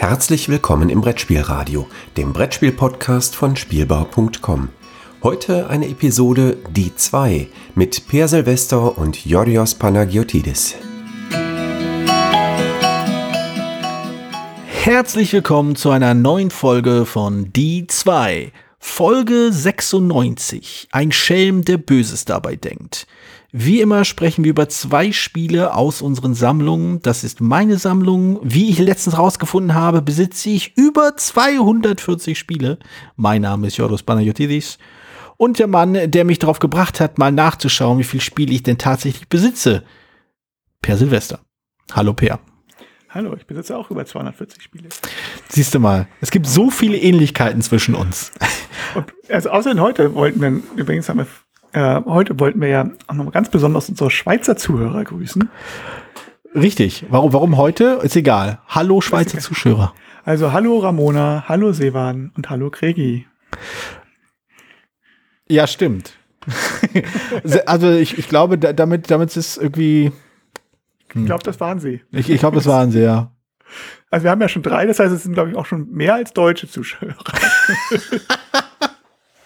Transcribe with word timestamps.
Herzlich 0.00 0.48
willkommen 0.48 0.88
im 0.88 1.02
Brettspielradio, 1.02 1.86
dem 2.16 2.32
Brettspiel-Podcast 2.32 3.36
von 3.36 3.54
Spielbau.com. 3.54 4.70
Heute 5.22 5.68
eine 5.68 5.88
Episode 5.88 6.56
Die 6.70 6.96
2 6.96 7.48
mit 7.74 8.08
Per 8.08 8.26
Silvester 8.26 8.96
und 8.96 9.26
Yorios 9.26 9.74
Panagiotidis. 9.74 10.76
Herzlich 14.82 15.34
willkommen 15.34 15.76
zu 15.76 15.90
einer 15.90 16.14
neuen 16.14 16.50
Folge 16.50 17.04
von 17.04 17.52
Die 17.52 17.86
2. 17.86 18.52
Folge 18.78 19.52
96. 19.52 20.88
Ein 20.92 21.12
Schelm, 21.12 21.62
der 21.62 21.76
Böses 21.76 22.24
dabei 22.24 22.56
denkt. 22.56 23.06
Wie 23.52 23.80
immer 23.80 24.04
sprechen 24.04 24.44
wir 24.44 24.50
über 24.50 24.68
zwei 24.68 25.10
Spiele 25.10 25.74
aus 25.74 26.02
unseren 26.02 26.34
Sammlungen. 26.34 27.02
Das 27.02 27.24
ist 27.24 27.40
meine 27.40 27.78
Sammlung. 27.78 28.38
Wie 28.44 28.70
ich 28.70 28.78
letztens 28.78 29.18
rausgefunden 29.18 29.74
habe, 29.74 30.02
besitze 30.02 30.50
ich 30.50 30.76
über 30.76 31.16
240 31.16 32.38
Spiele. 32.38 32.78
Mein 33.16 33.42
Name 33.42 33.66
ist 33.66 33.76
Joros 33.76 34.04
Panayotidis. 34.04 34.78
Und 35.36 35.58
der 35.58 35.66
Mann, 35.66 35.98
der 36.12 36.24
mich 36.24 36.38
darauf 36.38 36.60
gebracht 36.60 37.00
hat, 37.00 37.18
mal 37.18 37.32
nachzuschauen, 37.32 37.98
wie 37.98 38.04
viele 38.04 38.20
Spiele 38.20 38.52
ich 38.52 38.62
denn 38.62 38.78
tatsächlich 38.78 39.28
besitze. 39.28 39.82
Per 40.80 40.96
Silvester. 40.96 41.40
Hallo 41.92 42.12
Per. 42.12 42.38
Hallo, 43.08 43.34
ich 43.34 43.46
besitze 43.46 43.76
auch 43.76 43.90
über 43.90 44.06
240 44.06 44.62
Spiele. 44.62 44.90
Siehst 45.48 45.74
du 45.74 45.80
mal, 45.80 46.06
es 46.20 46.30
gibt 46.30 46.46
so 46.46 46.70
viele 46.70 46.96
Ähnlichkeiten 46.96 47.62
zwischen 47.62 47.96
uns. 47.96 48.30
Und 48.94 49.12
also 49.28 49.50
außerdem 49.50 49.80
heute 49.80 50.14
wollten 50.14 50.40
wir, 50.40 50.62
übrigens 50.76 51.08
haben 51.08 51.18
wir 51.18 51.26
äh, 51.72 52.00
heute 52.04 52.38
wollten 52.38 52.60
wir 52.60 52.68
ja 52.68 52.90
auch 53.06 53.14
noch 53.14 53.32
ganz 53.32 53.50
besonders 53.50 53.88
unsere 53.88 54.10
Schweizer 54.10 54.56
Zuhörer 54.56 55.04
grüßen. 55.04 55.48
Richtig. 56.54 57.06
Warum, 57.10 57.32
warum 57.32 57.56
heute? 57.56 58.00
Ist 58.02 58.16
egal. 58.16 58.58
Hallo 58.66 59.00
Schweizer 59.00 59.38
Zuschauer. 59.38 59.94
Also 60.24 60.52
hallo 60.52 60.78
Ramona, 60.78 61.44
hallo 61.46 61.72
Sevan 61.72 62.32
und 62.36 62.50
hallo 62.50 62.70
Kregi. 62.70 63.26
Ja, 65.48 65.66
stimmt. 65.66 66.14
also 67.66 67.90
ich, 67.90 68.18
ich 68.18 68.28
glaube, 68.28 68.58
damit, 68.58 69.10
damit 69.10 69.36
ist 69.36 69.56
irgendwie. 69.56 70.12
Hm. 71.12 71.22
Ich 71.22 71.26
glaube, 71.26 71.42
das 71.42 71.60
waren 71.60 71.80
sie. 71.80 72.02
Ich, 72.10 72.30
ich 72.30 72.38
glaube, 72.38 72.56
das 72.56 72.66
waren 72.66 72.90
sie, 72.90 73.02
ja. 73.02 73.32
Also 74.10 74.24
wir 74.24 74.30
haben 74.30 74.40
ja 74.40 74.48
schon 74.48 74.62
drei, 74.62 74.86
das 74.86 74.98
heißt, 74.98 75.12
es 75.12 75.22
sind, 75.22 75.34
glaube 75.34 75.50
ich, 75.50 75.56
auch 75.56 75.66
schon 75.66 75.88
mehr 75.90 76.14
als 76.14 76.32
deutsche 76.32 76.68
Zuschauer. 76.68 77.14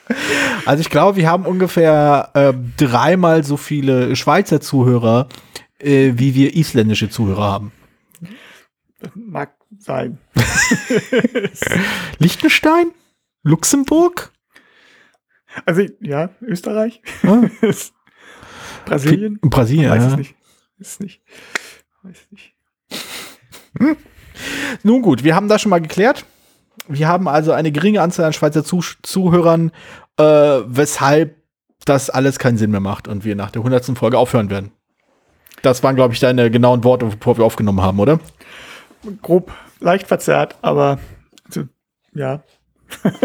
Also 0.67 0.81
ich 0.81 0.89
glaube, 0.89 1.19
wir 1.19 1.29
haben 1.29 1.45
ungefähr 1.45 2.31
äh, 2.35 2.55
dreimal 2.77 3.45
so 3.45 3.57
viele 3.59 4.17
Schweizer 4.17 4.61
Zuhörer, 4.61 5.29
äh, 5.79 6.13
wie 6.15 6.35
wir 6.35 6.57
isländische 6.57 7.11
Zuhörer 7.11 7.45
haben. 7.45 7.73
Mag 9.15 9.55
sein. 9.79 10.19
Liechtenstein? 12.19 12.93
Luxemburg? 13.43 14.33
Also 15.67 15.83
ja, 16.01 16.31
Österreich. 16.41 17.03
Ah. 17.23 17.43
Brasilien? 18.87 19.39
Brasilien, 19.43 19.91
weiß 19.91 20.03
ja. 20.03 20.09
es 20.11 20.17
nicht. 20.17 20.35
Ist 20.79 21.01
nicht. 21.01 21.23
Weiß 22.03 22.27
nicht. 22.31 22.55
Hm. 23.79 23.97
Nun 24.83 25.03
gut, 25.03 25.25
wir 25.25 25.35
haben 25.35 25.49
das 25.49 25.63
schon 25.63 25.71
mal 25.71 25.81
geklärt. 25.81 26.25
Wir 26.89 27.09
haben 27.09 27.29
also 27.29 27.53
eine 27.53 27.73
geringe 27.73 28.03
Anzahl 28.03 28.27
an 28.27 28.33
Schweizer 28.33 28.65
Zuh 28.65 28.83
Zuhörern, 29.03 29.73
äh, 30.19 30.25
weshalb 30.25 31.37
das 31.85 32.11
alles 32.11 32.39
keinen 32.39 32.59
Sinn 32.59 32.71
mehr 32.71 32.81
macht 32.81 33.09
und 33.09 33.25
wir 33.25 33.37
nach 33.37 33.51
der 33.51 33.61
100. 33.61 33.97
Folge 33.97 34.19
aufhören 34.19 34.51
werden. 34.51 34.73
Das 35.63 35.83
waren, 35.83 35.97
glaube 35.97 36.15
ich, 36.15 36.21
deine 36.21 36.51
genauen 36.51 36.85
Worte, 36.85 37.07
bevor 37.07 37.39
wir 37.39 37.45
aufgenommen 37.45 37.81
haben, 37.81 37.99
oder? 37.99 38.21
Grob, 39.23 39.53
leicht 39.81 40.07
verzerrt, 40.07 40.57
aber 40.63 40.99
also, 41.47 41.65
ja. 42.13 42.43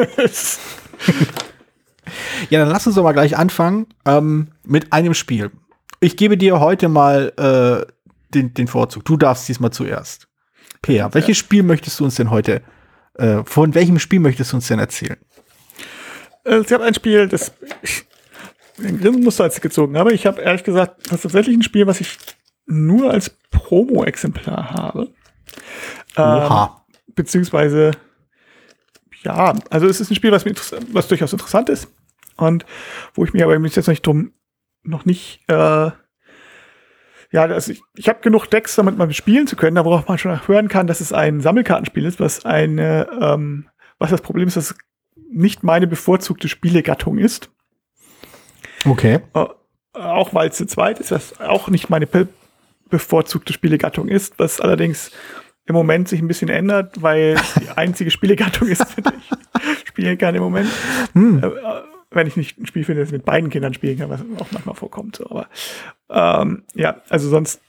ja, 2.49 2.59
dann 2.59 2.69
lass 2.69 2.87
uns 2.87 2.95
doch 2.95 3.03
mal 3.03 3.11
gleich 3.13 3.37
anfangen 3.37 3.87
ähm, 4.05 4.49
mit 4.63 4.93
einem 4.93 5.13
Spiel. 5.13 5.51
Ich 5.99 6.15
gebe 6.15 6.37
dir 6.37 6.59
heute 6.59 6.87
mal 6.87 7.33
äh, 7.37 7.85
den, 8.33 8.53
den 8.53 8.67
Vorzug. 8.67 9.03
Du 9.05 9.17
darfst 9.17 9.47
diesmal 9.49 9.71
zuerst. 9.71 10.27
Peer, 10.81 11.13
welches 11.13 11.37
Spiel 11.37 11.63
möchtest 11.63 11.99
du 11.99 12.05
uns 12.05 12.15
denn 12.15 12.31
heute 12.31 12.61
äh, 13.19 13.43
von 13.45 13.75
welchem 13.75 13.99
Spiel 13.99 14.19
möchtest 14.19 14.51
du 14.51 14.57
uns 14.57 14.67
denn 14.67 14.79
erzählen? 14.79 15.17
Äh, 16.45 16.59
ich 16.59 16.71
habe 16.71 16.83
ein 16.83 16.93
Spiel, 16.93 17.27
das 17.27 17.51
ich 17.81 18.05
den 18.77 18.99
Grinsenmuster 18.99 19.43
als 19.43 19.59
gezogen 19.59 19.97
habe. 19.97 20.13
Ich 20.13 20.25
habe 20.25 20.41
ehrlich 20.41 20.63
gesagt, 20.63 21.05
das 21.07 21.15
ist 21.15 21.21
tatsächlich 21.23 21.57
ein 21.57 21.63
Spiel, 21.63 21.85
was 21.85 21.99
ich 21.99 22.17
nur 22.65 23.11
als 23.11 23.29
Promo-Exemplar 23.51 24.71
habe. 24.71 25.13
Oha. 26.15 26.83
Ähm, 26.85 27.13
beziehungsweise, 27.15 27.91
ja, 29.23 29.53
also 29.69 29.87
es 29.87 29.99
ist 29.99 30.11
ein 30.11 30.15
Spiel, 30.15 30.31
was, 30.31 30.45
mir 30.45 30.53
was 30.91 31.07
durchaus 31.07 31.33
interessant 31.33 31.69
ist 31.69 31.89
und 32.37 32.65
wo 33.13 33.25
ich 33.25 33.33
mir 33.33 33.43
aber 33.43 33.59
jetzt 33.59 33.75
noch 33.75 33.87
nicht 33.87 34.05
drum, 34.05 34.33
noch 34.83 35.05
nicht, 35.05 35.41
äh, 35.47 35.91
ja, 37.31 37.43
also 37.43 37.71
ich, 37.71 37.81
ich 37.95 38.09
habe 38.09 38.21
genug 38.21 38.47
Decks, 38.47 38.75
damit 38.75 38.97
mal 38.97 39.11
spielen 39.13 39.47
zu 39.47 39.55
können, 39.55 39.83
worauf 39.83 40.07
man 40.07 40.17
schon 40.17 40.47
hören 40.47 40.67
kann, 40.67 40.87
dass 40.87 40.99
es 40.99 41.13
ein 41.13 41.41
Sammelkartenspiel 41.41 42.05
ist, 42.05 42.19
was 42.19 42.45
eine, 42.45 43.07
ähm, 43.21 43.67
was 43.99 44.09
das 44.09 44.21
Problem 44.21 44.47
ist, 44.47 44.57
dass 44.57 44.71
es 44.71 44.77
nicht 45.31 45.63
meine 45.63 45.85
bevorzugte 45.85 46.47
Spielegattung 46.47 47.19
ist. 47.19 47.51
Okay. 48.85 49.19
Äh, 49.35 49.45
auch 49.93 50.33
weil 50.33 50.49
es 50.49 50.57
zu 50.57 50.65
zweit 50.65 50.99
ist, 50.99 51.11
was 51.11 51.39
auch 51.39 51.69
nicht 51.69 51.89
meine 51.89 52.07
be 52.07 52.27
bevorzugte 52.89 53.53
Spielegattung 53.53 54.07
ist, 54.07 54.39
was 54.39 54.59
allerdings 54.59 55.11
im 55.67 55.75
Moment 55.75 56.07
sich 56.07 56.19
ein 56.21 56.27
bisschen 56.27 56.49
ändert, 56.49 57.03
weil 57.03 57.35
die 57.61 57.69
einzige 57.77 58.09
Spielegattung 58.09 58.67
ist, 58.67 58.83
die 58.97 59.03
ich 59.15 59.79
spielen 59.87 60.17
kann 60.17 60.33
im 60.33 60.41
Moment. 60.41 60.67
Hm. 61.13 61.43
Äh, 61.43 61.51
wenn 62.11 62.27
ich 62.27 62.37
nicht 62.37 62.57
ein 62.57 62.65
Spiel 62.65 62.83
finde, 62.83 63.01
das 63.01 63.11
mit 63.11 63.25
beiden 63.25 63.49
Kindern 63.49 63.73
spielen 63.73 63.97
kann, 63.97 64.09
was 64.09 64.21
auch 64.39 64.51
manchmal 64.51 64.75
vorkommt. 64.75 65.17
So. 65.17 65.29
Aber 65.29 65.47
ähm, 66.09 66.63
ja, 66.73 67.01
also 67.09 67.29
sonst. 67.29 67.61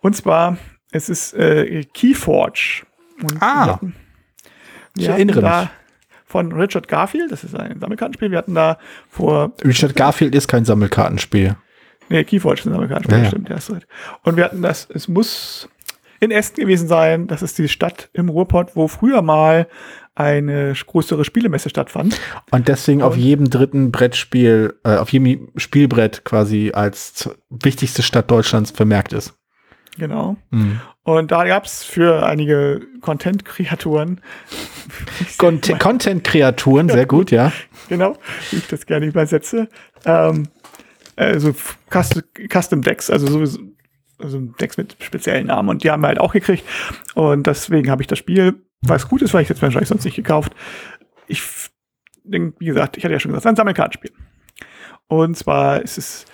Und 0.00 0.16
zwar, 0.16 0.56
es 0.92 1.08
ist 1.08 1.34
äh, 1.34 1.84
Keyforge. 1.84 2.82
Und 3.22 3.42
ah, 3.42 3.66
hatten, 3.66 3.94
ich 4.96 5.08
erinnere 5.08 5.42
mich. 5.42 5.70
Von 6.24 6.52
Richard 6.52 6.86
Garfield, 6.86 7.32
das 7.32 7.42
ist 7.42 7.56
ein 7.56 7.80
Sammelkartenspiel. 7.80 8.30
Wir 8.30 8.38
hatten 8.38 8.54
da 8.54 8.78
vor. 9.08 9.52
Richard 9.64 9.96
Garfield 9.96 10.32
ist 10.36 10.46
kein 10.46 10.64
Sammelkartenspiel. 10.64 11.56
Nee, 12.08 12.24
Keyforge 12.24 12.60
ist 12.60 12.66
ein 12.66 12.72
Sammelkartenspiel, 12.72 13.18
ja, 13.18 13.24
ja. 13.24 13.28
stimmt, 13.28 13.48
ja, 13.48 13.56
hast 13.56 13.70
recht. 13.72 13.88
Und 14.22 14.36
wir 14.36 14.44
hatten 14.44 14.62
das, 14.62 14.88
es 14.94 15.08
muss 15.08 15.68
in 16.20 16.30
Essen 16.30 16.56
gewesen 16.56 16.86
sein. 16.86 17.26
Das 17.26 17.42
ist 17.42 17.58
die 17.58 17.68
Stadt 17.68 18.10
im 18.12 18.28
Ruhrpott, 18.28 18.76
wo 18.76 18.86
früher 18.86 19.22
mal 19.22 19.66
eine 20.14 20.74
größere 20.74 21.24
Spielemesse 21.24 21.70
stattfand. 21.70 22.20
Und 22.50 22.68
deswegen 22.68 23.02
und 23.02 23.08
auf 23.08 23.16
jedem 23.16 23.48
dritten 23.48 23.90
Brettspiel, 23.90 24.74
äh, 24.84 24.96
auf 24.96 25.12
jedem 25.12 25.50
Spielbrett 25.56 26.24
quasi 26.24 26.72
als 26.74 27.30
wichtigste 27.48 28.02
Stadt 28.02 28.30
Deutschlands 28.30 28.70
vermerkt 28.70 29.12
ist. 29.12 29.34
Genau. 29.98 30.36
Mhm. 30.50 30.80
Und 31.02 31.30
da 31.30 31.44
gab 31.44 31.64
es 31.64 31.82
für 31.82 32.24
einige 32.24 32.80
Content-Kreaturen. 33.00 34.20
Content-Kreaturen, 35.38 36.88
sehr 36.88 37.06
gut, 37.06 37.30
ja. 37.30 37.52
Genau, 37.88 38.16
wie 38.50 38.56
ich 38.56 38.68
das 38.68 38.86
gerne 38.86 39.06
übersetze. 39.06 39.68
Ähm, 40.04 40.48
also 41.16 41.52
Custom 41.90 42.82
Decks, 42.82 43.10
also 43.10 43.26
sowieso 43.26 43.58
also 44.22 44.40
Decks 44.60 44.76
mit 44.76 44.96
speziellen 45.00 45.46
Namen 45.46 45.68
und 45.68 45.84
die 45.84 45.90
haben 45.90 46.02
wir 46.02 46.08
halt 46.08 46.20
auch 46.20 46.32
gekriegt. 46.32 46.64
Und 47.14 47.46
deswegen 47.46 47.90
habe 47.90 48.02
ich 48.02 48.08
das 48.08 48.18
Spiel 48.18 48.62
was 48.82 49.08
gut 49.08 49.22
ist, 49.22 49.34
weil 49.34 49.42
ich 49.42 49.48
jetzt 49.48 49.60
wahrscheinlich 49.60 49.88
sonst 49.88 50.04
nicht 50.04 50.16
gekauft. 50.16 50.52
Ich 51.26 51.42
wie 52.24 52.66
gesagt, 52.66 52.96
ich 52.96 53.04
hatte 53.04 53.12
ja 53.12 53.20
schon 53.20 53.30
gesagt, 53.30 53.46
ein 53.46 53.56
Sammelkartenspiel. 53.56 54.12
Und 55.08 55.36
zwar 55.36 55.82
ist 55.82 55.98
es 55.98 56.26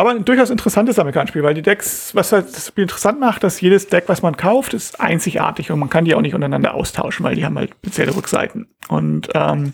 aber 0.00 0.10
ein 0.10 0.24
durchaus 0.24 0.50
interessantes 0.50 0.94
Sammelkartenspiel, 0.94 1.42
weil 1.42 1.54
die 1.54 1.62
Decks, 1.62 2.14
was 2.14 2.30
halt 2.30 2.54
das 2.54 2.68
Spiel 2.68 2.82
interessant 2.82 3.18
macht, 3.18 3.42
dass 3.42 3.60
jedes 3.60 3.88
Deck, 3.88 4.04
was 4.06 4.22
man 4.22 4.36
kauft, 4.36 4.72
ist 4.72 5.00
einzigartig 5.00 5.72
und 5.72 5.80
man 5.80 5.90
kann 5.90 6.04
die 6.04 6.14
auch 6.14 6.20
nicht 6.20 6.34
untereinander 6.34 6.74
austauschen, 6.74 7.24
weil 7.24 7.34
die 7.34 7.44
haben 7.44 7.58
halt 7.58 7.72
spezielle 7.72 8.14
Rückseiten. 8.14 8.68
Und 8.88 9.28
ähm, 9.34 9.72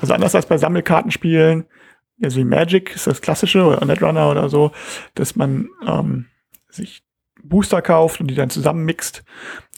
also 0.00 0.14
anders 0.14 0.34
als 0.34 0.46
bei 0.46 0.56
Sammelkartenspielen, 0.56 1.66
also 2.22 2.38
wie 2.38 2.44
Magic 2.44 2.94
ist 2.94 3.06
das 3.06 3.20
klassische 3.20 3.64
oder 3.64 3.84
Netrunner 3.84 4.30
oder 4.30 4.48
so, 4.48 4.72
dass 5.14 5.36
man 5.36 5.68
ähm, 5.86 6.24
sich 6.76 7.02
Booster 7.42 7.82
kauft 7.82 8.20
und 8.20 8.28
die 8.28 8.34
dann 8.34 8.50
zusammenmixt 8.50 9.24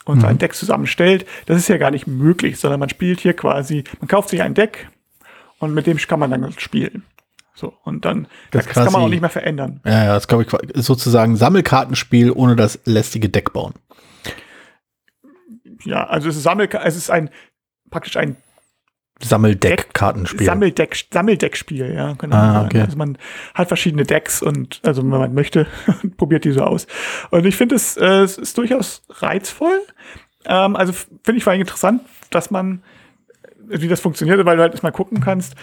und 0.05 0.19
mhm. 0.19 0.23
sein 0.23 0.39
Deck 0.39 0.55
zusammenstellt. 0.55 1.27
Das 1.47 1.59
ist 1.59 1.69
ja 1.69 1.77
gar 1.77 1.91
nicht 1.91 2.07
möglich, 2.07 2.59
sondern 2.59 2.81
man 2.81 2.89
spielt 2.89 3.21
hier 3.21 3.35
quasi, 3.35 3.85
man 4.01 4.09
kauft 4.09 4.31
sich 4.31 4.43
ein 4.43 4.55
Deck 4.55 4.89
und 5.59 5.75
mit 5.75 5.87
dem 5.87 5.99
kann 5.99 6.21
man 6.21 6.31
dann 6.31 6.53
spielen. 6.59 7.05
So, 7.55 7.75
und 7.83 8.05
dann, 8.05 8.29
das, 8.53 8.67
das 8.67 8.75
kann 8.75 8.93
man 8.93 9.03
auch 9.03 9.09
nicht 9.09 9.21
mehr 9.21 9.31
verändern. 9.31 9.81
Ja, 9.85 10.05
ja, 10.05 10.15
das 10.15 10.29
glaube 10.29 10.45
ich 10.45 10.85
sozusagen 10.85 11.37
Sammelkartenspiel 11.37 12.31
ohne 12.31 12.55
das 12.55 12.79
lästige 12.85 13.29
Deck 13.29 13.53
bauen. 13.53 13.75
Ja, 15.85 16.07
also 16.07 16.29
es 16.29 16.37
ist 16.37 16.45
Sammel, 16.45 16.69
es 16.85 16.97
ist 16.97 17.11
ein, 17.11 17.31
praktisch 17.91 18.17
ein 18.17 18.37
Sammeldeck-Kartenspiel. 19.23 20.47
Sammeldeck, 20.47 20.97
Sammeldeckspiel, 21.13 21.93
ja, 21.93 22.13
genau. 22.13 22.37
Ah, 22.37 22.65
okay. 22.65 22.83
Also 22.83 22.97
man 22.97 23.19
hat 23.55 23.69
verschiedene 23.69 24.05
Decks 24.05 24.43
und 24.43 24.81
also 24.85 25.03
wenn 25.03 25.11
man 25.11 25.35
möchte, 25.35 25.67
probiert 26.17 26.45
die 26.45 26.53
so 26.53 26.63
aus. 26.63 26.87
Und 27.31 27.45
ich 27.45 27.57
finde 27.57 27.75
es, 27.75 27.97
äh, 27.97 28.23
es 28.23 28.39
ist 28.39 28.57
durchaus 28.59 29.03
reizvoll. 29.11 29.81
Ähm, 30.47 30.77
also 30.77 30.93
finde 30.93 31.39
ich 31.39 31.45
vor 31.45 31.53
allem 31.53 31.61
interessant, 31.61 32.03
dass 32.31 32.51
man 32.51 32.83
wie 33.71 33.89
das 33.89 34.01
funktioniert, 34.01 34.45
weil 34.45 34.57
du 34.57 34.63
halt 34.63 34.83
mal 34.83 34.91
gucken 34.91 35.21
kannst. 35.21 35.55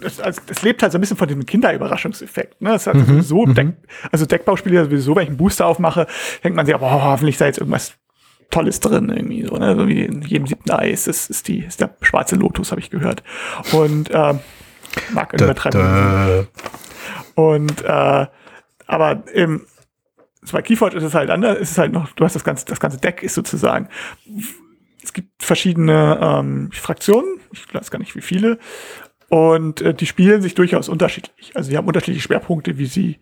Das, 0.00 0.20
also, 0.20 0.40
lebt 0.62 0.82
halt 0.82 0.92
so 0.92 0.98
ein 0.98 1.00
bisschen 1.00 1.16
von 1.16 1.28
diesem 1.28 1.44
Kinderüberraschungseffekt. 1.44 2.60
Ne? 2.60 2.70
Das 2.70 2.86
hat 2.86 2.94
mhm, 2.94 3.06
sowieso 3.06 3.46
mhm. 3.46 3.54
Deck, 3.54 3.72
also 4.12 4.26
Deckbauspiele 4.26 4.84
sowieso, 4.84 5.16
wenn 5.16 5.24
ich 5.24 5.28
einen 5.30 5.38
Booster 5.38 5.66
aufmache, 5.66 6.06
denkt 6.44 6.56
man 6.56 6.66
sich, 6.66 6.76
boah, 6.76 7.02
hoffentlich 7.02 7.34
ist 7.34 7.40
da 7.40 7.46
jetzt 7.46 7.58
irgendwas 7.58 7.94
Tolles 8.50 8.80
drin 8.80 9.10
irgendwie 9.10 9.44
so, 9.44 9.56
ne? 9.56 9.76
So 9.76 9.88
wie 9.88 10.04
in 10.04 10.22
jedem 10.22 10.46
siebten 10.46 10.70
Eis 10.70 11.06
ist, 11.06 11.30
ist 11.30 11.48
die 11.48 11.60
ist 11.60 11.80
der 11.80 11.94
schwarze 12.00 12.36
Lotus, 12.36 12.70
habe 12.70 12.80
ich 12.80 12.90
gehört. 12.90 13.22
Und 13.72 14.10
ähm, 14.12 14.40
mag 15.12 15.32
übertreiben. 15.34 16.48
Und 17.34 17.84
äh, 17.84 18.26
aber 18.86 19.22
im 19.32 19.66
bei 20.52 20.62
Keyforge 20.62 20.96
ist 20.96 21.04
es 21.04 21.14
halt 21.14 21.30
anders, 21.30 21.58
ist 21.58 21.72
es 21.72 21.78
halt 21.78 21.92
noch, 21.92 22.12
du 22.12 22.24
hast 22.24 22.34
das 22.34 22.44
ganze, 22.44 22.64
das 22.66 22.80
ganze 22.80 22.98
Deck 22.98 23.22
ist 23.22 23.34
sozusagen. 23.34 23.88
Es 25.02 25.12
gibt 25.12 25.42
verschiedene 25.42 26.18
ähm, 26.20 26.70
Fraktionen, 26.72 27.40
ich 27.52 27.72
weiß 27.72 27.90
gar 27.90 27.98
nicht 27.98 28.16
wie 28.16 28.22
viele, 28.22 28.58
und 29.28 29.80
äh, 29.82 29.94
die 29.94 30.06
spielen 30.06 30.40
sich 30.40 30.54
durchaus 30.54 30.88
unterschiedlich. 30.88 31.52
Also 31.54 31.70
sie 31.70 31.76
haben 31.76 31.86
unterschiedliche 31.86 32.22
Schwerpunkte, 32.22 32.78
wie 32.78 32.86
sie 32.86 33.18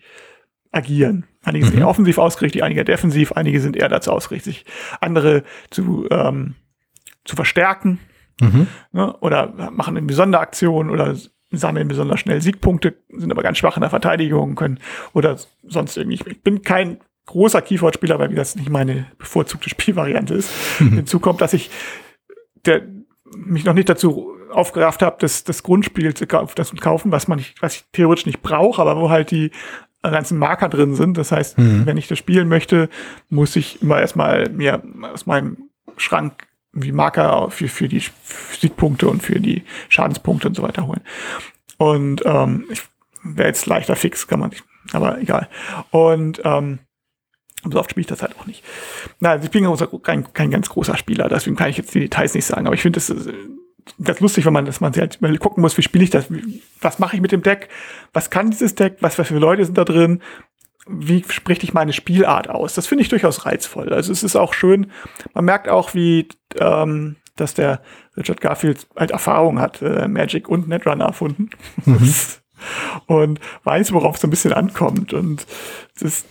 agieren. 0.76 1.24
Einige 1.42 1.64
mhm. 1.64 1.70
sind 1.70 1.80
eher 1.80 1.88
offensiv 1.88 2.18
ausgerichtet, 2.18 2.62
einige 2.62 2.84
defensiv, 2.84 3.32
einige 3.32 3.60
sind 3.60 3.76
eher 3.76 3.88
dazu 3.88 4.12
ausgerichtet, 4.12 4.54
sich 4.54 4.64
andere 5.00 5.44
zu, 5.70 6.06
ähm, 6.10 6.54
zu 7.24 7.36
verstärken 7.36 7.98
mhm. 8.40 8.66
ne, 8.92 9.16
oder 9.18 9.70
machen 9.70 9.96
eine 9.96 10.12
Sonderaktion 10.12 10.90
oder 10.90 11.16
sammeln 11.50 11.88
besonders 11.88 12.20
schnell 12.20 12.40
Siegpunkte, 12.40 12.94
sind 13.08 13.30
aber 13.30 13.42
ganz 13.42 13.58
schwach 13.58 13.76
in 13.76 13.82
der 13.82 13.90
Verteidigung 13.90 14.56
können 14.56 14.80
oder 15.12 15.38
sonst 15.66 15.96
irgendwie. 15.96 16.20
Ich 16.30 16.42
bin 16.42 16.62
kein 16.62 16.98
großer 17.26 17.62
Keyboard-Spieler, 17.62 18.18
weil 18.18 18.34
das 18.34 18.56
nicht 18.56 18.70
meine 18.70 19.06
bevorzugte 19.18 19.70
Spielvariante 19.70 20.34
ist. 20.34 20.50
Mhm. 20.80 20.92
Hinzu 20.94 21.20
kommt, 21.20 21.40
dass 21.40 21.52
ich 21.52 21.70
der, 22.64 22.82
mich 23.36 23.64
noch 23.64 23.74
nicht 23.74 23.88
dazu 23.88 24.32
aufgerafft 24.50 25.02
habe, 25.02 25.16
das, 25.20 25.44
das 25.44 25.62
Grundspiel 25.62 26.14
zu 26.14 26.26
kaufen, 26.26 26.52
das 26.56 26.68
zu 26.68 26.76
kaufen, 26.76 27.12
was 27.12 27.28
man 27.28 27.38
nicht, 27.38 27.60
was 27.60 27.76
ich 27.76 27.84
theoretisch 27.92 28.26
nicht 28.26 28.42
brauche, 28.42 28.80
aber 28.80 28.96
wo 28.96 29.10
halt 29.10 29.30
die 29.30 29.50
ganzen 30.02 30.38
Marker 30.38 30.68
drin 30.68 30.94
sind. 30.94 31.18
Das 31.18 31.32
heißt, 31.32 31.58
mhm. 31.58 31.86
wenn 31.86 31.96
ich 31.96 32.08
das 32.08 32.18
spielen 32.18 32.48
möchte, 32.48 32.88
muss 33.28 33.56
ich 33.56 33.82
immer 33.82 34.00
erstmal 34.00 34.48
mir 34.50 34.82
aus 35.12 35.26
meinem 35.26 35.70
Schrank 35.96 36.46
wie 36.72 36.92
Marker 36.92 37.50
für, 37.50 37.68
für 37.68 37.88
die 37.88 38.02
Siegpunkte 38.60 39.08
und 39.08 39.22
für 39.22 39.40
die 39.40 39.64
Schadenspunkte 39.88 40.48
und 40.48 40.54
so 40.54 40.62
weiter 40.62 40.86
holen. 40.86 41.00
Und 41.78 42.22
ähm, 42.24 42.64
ich 42.70 42.82
wäre 43.22 43.48
jetzt 43.48 43.66
leichter 43.66 43.96
fix, 43.96 44.26
kann 44.28 44.40
man 44.40 44.50
nicht, 44.50 44.64
aber 44.92 45.18
egal. 45.20 45.48
Und 45.90 46.40
ähm, 46.44 46.80
so 47.64 47.78
oft 47.78 47.90
spiele 47.90 48.02
ich 48.02 48.06
das 48.06 48.22
halt 48.22 48.38
auch 48.38 48.46
nicht. 48.46 48.62
Na, 49.20 49.30
also 49.30 49.44
ich 49.44 49.50
bin 49.50 49.64
kein, 50.02 50.32
kein 50.32 50.50
ganz 50.50 50.68
großer 50.68 50.96
Spieler, 50.96 51.28
deswegen 51.28 51.56
kann 51.56 51.70
ich 51.70 51.78
jetzt 51.78 51.94
die 51.94 52.00
Details 52.00 52.34
nicht 52.34 52.44
sagen, 52.44 52.66
aber 52.66 52.74
ich 52.74 52.82
finde 52.82 52.98
es 52.98 53.08
ganz 54.02 54.20
lustig, 54.20 54.44
wenn 54.46 54.52
man, 54.52 54.64
dass 54.64 54.80
man 54.80 54.92
halt 54.94 55.20
mal 55.20 55.36
gucken 55.38 55.60
muss, 55.60 55.76
wie 55.76 55.82
spiele 55.82 56.04
ich 56.04 56.10
das, 56.10 56.26
was 56.80 56.98
mache 56.98 57.16
ich 57.16 57.22
mit 57.22 57.32
dem 57.32 57.42
Deck, 57.42 57.68
was 58.12 58.30
kann 58.30 58.50
dieses 58.50 58.74
Deck, 58.74 58.98
was, 59.00 59.18
was 59.18 59.28
für 59.28 59.38
Leute 59.38 59.64
sind 59.64 59.78
da 59.78 59.84
drin, 59.84 60.20
wie 60.88 61.24
spricht 61.28 61.64
ich 61.64 61.74
meine 61.74 61.92
Spielart 61.92 62.48
aus? 62.48 62.74
Das 62.74 62.86
finde 62.86 63.02
ich 63.02 63.08
durchaus 63.08 63.44
reizvoll. 63.44 63.92
Also 63.92 64.12
es 64.12 64.22
ist 64.22 64.36
auch 64.36 64.54
schön, 64.54 64.90
man 65.34 65.44
merkt 65.44 65.68
auch, 65.68 65.94
wie, 65.94 66.28
ähm, 66.58 67.16
dass 67.34 67.54
der 67.54 67.82
Richard 68.16 68.40
Garfield 68.40 68.86
halt 68.96 69.10
Erfahrung 69.10 69.60
hat, 69.60 69.82
äh, 69.82 70.08
Magic 70.08 70.48
und 70.48 70.68
Netrunner 70.68 71.06
erfunden. 71.06 71.50
Mhm. 71.84 72.14
und 73.06 73.40
weiß, 73.64 73.92
worauf 73.92 74.14
es 74.14 74.22
so 74.22 74.26
ein 74.26 74.30
bisschen 74.30 74.52
ankommt. 74.52 75.12
Und 75.12 75.46
das 76.00 76.24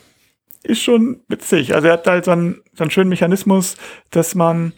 ist 0.63 0.81
schon 0.81 1.21
witzig. 1.27 1.75
Also 1.75 1.87
er 1.87 1.93
hat 1.93 2.07
halt 2.07 2.25
so 2.25 2.31
einen, 2.31 2.61
so 2.73 2.83
einen 2.83 2.91
schönen 2.91 3.09
Mechanismus, 3.09 3.77
dass 4.09 4.35
man 4.35 4.73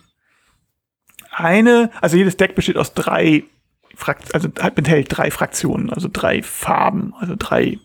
eine, 1.37 1.91
also 2.01 2.17
jedes 2.17 2.37
Deck 2.37 2.55
besteht 2.55 2.77
aus 2.77 2.93
drei 2.93 3.43
Frakt 3.95 4.35
also 4.35 4.47
enthält 4.47 5.07
drei 5.09 5.31
Fraktionen, 5.31 5.91
also 5.91 6.07
drei 6.11 6.43
Farben, 6.43 7.15
also 7.17 7.33
drei 7.37 7.79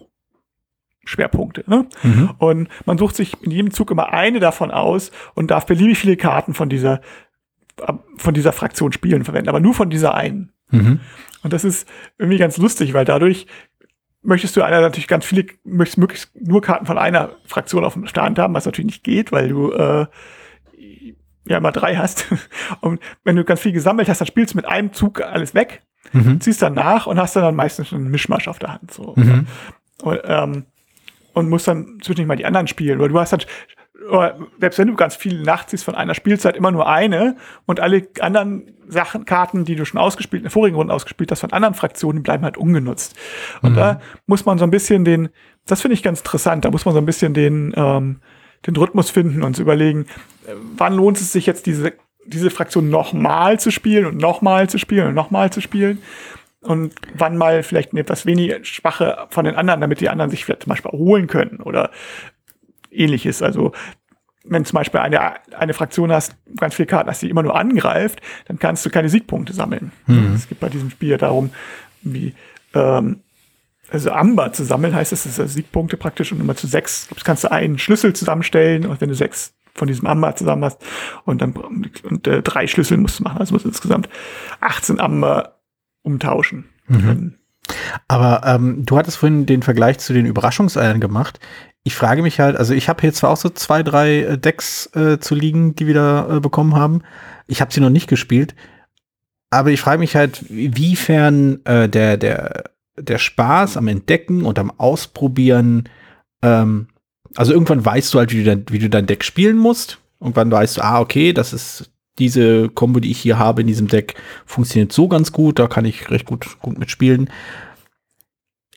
Schwerpunkte. 1.04 1.64
Ne? 1.66 1.86
Mhm. 2.02 2.30
Und 2.36 2.68
man 2.84 2.98
sucht 2.98 3.16
sich 3.16 3.42
in 3.42 3.50
jedem 3.50 3.70
Zug 3.72 3.90
immer 3.90 4.12
eine 4.12 4.38
davon 4.38 4.70
aus 4.70 5.10
und 5.34 5.50
darf 5.50 5.64
beliebig 5.64 5.98
viele 5.98 6.18
Karten 6.18 6.52
von 6.52 6.68
dieser, 6.68 7.00
von 8.18 8.34
dieser 8.34 8.52
Fraktion 8.52 8.92
spielen 8.92 9.24
verwenden, 9.24 9.48
aber 9.48 9.60
nur 9.60 9.72
von 9.72 9.88
dieser 9.88 10.14
einen. 10.14 10.52
Mhm. 10.70 11.00
Und 11.42 11.52
das 11.54 11.64
ist 11.64 11.88
irgendwie 12.18 12.38
ganz 12.38 12.58
lustig, 12.58 12.92
weil 12.92 13.06
dadurch 13.06 13.46
möchtest 14.22 14.54
du 14.56 14.62
einer 14.62 14.82
natürlich 14.82 15.08
ganz 15.08 15.24
viele, 15.24 15.46
möchtest 15.64 15.98
möglichst 15.98 16.30
nur 16.38 16.60
Karten 16.60 16.84
von 16.84 16.98
einer 16.98 17.30
Fraktion 17.46 17.84
auf 17.84 17.94
dem 17.94 18.06
Stand 18.06 18.38
haben, 18.38 18.54
was 18.54 18.66
natürlich 18.66 18.92
nicht 18.92 19.04
geht, 19.04 19.32
weil 19.32 19.48
du 19.48 19.72
äh, 19.72 20.06
ja 21.46 21.58
immer 21.58 21.72
drei 21.72 21.96
hast. 21.96 22.26
Und 22.80 23.00
wenn 23.24 23.36
du 23.36 23.44
ganz 23.44 23.60
viel 23.60 23.72
gesammelt 23.72 24.08
hast, 24.08 24.20
dann 24.20 24.26
spielst 24.26 24.54
du 24.54 24.58
mit 24.58 24.66
einem 24.66 24.92
Zug 24.92 25.20
alles 25.20 25.54
weg, 25.54 25.82
mhm. 26.12 26.40
ziehst 26.40 26.62
dann 26.62 26.74
nach 26.74 27.06
und 27.06 27.18
hast 27.18 27.36
dann 27.36 27.54
meistens 27.54 27.92
einen 27.92 28.10
Mischmasch 28.10 28.48
auf 28.48 28.58
der 28.58 28.74
Hand. 28.74 28.92
So. 28.92 29.14
Mhm. 29.16 29.46
Und, 30.02 30.20
ähm, 30.24 30.64
und 31.32 31.48
musst 31.48 31.68
dann 31.68 31.98
zwischendurch 32.02 32.28
mal 32.28 32.36
die 32.36 32.44
anderen 32.44 32.66
spielen. 32.66 32.98
Oder 32.98 33.08
du 33.08 33.18
hast 33.18 33.32
dann, 33.32 33.40
selbst 34.60 34.78
wenn 34.78 34.88
du 34.88 34.94
ganz 34.94 35.14
viel 35.14 35.42
nachziehst 35.42 35.84
von 35.84 35.94
einer 35.94 36.14
Spielzeit, 36.14 36.56
immer 36.56 36.70
nur 36.70 36.88
eine 36.88 37.36
und 37.66 37.80
alle 37.80 38.08
anderen 38.20 38.74
Sachen, 38.88 39.24
Karten, 39.24 39.64
die 39.64 39.76
du 39.76 39.84
schon 39.84 40.00
ausgespielt, 40.00 40.40
in 40.40 40.44
der 40.44 40.50
vorigen 40.50 40.76
Runde 40.76 40.92
ausgespielt 40.92 41.30
hast, 41.30 41.40
von 41.40 41.52
anderen 41.52 41.74
Fraktionen, 41.74 42.22
bleiben 42.22 42.44
halt 42.44 42.56
ungenutzt. 42.56 43.16
Und 43.62 43.72
mhm. 43.72 43.76
da 43.76 44.00
muss 44.26 44.44
man 44.44 44.58
so 44.58 44.64
ein 44.64 44.70
bisschen 44.70 45.04
den, 45.04 45.28
das 45.66 45.80
finde 45.80 45.94
ich 45.94 46.02
ganz 46.02 46.20
interessant, 46.20 46.64
da 46.64 46.70
muss 46.70 46.84
man 46.84 46.94
so 46.94 47.00
ein 47.00 47.06
bisschen 47.06 47.32
den, 47.32 47.72
ähm, 47.76 48.20
den 48.66 48.76
Rhythmus 48.76 49.10
finden 49.10 49.42
und 49.42 49.56
zu 49.56 49.62
überlegen, 49.62 50.06
äh, 50.46 50.54
wann 50.76 50.94
lohnt 50.94 51.18
es 51.18 51.32
sich 51.32 51.46
jetzt 51.46 51.66
diese, 51.66 51.94
diese 52.26 52.50
Fraktion 52.50 52.90
nochmal 52.90 53.58
zu 53.60 53.70
spielen 53.70 54.06
und 54.06 54.16
nochmal 54.18 54.68
zu 54.68 54.78
spielen 54.78 55.08
und 55.08 55.14
nochmal 55.14 55.50
zu 55.50 55.60
spielen 55.60 56.02
und 56.60 56.94
wann 57.14 57.36
mal 57.36 57.62
vielleicht 57.62 57.92
eine 57.92 58.00
etwas 58.00 58.24
weniger 58.24 58.64
schwache 58.64 59.26
von 59.30 59.44
den 59.44 59.56
anderen, 59.56 59.80
damit 59.80 60.00
die 60.00 60.08
anderen 60.08 60.30
sich 60.30 60.44
vielleicht 60.44 60.62
zum 60.62 60.70
Beispiel 60.70 60.92
erholen 60.92 61.26
können 61.26 61.60
oder 61.60 61.90
ähnliches. 62.90 63.42
Also 63.42 63.72
wenn 64.44 64.64
zum 64.64 64.76
Beispiel 64.76 65.00
eine, 65.00 65.34
eine 65.56 65.74
Fraktion 65.74 66.12
hast, 66.12 66.36
ganz 66.56 66.74
viele 66.74 66.86
Karten 66.86 67.08
hast, 67.08 67.22
die 67.22 67.30
immer 67.30 67.42
nur 67.42 67.56
angreift, 67.56 68.20
dann 68.46 68.58
kannst 68.58 68.84
du 68.86 68.90
keine 68.90 69.08
Siegpunkte 69.08 69.52
sammeln. 69.52 69.92
Mhm. 70.06 70.34
Es 70.34 70.48
geht 70.48 70.60
bei 70.60 70.68
diesem 70.68 70.90
Spiel 70.90 71.16
darum, 71.16 71.50
wie 72.02 72.34
ähm, 72.74 73.20
also 73.92 74.10
Amber 74.10 74.52
zu 74.52 74.64
sammeln, 74.64 74.94
heißt 74.94 75.12
es, 75.12 75.24
das 75.24 75.38
ist 75.38 75.54
Siegpunkte 75.54 75.96
praktisch 75.96 76.32
und 76.32 76.40
immer 76.40 76.56
zu 76.56 76.66
sechs 76.66 77.08
kannst 77.24 77.44
du 77.44 77.50
einen 77.50 77.78
Schlüssel 77.78 78.14
zusammenstellen 78.14 78.86
und 78.86 79.00
wenn 79.00 79.08
du 79.08 79.14
sechs 79.14 79.54
von 79.74 79.88
diesem 79.88 80.06
Amber 80.06 80.34
zusammen 80.36 80.64
hast 80.64 80.82
und 81.24 81.42
dann 81.42 81.52
und, 81.52 82.26
äh, 82.26 82.42
drei 82.42 82.66
Schlüssel 82.66 82.96
musst 82.98 83.20
du 83.20 83.24
machen, 83.24 83.38
also 83.38 83.54
musst 83.54 83.64
du 83.64 83.68
insgesamt 83.68 84.08
18 84.60 85.00
Amber 85.00 85.58
umtauschen 86.02 86.64
mhm. 86.88 87.34
Aber 88.08 88.42
ähm, 88.44 88.84
du 88.84 88.98
hattest 88.98 89.18
vorhin 89.18 89.46
den 89.46 89.62
Vergleich 89.62 89.98
zu 89.98 90.12
den 90.12 90.26
Überraschungseiern 90.26 91.00
gemacht. 91.00 91.38
Ich 91.84 91.94
frage 91.94 92.22
mich 92.22 92.40
halt, 92.40 92.56
also 92.56 92.74
ich 92.74 92.88
habe 92.88 93.00
hier 93.00 93.12
zwar 93.12 93.30
auch 93.30 93.36
so 93.36 93.48
zwei, 93.50 93.82
drei 93.82 94.22
äh, 94.22 94.38
Decks 94.38 94.86
äh, 94.94 95.18
zu 95.18 95.34
liegen, 95.34 95.74
die 95.74 95.86
wir 95.86 95.94
da 95.94 96.36
äh, 96.36 96.40
bekommen 96.40 96.74
haben. 96.74 97.02
Ich 97.46 97.60
habe 97.60 97.72
sie 97.72 97.80
noch 97.80 97.90
nicht 97.90 98.08
gespielt. 98.08 98.54
Aber 99.50 99.70
ich 99.70 99.80
frage 99.80 99.98
mich 99.98 100.16
halt, 100.16 100.44
wiefern 100.48 101.64
äh, 101.64 101.88
der, 101.88 102.16
der, 102.16 102.71
der 102.96 103.18
Spaß 103.18 103.76
am 103.76 103.88
Entdecken 103.88 104.44
und 104.44 104.58
am 104.58 104.70
Ausprobieren, 104.70 105.88
ähm, 106.42 106.88
also 107.34 107.52
irgendwann 107.52 107.84
weißt 107.84 108.12
du 108.12 108.18
halt, 108.18 108.32
wie 108.32 108.38
du, 108.38 108.44
dein, 108.44 108.64
wie 108.68 108.78
du 108.78 108.90
dein 108.90 109.06
Deck 109.06 109.24
spielen 109.24 109.56
musst. 109.56 109.98
Irgendwann 110.20 110.50
weißt 110.50 110.78
du, 110.78 110.84
ah, 110.84 111.00
okay, 111.00 111.32
das 111.32 111.52
ist 111.52 111.90
diese 112.18 112.68
Combo, 112.68 113.00
die 113.00 113.10
ich 113.10 113.18
hier 113.18 113.38
habe 113.38 113.62
in 113.62 113.66
diesem 113.66 113.88
Deck, 113.88 114.14
funktioniert 114.44 114.92
so 114.92 115.08
ganz 115.08 115.32
gut, 115.32 115.58
da 115.58 115.66
kann 115.66 115.84
ich 115.84 116.10
recht 116.10 116.26
gut, 116.26 116.58
gut 116.60 116.78
mitspielen. 116.78 117.30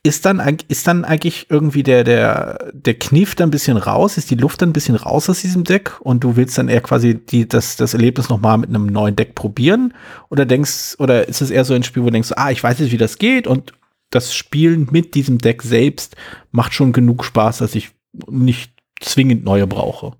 Ist 0.04 0.26
dann, 0.26 0.40
ist 0.68 0.88
dann 0.88 1.04
eigentlich 1.04 1.48
irgendwie 1.50 1.82
der, 1.82 2.04
der, 2.04 2.72
der 2.74 2.94
Kniff 2.94 3.34
dann 3.34 3.48
ein 3.48 3.52
bisschen 3.52 3.76
raus? 3.76 4.18
Ist 4.18 4.30
die 4.30 4.36
Luft 4.36 4.62
dann 4.62 4.70
ein 4.70 4.74
bisschen 4.74 4.96
raus 4.96 5.30
aus 5.30 5.42
diesem 5.42 5.64
Deck 5.64 6.00
und 6.00 6.24
du 6.24 6.36
willst 6.36 6.58
dann 6.60 6.70
eher 6.70 6.82
quasi 6.82 7.16
die, 7.16 7.48
das, 7.48 7.76
das 7.76 7.96
Erlebnis 7.96 8.30
nochmal 8.30 8.60
mit 8.60 8.70
einem 8.70 8.86
neuen 8.86 9.16
Deck 9.16 9.34
probieren? 9.34 9.96
Oder 10.30 10.46
denkst, 10.46 10.96
oder 11.00 11.28
ist 11.28 11.42
es 11.42 11.50
eher 11.50 11.66
so 11.66 11.74
ein 11.74 11.82
Spiel, 11.82 12.04
wo 12.04 12.08
du 12.08 12.14
denkst, 12.14 12.34
ah, 12.36 12.52
ich 12.52 12.64
weiß 12.64 12.80
jetzt, 12.80 12.92
wie 12.92 12.98
das 12.98 13.18
geht 13.18 13.48
und 13.48 13.74
das 14.16 14.34
Spielen 14.34 14.88
mit 14.92 15.14
diesem 15.16 15.38
Deck 15.38 15.62
selbst 15.62 16.16
macht 16.52 16.74
schon 16.74 16.94
genug 16.94 17.24
Spaß, 17.24 17.60
dass 17.60 17.76
ich 17.76 17.92
nicht 18.28 18.74
zwingend 19.00 19.44
neue 19.44 19.68
brauche? 19.68 20.14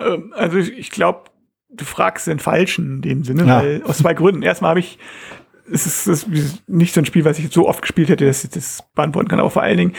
Ähm, 0.00 0.32
also 0.36 0.58
ich, 0.58 0.72
ich 0.72 0.90
glaube, 0.90 1.24
du 1.68 1.84
fragst 1.84 2.26
den 2.26 2.38
Falschen 2.38 2.96
in 2.96 3.02
dem 3.02 3.24
Sinne, 3.24 3.46
ja. 3.46 3.58
weil 3.58 3.82
aus 3.84 3.98
zwei 3.98 4.14
Gründen. 4.14 4.42
Erstmal 4.42 4.70
habe 4.70 4.80
ich, 4.80 4.98
es 5.70 5.86
ist, 5.86 6.06
es 6.06 6.24
ist 6.24 6.68
nicht 6.68 6.94
so 6.94 7.00
ein 7.00 7.06
Spiel, 7.06 7.24
was 7.24 7.38
ich 7.38 7.52
so 7.52 7.68
oft 7.68 7.82
gespielt 7.82 8.08
hätte, 8.08 8.26
dass 8.26 8.44
ich 8.44 8.50
das 8.50 8.84
beantworten 8.94 9.28
kann. 9.28 9.40
Aber 9.40 9.50
vor 9.50 9.62
allen 9.62 9.76
Dingen, 9.76 9.92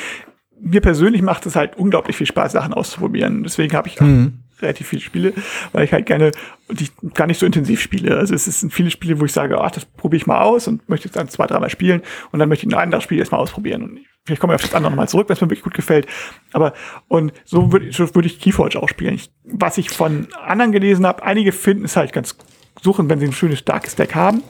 mir 0.60 0.82
persönlich 0.82 1.22
macht 1.22 1.46
es 1.46 1.56
halt 1.56 1.78
unglaublich 1.78 2.16
viel 2.16 2.28
Spaß, 2.28 2.52
Sachen 2.52 2.74
auszuprobieren. 2.74 3.44
Deswegen 3.44 3.74
habe 3.74 3.88
ich 3.88 4.00
mhm. 4.00 4.40
Relativ 4.62 4.88
viele 4.88 5.02
Spiele, 5.02 5.34
weil 5.72 5.86
ich 5.86 5.94
halt 5.94 6.06
gerne 6.06 6.32
und 6.68 6.82
ich 6.82 6.92
gar 7.14 7.28
nicht 7.28 7.40
so 7.40 7.46
intensiv 7.46 7.82
spiele. 7.82 8.18
Also 8.18 8.36
es 8.36 8.46
sind 8.46 8.74
viele 8.74 8.92
Spiele, 8.92 9.20
wo 9.20 9.26
ich 9.26 9.34
sage, 9.34 9.60
ach, 9.60 9.72
das 9.72 9.86
probiere 9.86 10.18
ich 10.18 10.28
mal 10.28 10.42
aus 10.42 10.68
und 10.68 10.88
möchte 10.90 11.08
es 11.08 11.14
dann 11.14 11.30
zwei, 11.30 11.48
dreimal 11.48 11.70
spielen 11.70 12.02
und 12.32 12.40
dann 12.40 12.50
möchte 12.50 12.68
ich 12.68 12.74
ein 12.74 12.80
anderes 12.80 13.04
Spiel 13.04 13.20
erstmal 13.20 13.42
ausprobieren. 13.42 13.84
Und 13.84 14.00
vielleicht 14.26 14.42
komme 14.42 14.54
ich 14.54 14.56
auf 14.56 14.62
das 14.62 14.76
andere 14.76 14.92
nochmal 14.92 15.10
zurück, 15.10 15.30
wenn 15.30 15.36
es 15.36 15.42
mir 15.42 15.48
wirklich 15.48 15.64
gut 15.64 15.74
gefällt. 15.74 16.08
Aber 16.54 16.74
und 17.08 17.34
so 17.46 17.72
würde 17.72 17.92
so 17.92 18.14
würd 18.14 18.26
ich 18.26 18.40
Keyforge 18.40 18.82
auch 18.82 18.90
spielen. 18.90 19.16
Ich, 19.16 19.32
was 19.44 19.78
ich 19.78 19.90
von 19.90 20.28
anderen 20.34 20.72
gelesen 20.72 21.06
habe, 21.06 21.24
einige 21.24 21.52
finden 21.52 21.86
es 21.86 21.96
halt 21.96 22.14
ganz 22.14 22.38
suchen, 22.82 23.10
wenn 23.10 23.20
sie 23.20 23.26
ein 23.26 23.34
schönes, 23.34 23.60
starkes 23.60 23.96
Deck 23.96 24.16
haben. 24.16 24.44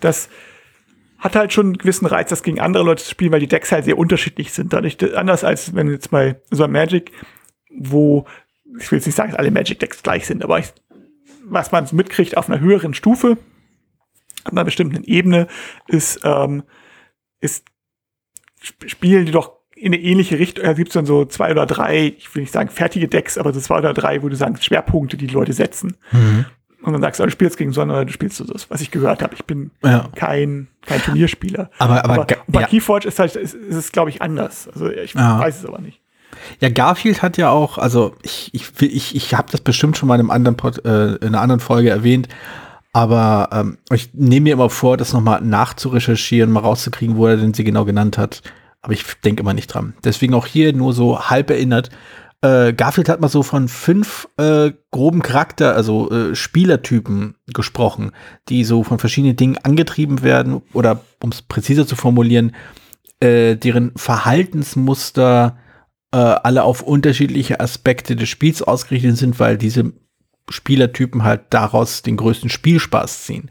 Das 0.00 0.28
hat 1.20 1.36
halt 1.36 1.52
schon 1.52 1.66
einen 1.66 1.78
gewissen 1.78 2.06
Reiz, 2.06 2.30
das 2.30 2.42
gegen 2.42 2.60
andere 2.60 2.82
Leute 2.82 3.04
zu 3.04 3.10
spielen, 3.10 3.30
weil 3.32 3.40
die 3.40 3.46
Decks 3.46 3.70
halt 3.70 3.84
sehr 3.84 3.98
unterschiedlich 3.98 4.52
sind. 4.52 4.72
Dadurch, 4.72 4.96
anders 5.14 5.44
als 5.44 5.74
wenn 5.74 5.90
jetzt 5.90 6.10
bei 6.10 6.40
so 6.50 6.64
einem 6.64 6.72
Magic, 6.72 7.12
wo, 7.70 8.26
ich 8.78 8.90
will 8.90 8.98
jetzt 8.98 9.06
nicht 9.06 9.16
sagen, 9.16 9.30
dass 9.30 9.38
alle 9.38 9.50
Magic-Decks 9.50 10.02
gleich 10.02 10.26
sind, 10.26 10.44
aber 10.44 10.58
ich, 10.58 10.72
was 11.44 11.72
man 11.72 11.86
mitkriegt 11.92 12.36
auf 12.36 12.48
einer 12.48 12.60
höheren 12.60 12.94
Stufe, 12.94 13.38
auf 14.44 14.52
einer 14.52 14.64
bestimmten 14.64 15.04
Ebene, 15.04 15.48
ist, 15.88 16.20
ähm, 16.24 16.62
ist, 17.40 17.64
spielen 18.60 19.26
die 19.26 19.32
doch 19.32 19.60
in 19.74 19.94
eine 19.94 20.02
ähnliche 20.02 20.38
Richtung, 20.38 20.64
da 20.64 20.74
gibt 20.74 20.90
es 20.90 20.94
dann 20.94 21.06
so 21.06 21.24
zwei 21.24 21.50
oder 21.50 21.64
drei, 21.64 22.14
ich 22.18 22.34
will 22.34 22.42
nicht 22.42 22.52
sagen 22.52 22.68
fertige 22.68 23.08
Decks, 23.08 23.38
aber 23.38 23.52
so 23.52 23.60
zwei 23.60 23.78
oder 23.78 23.94
drei, 23.94 24.22
wo 24.22 24.28
du 24.28 24.36
sagst, 24.36 24.64
Schwerpunkte, 24.64 25.16
die, 25.16 25.26
die 25.26 25.34
Leute 25.34 25.54
setzen. 25.54 25.96
Mhm. 26.12 26.44
Und 26.82 26.92
dann 26.94 27.02
sagst 27.02 27.20
du, 27.20 27.24
du 27.24 27.30
spielst 27.30 27.58
gegen 27.58 27.72
Sonne 27.72 27.92
oder 27.92 28.04
du 28.04 28.12
spielst 28.12 28.40
das, 28.40 28.70
was 28.70 28.80
ich 28.80 28.90
gehört 28.90 29.22
habe. 29.22 29.34
Ich 29.34 29.44
bin 29.44 29.70
ja. 29.82 30.08
kein, 30.14 30.68
kein 30.86 31.00
Turnierspieler. 31.02 31.70
Aber, 31.78 32.04
aber, 32.04 32.14
aber 32.14 32.26
bei 32.46 32.62
ja. 32.62 32.66
Keyforge 32.66 33.08
ist 33.08 33.18
halt, 33.18 33.36
ist, 33.36 33.54
ist 33.54 33.76
es, 33.76 33.92
glaube 33.92 34.10
ich, 34.10 34.22
anders. 34.22 34.68
Also 34.68 34.90
ich 34.90 35.12
ja. 35.12 35.38
weiß 35.38 35.58
es 35.58 35.66
aber 35.66 35.80
nicht. 35.80 35.99
Ja, 36.60 36.68
Garfield 36.68 37.22
hat 37.22 37.36
ja 37.36 37.50
auch, 37.50 37.78
also 37.78 38.14
ich, 38.22 38.50
ich, 38.52 38.70
ich, 38.80 39.14
ich 39.16 39.34
habe 39.34 39.48
das 39.50 39.60
bestimmt 39.60 39.96
schon 39.96 40.08
mal 40.08 40.14
in, 40.14 40.20
einem 40.20 40.30
anderen 40.30 40.56
Pod, 40.56 40.84
äh, 40.84 41.14
in 41.16 41.28
einer 41.28 41.40
anderen 41.40 41.60
Folge 41.60 41.90
erwähnt, 41.90 42.28
aber 42.92 43.48
ähm, 43.52 43.78
ich 43.92 44.10
nehme 44.14 44.44
mir 44.44 44.52
immer 44.54 44.70
vor, 44.70 44.96
das 44.96 45.12
nochmal 45.12 45.40
nachzurecherchieren, 45.42 46.50
mal 46.50 46.60
rauszukriegen, 46.60 47.16
wo 47.16 47.26
er 47.26 47.36
denn 47.36 47.54
sie 47.54 47.64
genau 47.64 47.84
genannt 47.84 48.18
hat. 48.18 48.42
Aber 48.82 48.94
ich 48.94 49.04
denke 49.24 49.42
immer 49.42 49.54
nicht 49.54 49.68
dran. 49.68 49.94
Deswegen 50.04 50.34
auch 50.34 50.46
hier 50.46 50.72
nur 50.72 50.92
so 50.92 51.28
halb 51.28 51.50
erinnert. 51.50 51.90
Äh, 52.42 52.72
Garfield 52.72 53.10
hat 53.10 53.20
mal 53.20 53.28
so 53.28 53.42
von 53.42 53.68
fünf 53.68 54.26
äh, 54.38 54.72
groben 54.90 55.22
Charakter, 55.22 55.76
also 55.76 56.10
äh, 56.10 56.34
Spielertypen 56.34 57.36
gesprochen, 57.52 58.12
die 58.48 58.64
so 58.64 58.82
von 58.82 58.98
verschiedenen 58.98 59.36
Dingen 59.36 59.58
angetrieben 59.58 60.22
werden 60.22 60.62
oder 60.72 61.02
um 61.22 61.30
es 61.30 61.42
präziser 61.42 61.86
zu 61.86 61.96
formulieren, 61.96 62.52
äh, 63.20 63.56
deren 63.56 63.92
Verhaltensmuster 63.94 65.58
äh, 66.12 66.16
alle 66.16 66.64
auf 66.64 66.82
unterschiedliche 66.82 67.60
Aspekte 67.60 68.16
des 68.16 68.28
Spiels 68.28 68.62
ausgerichtet 68.62 69.16
sind, 69.16 69.38
weil 69.38 69.56
diese 69.56 69.92
Spielertypen 70.48 71.22
halt 71.22 71.42
daraus 71.50 72.02
den 72.02 72.16
größten 72.16 72.50
Spielspaß 72.50 73.24
ziehen. 73.24 73.50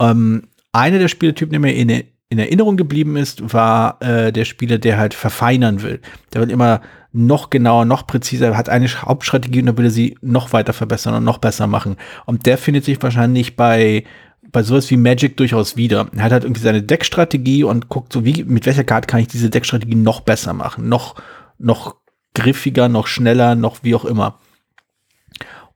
Ähm, 0.00 0.48
einer 0.72 0.98
der 0.98 1.08
Spielertypen, 1.08 1.52
der 1.52 1.60
mir 1.60 1.74
in, 1.74 2.04
in 2.28 2.38
Erinnerung 2.38 2.76
geblieben 2.76 3.16
ist, 3.16 3.52
war 3.52 4.00
äh, 4.00 4.32
der 4.32 4.44
Spieler, 4.44 4.78
der 4.78 4.98
halt 4.98 5.14
verfeinern 5.14 5.82
will. 5.82 6.00
Der 6.32 6.42
will 6.42 6.50
immer 6.50 6.80
noch 7.12 7.50
genauer, 7.50 7.86
noch 7.86 8.06
präziser, 8.06 8.56
hat 8.56 8.68
eine 8.68 8.86
Hauptstrategie 8.88 9.60
und 9.60 9.66
dann 9.66 9.78
will 9.78 9.86
er 9.86 9.90
sie 9.90 10.18
noch 10.20 10.52
weiter 10.52 10.74
verbessern 10.74 11.14
und 11.14 11.24
noch 11.24 11.38
besser 11.38 11.66
machen. 11.66 11.96
Und 12.26 12.46
der 12.46 12.58
findet 12.58 12.84
sich 12.84 13.02
wahrscheinlich 13.02 13.56
bei 13.56 14.04
bei 14.52 14.62
sowas 14.62 14.90
wie 14.90 14.96
Magic 14.96 15.36
durchaus 15.36 15.76
wieder. 15.76 16.08
Er 16.16 16.22
hat 16.22 16.32
halt 16.32 16.44
irgendwie 16.44 16.62
seine 16.62 16.82
Deckstrategie 16.82 17.64
und 17.64 17.88
guckt 17.88 18.12
so, 18.12 18.24
wie, 18.24 18.44
mit 18.44 18.64
welcher 18.64 18.84
Karte 18.84 19.06
kann 19.06 19.20
ich 19.20 19.28
diese 19.28 19.50
Deckstrategie 19.50 19.96
noch 19.96 20.20
besser 20.20 20.52
machen, 20.52 20.88
noch, 20.88 21.16
noch 21.58 21.96
griffiger, 22.34 22.88
noch 22.88 23.06
schneller, 23.06 23.54
noch 23.54 23.82
wie 23.82 23.94
auch 23.94 24.04
immer. 24.04 24.38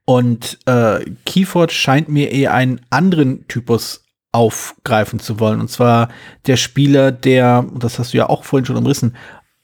Und 0.05 0.59
äh, 0.67 1.05
Keyforge 1.25 1.73
scheint 1.73 2.09
mir 2.09 2.31
eher 2.31 2.53
einen 2.53 2.81
anderen 2.91 3.47
Typus 3.49 4.05
aufgreifen 4.33 5.19
zu 5.19 5.41
wollen. 5.41 5.61
Und 5.61 5.69
zwar 5.69 6.09
der 6.47 6.57
Spieler, 6.57 7.13
der, 7.13 7.67
das 7.75 7.99
hast 7.99 8.13
du 8.13 8.19
ja 8.19 8.29
auch 8.29 8.45
vorhin 8.45 8.67
schon 8.67 8.77
umrissen, 8.77 9.17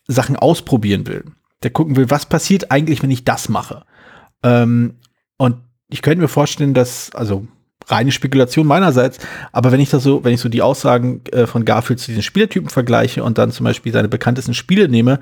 Sachen 0.09 0.37
ausprobieren 0.37 1.07
will 1.07 1.25
der 1.63 1.71
gucken 1.71 1.97
will, 1.97 2.11
was 2.11 2.27
passiert 2.27 2.71
eigentlich, 2.71 3.03
wenn 3.03 3.11
ich 3.11 3.25
das 3.25 3.49
mache. 3.49 3.85
Ähm, 4.43 4.97
und 5.39 5.57
ich 5.89 6.03
könnte 6.03 6.21
mir 6.21 6.29
vorstellen, 6.29 6.75
dass, 6.75 7.11
also 7.15 7.47
reine 7.87 8.13
Spekulation 8.13 8.67
meinerseits, 8.67 9.19
aber 9.53 9.73
wenn 9.73 9.81
ich 9.81 9.91
das 9.91 10.03
so, 10.03 10.25
wenn 10.25 10.35
ich 10.35 10.41
so 10.41 10.49
die 10.49 10.63
Aussagen 10.63 11.23
äh, 11.33 11.47
von 11.47 11.65
Garfield 11.65 12.01
zu 12.01 12.09
diesen 12.09 12.23
Spielertypen 12.23 12.69
vergleiche 12.69 13.23
und 13.23 13.39
dann 13.39 13.53
zum 13.53 13.65
Beispiel 13.65 13.93
seine 13.93 14.09
bekanntesten 14.09 14.55
Spiele 14.55 14.89
nehme, 14.89 15.21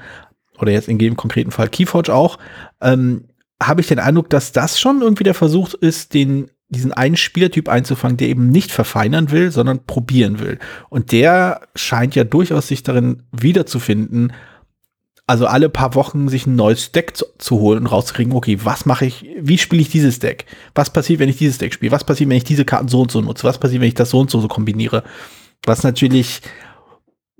oder 0.58 0.72
jetzt 0.72 0.88
in 0.88 0.98
dem 0.98 1.16
konkreten 1.16 1.50
Fall 1.50 1.68
Keyforge 1.68 2.14
auch, 2.14 2.38
ähm, 2.80 3.24
habe 3.62 3.80
ich 3.80 3.86
den 3.86 3.98
Eindruck, 3.98 4.30
dass 4.30 4.52
das 4.52 4.78
schon 4.78 5.00
irgendwie 5.00 5.24
der 5.24 5.34
Versuch 5.34 5.74
ist, 5.74 6.14
den 6.14 6.50
diesen 6.68 6.92
einen 6.92 7.16
Spielertyp 7.16 7.68
einzufangen, 7.68 8.16
der 8.16 8.28
eben 8.28 8.48
nicht 8.50 8.72
verfeinern 8.72 9.30
will, 9.30 9.50
sondern 9.50 9.84
probieren 9.86 10.40
will. 10.40 10.58
Und 10.88 11.12
der 11.12 11.60
scheint 11.74 12.14
ja 12.14 12.24
durchaus 12.24 12.68
sich 12.68 12.82
darin 12.82 13.22
wiederzufinden, 13.32 14.32
also 15.26 15.46
alle 15.46 15.70
paar 15.70 15.94
Wochen 15.94 16.28
sich 16.28 16.46
ein 16.46 16.56
neues 16.56 16.92
Deck 16.92 17.16
zu, 17.16 17.24
zu 17.38 17.58
holen 17.58 17.80
und 17.80 17.86
rauszukriegen, 17.86 18.34
okay, 18.34 18.58
was 18.62 18.84
mache 18.84 19.06
ich, 19.06 19.24
wie 19.40 19.56
spiele 19.56 19.80
ich 19.80 19.88
dieses 19.88 20.18
Deck? 20.18 20.44
Was 20.74 20.90
passiert, 20.90 21.18
wenn 21.18 21.30
ich 21.30 21.38
dieses 21.38 21.58
Deck 21.58 21.72
spiele? 21.72 21.92
Was 21.92 22.04
passiert, 22.04 22.28
wenn 22.28 22.36
ich 22.36 22.44
diese 22.44 22.66
Karten 22.66 22.88
so 22.88 23.00
und 23.00 23.10
so 23.10 23.22
nutze? 23.22 23.44
Was 23.44 23.58
passiert, 23.58 23.80
wenn 23.80 23.88
ich 23.88 23.94
das 23.94 24.10
so 24.10 24.20
und 24.20 24.30
so, 24.30 24.40
so 24.40 24.48
kombiniere? 24.48 25.02
Was 25.64 25.82
natürlich, 25.82 26.42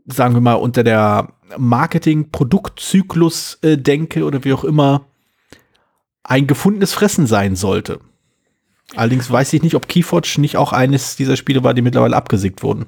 sagen 0.06 0.34
wir 0.34 0.40
mal, 0.40 0.54
unter 0.54 0.84
der 0.84 1.32
Marketing-Produktzyklus 1.56 3.58
äh, 3.62 3.76
denke 3.76 4.24
oder 4.24 4.44
wie 4.44 4.52
auch 4.52 4.64
immer, 4.64 5.06
ein 6.22 6.46
gefundenes 6.46 6.92
Fressen 6.92 7.26
sein 7.26 7.56
sollte. 7.56 8.00
Allerdings 8.96 9.30
weiß 9.30 9.52
ich 9.52 9.62
nicht, 9.62 9.74
ob 9.74 9.88
Keyforge 9.88 10.36
nicht 10.38 10.56
auch 10.56 10.72
eines 10.72 11.16
dieser 11.16 11.36
Spiele 11.36 11.64
war, 11.64 11.74
die 11.74 11.82
mittlerweile 11.82 12.16
abgesägt 12.16 12.62
wurden. 12.62 12.86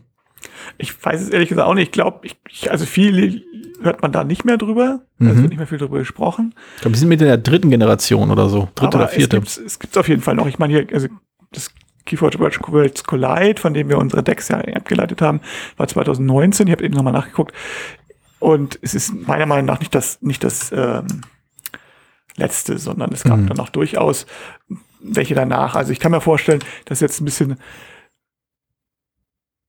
Ich 0.79 1.05
weiß 1.05 1.23
es 1.23 1.31
ehrlich 1.31 1.49
gesagt 1.49 1.67
auch 1.67 1.75
nicht. 1.75 1.87
Ich 1.87 1.93
glaube, 1.93 2.27
ich, 2.27 2.71
also 2.71 2.87
viele 2.87 3.43
hört 3.81 4.03
man 4.03 4.13
da 4.13 4.25
nicht 4.25 4.45
mehr 4.45 4.59
drüber. 4.59 5.01
Mhm. 5.19 5.29
Es 5.29 5.37
wird 5.37 5.49
nicht 5.49 5.59
mehr 5.59 5.67
viel 5.67 5.79
drüber 5.79 5.99
gesprochen. 5.99 6.55
Ich 6.77 6.83
glaube, 6.83 6.95
wir 6.95 6.99
sind 6.99 7.09
mit 7.09 7.21
der 7.21 7.39
dritten 7.39 7.71
Generation 7.71 8.31
oder 8.31 8.49
so. 8.49 8.69
Dritte 8.75 8.99
oder 8.99 9.09
vierte. 9.09 9.39
Es 9.39 9.79
gibt 9.79 9.95
es 9.95 9.99
auf 9.99 10.09
jeden 10.09 10.23
Fall 10.23 10.35
noch. 10.35 10.47
Ich 10.47 10.59
meine 10.59 10.75
hier, 10.75 10.87
also 10.93 11.09
das 11.53 11.71
Keyforge 12.07 12.39
Worlds 12.39 13.05
Collide, 13.05 13.61
von 13.61 13.75
dem 13.75 13.89
wir 13.89 13.99
unsere 13.99 14.23
Decks 14.23 14.49
ja 14.49 14.59
abgeleitet 14.59 15.21
haben, 15.21 15.41
war 15.77 15.87
2019. 15.87 16.67
Ich 16.67 16.73
habe 16.73 16.85
eben 16.85 16.95
nochmal 16.95 17.13
nachgeguckt. 17.13 17.55
Und 18.39 18.79
es 18.83 18.95
ist 18.95 19.13
meiner 19.27 19.47
Meinung 19.47 19.67
nach 19.67 19.81
nicht 19.81 19.95
das, 19.95 20.23
nicht 20.23 20.45
das 20.45 20.73
ähm, 20.73 21.23
letzte, 22.37 22.79
sondern 22.79 23.13
es 23.13 23.25
gab 23.25 23.39
mhm. 23.39 23.49
dann 23.49 23.61
auch 23.61 23.71
durchaus 23.71 24.27
welche 25.01 25.35
danach. 25.35 25.75
Also 25.75 25.93
ich 25.93 26.01
kann 26.01 26.13
mir 26.13 26.21
vorstellen, 26.21 26.63
dass 26.87 27.01
jetzt 27.01 27.21
ein 27.21 27.25
bisschen 27.25 27.57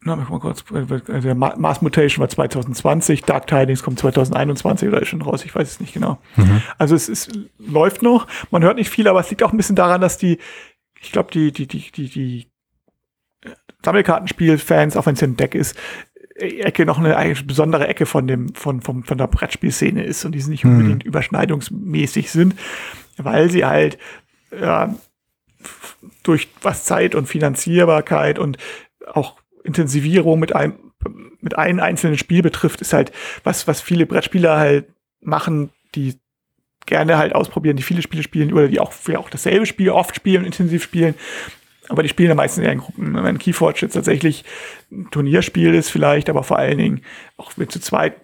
na, 0.01 0.15
mal 0.15 0.39
kurz, 0.39 0.63
äh, 0.71 1.21
der 1.21 1.35
Mars 1.35 1.81
Mutation 1.81 2.21
war 2.21 2.29
2020, 2.29 3.23
Dark 3.23 3.47
Tidings 3.47 3.83
kommt 3.83 3.99
2021 3.99 4.87
oder 4.87 5.01
ist 5.01 5.09
schon 5.09 5.21
raus, 5.21 5.43
ich 5.43 5.53
weiß 5.53 5.69
es 5.69 5.79
nicht 5.79 5.93
genau. 5.93 6.17
Mhm. 6.35 6.61
Also 6.77 6.95
es 6.95 7.09
ist, 7.09 7.37
läuft 7.57 8.03
noch, 8.03 8.27
man 8.51 8.63
hört 8.63 8.77
nicht 8.77 8.89
viel, 8.89 9.07
aber 9.07 9.19
es 9.19 9.29
liegt 9.29 9.43
auch 9.43 9.51
ein 9.51 9.57
bisschen 9.57 9.75
daran, 9.75 9.99
dass 9.99 10.17
die, 10.17 10.39
ich 11.01 11.11
glaube, 11.11 11.31
die, 11.31 11.51
die, 11.51 11.67
die, 11.67 11.91
die, 11.91 12.09
die 12.09 12.47
äh, 13.43 13.51
Sammelkartenspiel-Fans, 13.83 14.97
auch 14.97 15.05
wenn 15.05 15.15
es 15.15 15.23
ein 15.23 15.37
Deck 15.37 15.55
ist, 15.55 15.77
äh, 16.35 16.61
Ecke 16.61 16.85
noch 16.85 16.99
eine 16.99 17.17
eigentlich 17.17 17.45
besondere 17.45 17.87
Ecke 17.87 18.05
von 18.05 18.27
dem, 18.27 18.53
von, 18.53 18.81
von, 18.81 19.03
von 19.03 19.17
der 19.17 19.27
Brettspielszene 19.27 20.03
ist 20.03 20.25
und 20.25 20.33
die 20.33 20.43
nicht 20.43 20.63
mhm. 20.63 20.71
unbedingt 20.71 21.03
überschneidungsmäßig 21.03 22.31
sind, 22.31 22.55
weil 23.17 23.49
sie 23.49 23.65
halt, 23.65 23.97
ja, 24.51 24.95
durch 26.23 26.47
was 26.61 26.85
Zeit 26.85 27.15
und 27.15 27.27
Finanzierbarkeit 27.27 28.39
und 28.39 28.57
auch 29.07 29.39
Intensivierung 29.63 30.39
mit 30.39 30.55
einem, 30.55 30.75
mit 31.41 31.57
einem 31.57 31.79
einzelnen 31.79 32.17
Spiel 32.17 32.41
betrifft, 32.41 32.81
ist 32.81 32.93
halt 32.93 33.11
was, 33.43 33.67
was 33.67 33.81
viele 33.81 34.05
Brettspieler 34.05 34.57
halt 34.57 34.87
machen, 35.21 35.71
die 35.95 36.19
gerne 36.87 37.17
halt 37.17 37.35
ausprobieren, 37.35 37.77
die 37.77 37.83
viele 37.83 38.01
Spiele 38.01 38.23
spielen 38.23 38.51
oder 38.51 38.67
die 38.67 38.79
auch, 38.79 38.91
ja 39.07 39.19
auch 39.19 39.29
dasselbe 39.29 39.67
Spiel 39.67 39.91
oft 39.91 40.15
spielen, 40.15 40.43
intensiv 40.43 40.83
spielen. 40.83 41.13
Aber 41.89 42.03
die 42.03 42.09
spielen 42.09 42.29
ja 42.29 42.35
meistens 42.35 42.63
eher 42.63 42.71
in 42.71 42.79
Gruppen. 42.79 43.23
Wenn 43.23 43.37
Keyforge 43.37 43.79
jetzt 43.81 43.93
tatsächlich 43.93 44.43
ein 44.91 45.09
Turnierspiel 45.11 45.73
ist 45.75 45.89
vielleicht, 45.89 46.29
aber 46.29 46.43
vor 46.43 46.57
allen 46.57 46.77
Dingen 46.77 47.01
auch 47.37 47.55
mit 47.55 47.71
zu 47.71 47.79
zweit 47.79 48.15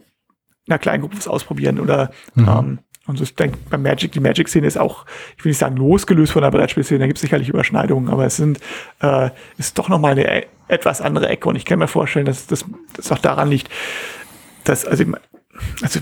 in 0.65 0.72
einer 0.72 0.79
kleinen 0.79 1.01
Gruppe 1.01 1.17
was 1.17 1.27
ausprobieren 1.27 1.79
oder 1.79 2.12
mhm. 2.36 2.48
ähm, 2.48 2.79
und 3.05 3.17
so, 3.17 3.24
ich 3.24 3.36
denke, 3.36 3.58
bei 3.70 3.77
Magic, 3.77 4.13
die 4.13 4.22
Magic-Szene 4.22 4.65
ist 4.65 4.77
auch, 4.77 5.05
ich 5.38 5.43
will 5.43 5.50
nicht 5.50 5.58
sagen 5.58 5.75
losgelöst 5.75 6.32
von 6.32 6.41
der 6.41 6.51
Brettspielszene, 6.51 7.00
da 7.01 7.08
gibt 7.08 7.17
es 7.17 7.22
sicherlich 7.22 7.50
Überschneidungen, 7.50 8.10
aber 8.10 8.25
es 8.25 8.38
sind, 8.38 8.62
äh, 9.01 9.29
ist 9.58 9.77
doch 9.77 9.89
nochmal 9.89 10.13
eine 10.13 10.43
e, 10.43 10.48
etwas 10.70 11.01
andere 11.01 11.27
Ecke 11.27 11.50
und 11.50 11.58
ich 11.58 11.65
kann 11.65 11.79
mir 11.79 11.89
vorstellen, 11.89 12.25
dass 12.25 12.48
das, 12.48 12.63
das 12.93 13.12
auch 13.12 13.17
daran 13.17 13.50
liegt, 13.50 13.70
dass, 14.63 14.86
also, 14.86 15.03
also 15.82 16.00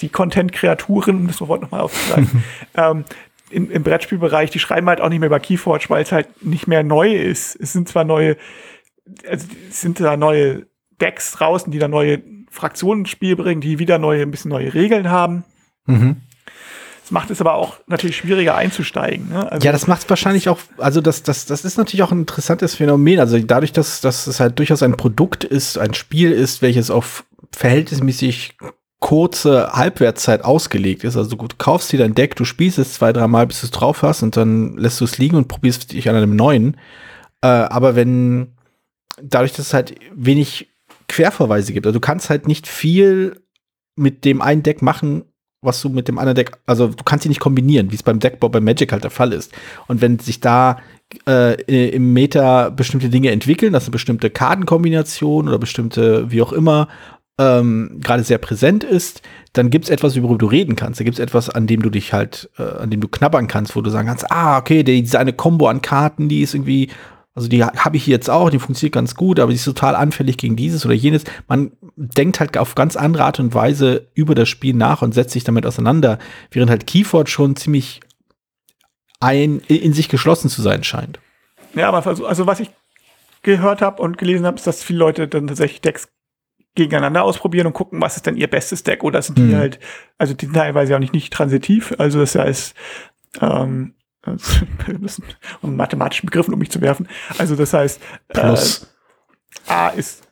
die 0.00 0.08
Content-Kreaturen, 0.08 1.16
um 1.16 1.26
das 1.26 1.40
Wort 1.40 1.62
nochmal 1.62 1.80
aufzusagen, 1.80 2.44
ähm, 2.74 3.04
in, 3.50 3.70
im 3.70 3.82
Brettspielbereich, 3.82 4.50
die 4.50 4.58
schreiben 4.58 4.88
halt 4.88 5.00
auch 5.00 5.08
nicht 5.08 5.20
mehr 5.20 5.28
über 5.28 5.40
Keyforge, 5.40 5.86
weil 5.88 6.02
es 6.02 6.12
halt 6.12 6.44
nicht 6.44 6.66
mehr 6.66 6.82
neu 6.82 7.14
ist. 7.14 7.56
Es 7.56 7.72
sind 7.72 7.88
zwar 7.88 8.04
neue, 8.04 8.36
also 9.28 9.46
es 9.68 9.80
sind 9.80 10.00
da 10.00 10.16
neue 10.16 10.66
Decks 11.00 11.32
draußen, 11.32 11.70
die 11.70 11.78
da 11.78 11.88
neue 11.88 12.22
Fraktionen 12.50 13.02
ins 13.02 13.10
Spiel 13.10 13.36
bringen, 13.36 13.60
die 13.60 13.78
wieder 13.78 13.98
neue, 13.98 14.22
ein 14.22 14.30
bisschen 14.30 14.50
neue 14.50 14.74
Regeln 14.74 15.10
haben. 15.10 15.44
Mhm. 15.86 16.22
Das 17.02 17.12
macht 17.12 17.30
es 17.30 17.40
aber 17.40 17.54
auch 17.54 17.76
natürlich 17.86 18.16
schwieriger 18.16 18.56
einzusteigen. 18.56 19.28
Ne? 19.28 19.52
Also 19.52 19.64
ja, 19.64 19.70
das 19.70 19.86
macht 19.86 20.02
es 20.02 20.10
wahrscheinlich 20.10 20.48
auch, 20.48 20.58
also 20.78 21.00
das, 21.00 21.22
das, 21.22 21.46
das 21.46 21.64
ist 21.64 21.78
natürlich 21.78 22.02
auch 22.02 22.10
ein 22.10 22.20
interessantes 22.20 22.74
Phänomen. 22.74 23.20
Also 23.20 23.38
dadurch, 23.38 23.72
dass, 23.72 24.00
dass 24.00 24.26
es 24.26 24.40
halt 24.40 24.58
durchaus 24.58 24.82
ein 24.82 24.96
Produkt 24.96 25.44
ist, 25.44 25.78
ein 25.78 25.94
Spiel 25.94 26.32
ist, 26.32 26.62
welches 26.62 26.90
auf 26.90 27.24
verhältnismäßig 27.52 28.56
kurze 29.00 29.72
Halbwertszeit 29.72 30.44
ausgelegt 30.44 31.04
ist. 31.04 31.16
Also 31.16 31.36
du 31.36 31.48
kaufst 31.58 31.92
dir 31.92 31.98
dein 31.98 32.14
Deck, 32.14 32.34
du 32.36 32.44
spielst 32.44 32.78
es 32.78 32.94
zwei, 32.94 33.12
dreimal, 33.12 33.46
bis 33.46 33.60
du 33.60 33.66
es 33.66 33.70
drauf 33.70 34.02
hast 34.02 34.22
und 34.22 34.36
dann 34.36 34.76
lässt 34.76 35.00
du 35.00 35.04
es 35.04 35.18
liegen 35.18 35.36
und 35.36 35.48
probierst 35.48 35.92
dich 35.92 36.08
an 36.08 36.16
einem 36.16 36.34
neuen. 36.34 36.76
Äh, 37.42 37.48
aber 37.48 37.94
wenn 37.94 38.56
dadurch, 39.22 39.52
dass 39.52 39.66
es 39.66 39.74
halt 39.74 39.94
wenig 40.14 40.68
Querverweise 41.08 41.72
gibt, 41.72 41.86
also 41.86 41.98
du 41.98 42.04
kannst 42.04 42.30
halt 42.30 42.48
nicht 42.48 42.66
viel 42.66 43.40
mit 43.96 44.24
dem 44.24 44.40
einen 44.42 44.62
Deck 44.62 44.82
machen, 44.82 45.24
was 45.62 45.80
du 45.80 45.88
mit 45.88 46.08
dem 46.08 46.18
anderen 46.18 46.36
Deck, 46.36 46.52
also 46.66 46.88
du 46.88 47.04
kannst 47.04 47.24
sie 47.24 47.28
nicht 47.28 47.40
kombinieren, 47.40 47.90
wie 47.90 47.96
es 47.96 48.02
beim 48.02 48.20
Deckbau 48.20 48.48
bei 48.48 48.60
Magic 48.60 48.92
halt 48.92 49.04
der 49.04 49.10
Fall 49.10 49.32
ist. 49.32 49.52
Und 49.88 50.00
wenn 50.00 50.18
sich 50.18 50.40
da 50.40 50.78
äh, 51.28 51.90
im 51.90 52.12
Meta 52.12 52.70
bestimmte 52.70 53.08
Dinge 53.08 53.30
entwickeln, 53.30 53.72
dass 53.72 53.84
eine 53.84 53.92
bestimmte 53.92 54.30
Kartenkombination 54.30 55.48
oder 55.48 55.58
bestimmte, 55.58 56.30
wie 56.30 56.42
auch 56.42 56.52
immer, 56.52 56.88
ähm, 57.38 57.98
gerade 58.02 58.22
sehr 58.22 58.38
präsent 58.38 58.84
ist, 58.84 59.22
dann 59.52 59.70
gibt 59.70 59.86
es 59.86 59.90
etwas, 59.90 60.20
worüber 60.20 60.38
du 60.38 60.46
reden 60.46 60.76
kannst. 60.76 61.00
Da 61.00 61.04
gibt 61.04 61.18
es 61.18 61.22
etwas, 61.22 61.50
an 61.50 61.66
dem 61.66 61.82
du 61.82 61.90
dich 61.90 62.12
halt, 62.12 62.50
äh, 62.58 62.62
an 62.62 62.90
dem 62.90 63.00
du 63.00 63.08
knabbern 63.08 63.46
kannst, 63.46 63.76
wo 63.76 63.82
du 63.82 63.90
sagen 63.90 64.08
kannst, 64.08 64.30
ah, 64.30 64.58
okay, 64.58 64.82
diese 64.82 65.18
eine 65.18 65.32
Combo 65.32 65.68
an 65.68 65.82
Karten, 65.82 66.28
die 66.28 66.42
ist 66.42 66.54
irgendwie 66.54 66.90
also 67.36 67.48
die 67.48 67.62
habe 67.62 67.98
ich 67.98 68.06
jetzt 68.06 68.30
auch, 68.30 68.48
die 68.48 68.58
funktioniert 68.58 68.94
ganz 68.94 69.14
gut, 69.14 69.38
aber 69.38 69.50
die 69.50 69.56
ist 69.56 69.64
total 69.66 69.94
anfällig 69.94 70.38
gegen 70.38 70.56
dieses 70.56 70.86
oder 70.86 70.94
jenes. 70.94 71.24
Man 71.46 71.72
denkt 71.94 72.40
halt 72.40 72.56
auf 72.56 72.74
ganz 72.74 72.96
andere 72.96 73.24
Art 73.24 73.38
und 73.38 73.52
Weise 73.52 74.08
über 74.14 74.34
das 74.34 74.48
Spiel 74.48 74.74
nach 74.74 75.02
und 75.02 75.12
setzt 75.12 75.34
sich 75.34 75.44
damit 75.44 75.66
auseinander, 75.66 76.18
während 76.50 76.70
halt 76.70 76.86
Keyforge 76.86 77.30
schon 77.30 77.54
ziemlich 77.54 78.00
ein, 79.20 79.60
in 79.68 79.92
sich 79.92 80.08
geschlossen 80.08 80.48
zu 80.48 80.62
sein 80.62 80.82
scheint. 80.82 81.20
Ja, 81.74 81.88
aber 81.92 82.06
also 82.06 82.46
was 82.46 82.60
ich 82.60 82.70
gehört 83.42 83.82
habe 83.82 84.00
und 84.00 84.16
gelesen 84.16 84.46
habe, 84.46 84.56
ist, 84.56 84.66
dass 84.66 84.82
viele 84.82 85.00
Leute 85.00 85.28
dann 85.28 85.46
tatsächlich 85.46 85.82
Decks 85.82 86.08
gegeneinander 86.76 87.24
ausprobieren 87.24 87.66
und 87.66 87.72
gucken, 87.72 88.00
was 88.00 88.16
ist 88.16 88.26
denn 88.26 88.36
ihr 88.36 88.48
bestes 88.48 88.84
Deck 88.84 89.02
oder 89.02 89.20
sind 89.20 89.38
die 89.38 89.42
mhm. 89.42 89.56
halt, 89.56 89.80
also 90.18 90.34
die 90.34 90.46
sind 90.46 90.54
teilweise 90.54 90.94
auch 90.94 91.00
nicht, 91.00 91.12
nicht 91.12 91.32
transitiv, 91.32 91.94
also 91.98 92.20
das 92.20 92.36
heißt, 92.36 92.74
ähm, 93.40 93.94
um 95.62 95.76
mathematischen 95.76 96.26
Begriffen 96.26 96.52
um 96.52 96.58
mich 96.58 96.70
zu 96.70 96.80
werfen. 96.80 97.08
Also 97.38 97.54
das 97.56 97.72
heißt, 97.72 98.00
äh, 98.28 98.56
A 99.66 99.88
ist, 99.88 100.28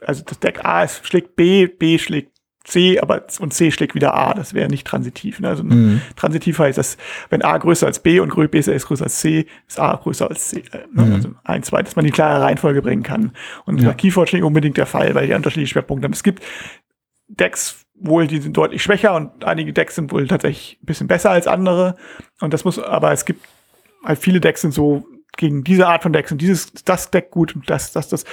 also 0.00 0.22
das 0.24 0.38
Deck 0.40 0.64
A 0.64 0.84
ist, 0.84 1.06
schlägt 1.06 1.36
B, 1.36 1.66
B 1.66 1.98
schlägt 1.98 2.35
C, 2.66 2.98
aber 2.98 3.22
und 3.38 3.54
C 3.54 3.70
schlägt 3.70 3.94
wieder 3.94 4.14
A. 4.14 4.34
Das 4.34 4.52
wäre 4.52 4.68
nicht 4.68 4.86
transitiv. 4.86 5.38
Ne? 5.40 5.48
Also 5.48 5.62
mhm. 5.62 6.00
transitiv 6.16 6.58
heißt, 6.58 6.76
dass 6.76 6.96
wenn 7.30 7.42
A 7.42 7.56
größer 7.56 7.86
als 7.86 8.00
B 8.00 8.18
und 8.18 8.34
B 8.50 8.58
ist 8.58 8.86
größer 8.86 9.04
als 9.04 9.20
C, 9.20 9.46
ist 9.68 9.78
A 9.78 9.94
größer 9.94 10.28
als 10.28 10.48
C. 10.48 10.64
Äh, 10.72 10.78
ne? 10.92 11.04
mhm. 11.04 11.12
Also 11.14 11.28
ein, 11.44 11.62
zwei, 11.62 11.82
dass 11.82 11.94
man 11.94 12.04
die 12.04 12.10
klare 12.10 12.42
Reihenfolge 12.42 12.82
bringen 12.82 13.04
kann. 13.04 13.32
Und 13.64 13.80
ja. 13.80 13.88
bei 13.88 13.94
Keyforge 13.94 14.36
nicht 14.36 14.44
unbedingt 14.44 14.76
der 14.76 14.86
Fall, 14.86 15.14
weil 15.14 15.28
die 15.28 15.34
unterschiedliche 15.34 15.72
Schwerpunkte 15.72 16.06
haben. 16.06 16.12
Es 16.12 16.24
gibt 16.24 16.42
Decks, 17.28 17.86
wohl, 17.94 18.26
die 18.26 18.40
sind 18.40 18.56
deutlich 18.56 18.82
schwächer 18.82 19.14
und 19.14 19.44
einige 19.44 19.72
Decks 19.72 19.94
sind 19.94 20.12
wohl 20.12 20.26
tatsächlich 20.26 20.78
ein 20.82 20.86
bisschen 20.86 21.06
besser 21.06 21.30
als 21.30 21.46
andere. 21.46 21.96
Und 22.40 22.52
das 22.52 22.64
muss, 22.64 22.78
aber 22.78 23.12
es 23.12 23.24
gibt 23.24 23.46
halt 24.04 24.18
viele 24.18 24.40
Decks 24.40 24.60
sind 24.60 24.74
so 24.74 25.06
gegen 25.36 25.64
diese 25.64 25.86
Art 25.86 26.02
von 26.02 26.12
Decks 26.12 26.32
und 26.32 26.40
dieses, 26.40 26.72
das 26.84 27.10
Deck 27.10 27.30
gut 27.30 27.54
und 27.54 27.70
das, 27.70 27.92
das, 27.92 28.08
das. 28.08 28.24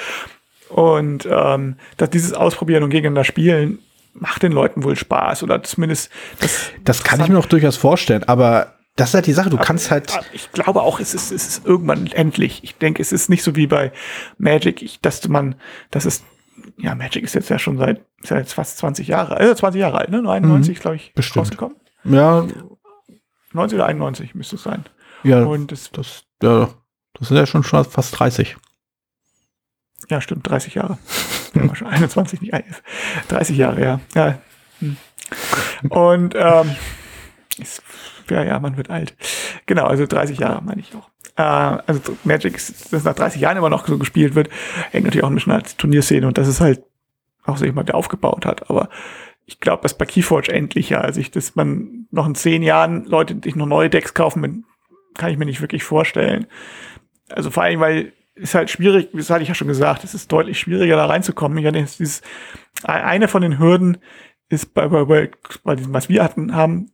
Und 0.69 1.27
ähm, 1.29 1.75
dass 1.97 2.09
dieses 2.09 2.33
Ausprobieren 2.33 2.83
und 2.83 2.89
gegeneinander 2.89 3.23
spielen 3.23 3.79
macht 4.13 4.43
den 4.43 4.51
Leuten 4.51 4.83
wohl 4.83 4.95
Spaß 4.95 5.43
oder 5.43 5.61
zumindest 5.63 6.11
das. 6.39 6.71
Das 6.83 7.03
kann 7.03 7.19
ich 7.21 7.27
mir 7.27 7.37
auch 7.37 7.45
durchaus 7.45 7.77
vorstellen, 7.77 8.23
aber 8.23 8.75
das 8.95 9.09
ist 9.09 9.15
halt 9.15 9.25
die 9.25 9.33
Sache, 9.33 9.49
du 9.49 9.57
kannst 9.57 9.89
halt. 9.89 10.11
Ich 10.33 10.51
glaube 10.51 10.81
auch, 10.81 10.99
es 10.99 11.13
ist, 11.13 11.31
es 11.31 11.47
ist 11.47 11.65
irgendwann 11.65 12.07
endlich. 12.07 12.63
Ich 12.63 12.75
denke, 12.77 13.01
es 13.01 13.11
ist 13.11 13.29
nicht 13.29 13.43
so 13.43 13.55
wie 13.55 13.67
bei 13.67 13.91
Magic, 14.37 14.81
ich, 14.81 15.01
dass 15.01 15.27
man, 15.27 15.55
dass 15.89 16.05
es 16.05 16.23
ja, 16.77 16.95
Magic 16.95 17.23
ist 17.23 17.33
jetzt 17.33 17.49
ja 17.49 17.59
schon 17.59 17.77
seit, 17.77 18.05
ist 18.21 18.29
jetzt 18.29 18.53
fast 18.53 18.77
20 18.77 19.07
Jahre, 19.07 19.39
äh, 19.39 19.55
20 19.55 19.79
Jahre 19.79 19.97
alt, 19.97 20.09
ne? 20.09 20.17
91, 20.17 20.77
mhm. 20.77 20.81
glaube 20.81 20.95
ich, 20.95 21.13
Bestimmt. 21.13 21.45
rausgekommen. 21.45 21.77
Ja. 22.03 22.45
90 23.53 23.75
oder 23.77 23.85
91 23.87 24.35
müsste 24.35 24.55
es 24.55 24.63
sein. 24.63 24.85
Ja, 25.23 25.43
und 25.43 25.71
das, 25.71 25.91
das, 25.91 26.25
ja, 26.41 26.69
das 27.13 27.27
sind 27.29 27.37
ja 27.37 27.45
schon 27.45 27.63
fast 27.63 28.19
30. 28.19 28.57
Ja, 30.09 30.21
stimmt, 30.21 30.49
30 30.49 30.75
Jahre. 30.75 30.97
Ja, 31.53 31.75
schon 31.75 31.87
21, 31.87 32.41
nicht 32.41 32.53
30 33.27 33.57
Jahre, 33.57 33.81
ja. 33.81 33.99
ja. 34.15 34.39
Hm. 34.79 34.97
Und 35.89 36.35
ähm, 36.37 36.75
ist, 37.59 37.83
ja, 38.29 38.43
ja, 38.43 38.59
man 38.59 38.77
wird 38.77 38.89
alt. 38.89 39.15
Genau, 39.65 39.85
also 39.85 40.05
30 40.05 40.39
Jahre 40.39 40.61
meine 40.61 40.81
ich 40.81 40.93
auch 40.95 41.09
äh, 41.35 41.41
also 41.41 42.17
Magic, 42.23 42.53
das 42.53 43.03
nach 43.03 43.15
30 43.15 43.41
Jahren 43.41 43.57
immer 43.57 43.69
noch 43.69 43.87
so 43.87 43.97
gespielt 43.97 44.35
wird, 44.35 44.49
hängt 44.91 45.05
natürlich 45.05 45.23
auch 45.23 45.29
ein 45.29 45.35
bisschen 45.35 45.53
als 45.53 45.77
Turnierszene 45.77 46.27
und 46.27 46.37
das 46.37 46.47
ist 46.47 46.61
halt 46.61 46.83
auch 47.45 47.57
so 47.57 47.65
jemand, 47.65 47.89
der 47.89 47.95
aufgebaut 47.95 48.45
hat. 48.45 48.69
Aber 48.69 48.89
ich 49.45 49.59
glaube, 49.59 49.81
dass 49.81 49.97
bei 49.97 50.05
Keyforge 50.05 50.51
endlich 50.51 50.89
ja, 50.89 51.01
also 51.01 51.19
ich, 51.19 51.31
dass 51.31 51.55
man 51.55 52.07
noch 52.11 52.27
in 52.27 52.35
zehn 52.35 52.63
Jahren 52.63 53.05
Leute 53.05 53.37
sich 53.43 53.55
noch 53.55 53.65
neue 53.65 53.89
Decks 53.89 54.13
kaufen, 54.13 54.65
kann 55.15 55.31
ich 55.31 55.37
mir 55.37 55.45
nicht 55.45 55.61
wirklich 55.61 55.83
vorstellen. 55.83 56.47
Also 57.29 57.51
vor 57.51 57.63
allem, 57.63 57.79
weil 57.79 58.13
es 58.35 58.55
halt 58.55 58.69
schwierig, 58.69 59.09
das 59.13 59.29
hatte 59.29 59.43
ich 59.43 59.49
ja 59.49 59.55
schon 59.55 59.67
gesagt, 59.67 60.03
es 60.03 60.13
ist 60.13 60.31
deutlich 60.31 60.59
schwieriger 60.59 60.95
da 60.95 61.05
reinzukommen. 61.05 61.57
Ich 61.57 61.65
hatte 61.65 61.83
dieses, 61.83 62.21
eine 62.83 63.27
von 63.27 63.41
den 63.41 63.59
Hürden 63.59 63.97
ist 64.49 64.73
bei, 64.73 64.87
bei, 64.87 65.05
bei, 65.05 65.31
bei 65.63 65.75
diesem, 65.75 65.93
was 65.93 66.09
wir 66.09 66.23
hatten, 66.23 66.55
haben, 66.55 66.91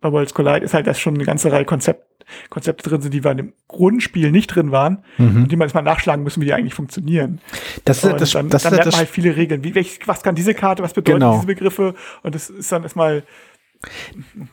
bei 0.00 0.10
Worlds 0.10 0.34
Collide, 0.34 0.64
ist 0.64 0.74
halt, 0.74 0.86
dass 0.86 0.98
schon 0.98 1.14
eine 1.14 1.24
ganze 1.24 1.52
Reihe 1.52 1.64
Konzept 1.64 2.06
Konzepte 2.48 2.88
drin 2.88 3.00
sind, 3.00 3.12
die 3.12 3.24
wir 3.24 3.32
in 3.32 3.36
dem 3.38 3.52
Grundspiel 3.66 4.30
nicht 4.30 4.54
drin 4.54 4.70
waren 4.70 5.02
mhm. 5.18 5.42
und 5.42 5.52
die 5.52 5.56
man 5.56 5.66
jetzt 5.66 5.74
mal 5.74 5.82
nachschlagen 5.82 6.22
müssen, 6.22 6.40
wie 6.40 6.44
die 6.44 6.52
eigentlich 6.52 6.74
funktionieren. 6.74 7.40
Das 7.84 8.04
ist 8.04 8.20
das, 8.20 8.30
dann, 8.30 8.48
das, 8.48 8.62
dann 8.62 8.74
lernt 8.74 8.86
man 8.86 8.98
halt 8.98 9.08
viele 9.08 9.34
Regeln. 9.34 9.64
Wie, 9.64 9.74
welch, 9.74 9.98
was 10.06 10.22
kann 10.22 10.36
diese 10.36 10.54
Karte, 10.54 10.82
was 10.84 10.92
bedeuten 10.92 11.18
genau. 11.18 11.34
diese 11.34 11.46
Begriffe? 11.46 11.94
Und 12.22 12.34
das 12.36 12.48
ist 12.48 12.70
dann 12.70 12.84
erstmal 12.84 13.24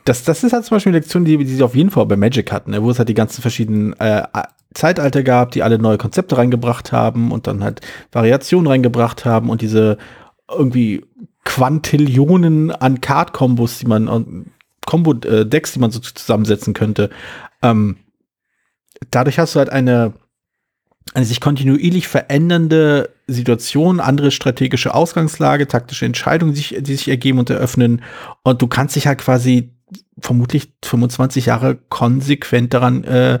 das, 0.04 0.24
das 0.24 0.42
ist 0.42 0.52
halt 0.52 0.64
zum 0.64 0.76
Beispiel 0.76 0.90
eine 0.90 1.00
Lektion, 1.00 1.24
die, 1.24 1.36
die 1.36 1.44
sie 1.44 1.62
auf 1.62 1.74
jeden 1.74 1.90
Fall 1.90 2.06
bei 2.06 2.16
Magic 2.16 2.50
hatten, 2.50 2.70
ne, 2.70 2.82
wo 2.82 2.90
es 2.90 2.98
halt 2.98 3.10
die 3.10 3.14
ganzen 3.14 3.42
verschiedenen 3.42 3.92
äh, 4.00 4.22
Zeitalter 4.78 5.22
gab, 5.22 5.50
die 5.50 5.62
alle 5.62 5.78
neue 5.78 5.98
Konzepte 5.98 6.38
reingebracht 6.38 6.92
haben 6.92 7.32
und 7.32 7.46
dann 7.46 7.64
halt 7.64 7.80
Variationen 8.12 8.68
reingebracht 8.68 9.24
haben 9.24 9.50
und 9.50 9.60
diese 9.60 9.98
irgendwie 10.48 11.04
Quantillionen 11.44 12.70
an 12.70 13.00
Card-Kombos, 13.00 13.78
die 13.78 13.86
man 13.86 14.46
Combo-Decks, 14.86 15.72
die 15.72 15.80
man 15.80 15.90
so 15.90 15.98
zusammensetzen 15.98 16.74
könnte. 16.74 17.10
Ähm, 17.62 17.96
dadurch 19.10 19.38
hast 19.38 19.54
du 19.54 19.58
halt 19.58 19.70
eine, 19.70 20.14
eine 21.12 21.24
sich 21.26 21.40
kontinuierlich 21.40 22.06
verändernde 22.06 23.10
Situation, 23.26 23.98
andere 23.98 24.30
strategische 24.30 24.94
Ausgangslage, 24.94 25.66
taktische 25.66 26.06
Entscheidungen, 26.06 26.52
die 26.52 26.58
sich, 26.58 26.76
die 26.80 26.94
sich 26.94 27.08
ergeben 27.08 27.38
und 27.38 27.50
eröffnen. 27.50 28.02
Und 28.44 28.62
du 28.62 28.68
kannst 28.68 28.94
dich 28.94 29.06
halt 29.06 29.18
quasi 29.18 29.72
vermutlich 30.20 30.72
25 30.84 31.46
Jahre 31.46 31.76
konsequent 31.88 32.74
daran 32.74 33.04
äh, 33.04 33.40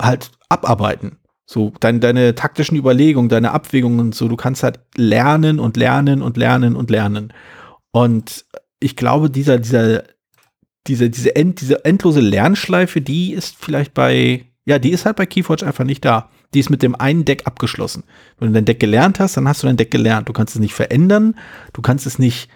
halt 0.00 0.30
abarbeiten. 0.48 1.18
So, 1.46 1.72
dein, 1.80 2.00
deine 2.00 2.34
taktischen 2.34 2.76
Überlegungen, 2.76 3.28
deine 3.28 3.52
Abwägungen 3.52 4.00
und 4.00 4.14
so, 4.14 4.28
du 4.28 4.36
kannst 4.36 4.62
halt 4.62 4.80
lernen 4.96 5.58
und 5.58 5.76
lernen 5.76 6.22
und 6.22 6.36
lernen 6.36 6.76
und 6.76 6.90
lernen. 6.90 7.32
Und 7.90 8.44
ich 8.78 8.94
glaube, 8.94 9.30
dieser, 9.30 9.58
dieser 9.58 10.04
diese, 10.86 11.10
diese, 11.10 11.36
end, 11.36 11.60
diese 11.60 11.84
endlose 11.84 12.20
Lernschleife, 12.20 13.00
die 13.00 13.32
ist 13.32 13.56
vielleicht 13.58 13.94
bei, 13.94 14.46
ja, 14.64 14.78
die 14.78 14.90
ist 14.90 15.06
halt 15.06 15.16
bei 15.16 15.26
Keyforge 15.26 15.66
einfach 15.66 15.84
nicht 15.84 16.04
da. 16.04 16.30
Die 16.54 16.60
ist 16.60 16.70
mit 16.70 16.82
dem 16.82 16.96
einen 16.96 17.24
Deck 17.24 17.46
abgeschlossen. 17.46 18.02
Wenn 18.38 18.48
du 18.48 18.54
dein 18.54 18.64
Deck 18.64 18.80
gelernt 18.80 19.20
hast, 19.20 19.36
dann 19.36 19.46
hast 19.46 19.62
du 19.62 19.66
dein 19.66 19.76
Deck 19.76 19.90
gelernt. 19.90 20.28
Du 20.28 20.32
kannst 20.32 20.54
es 20.54 20.60
nicht 20.60 20.74
verändern, 20.74 21.36
du 21.72 21.82
kannst 21.82 22.06
es 22.06 22.18
nicht 22.18 22.50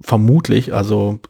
vermutlich, 0.00 0.74
also 0.74 1.20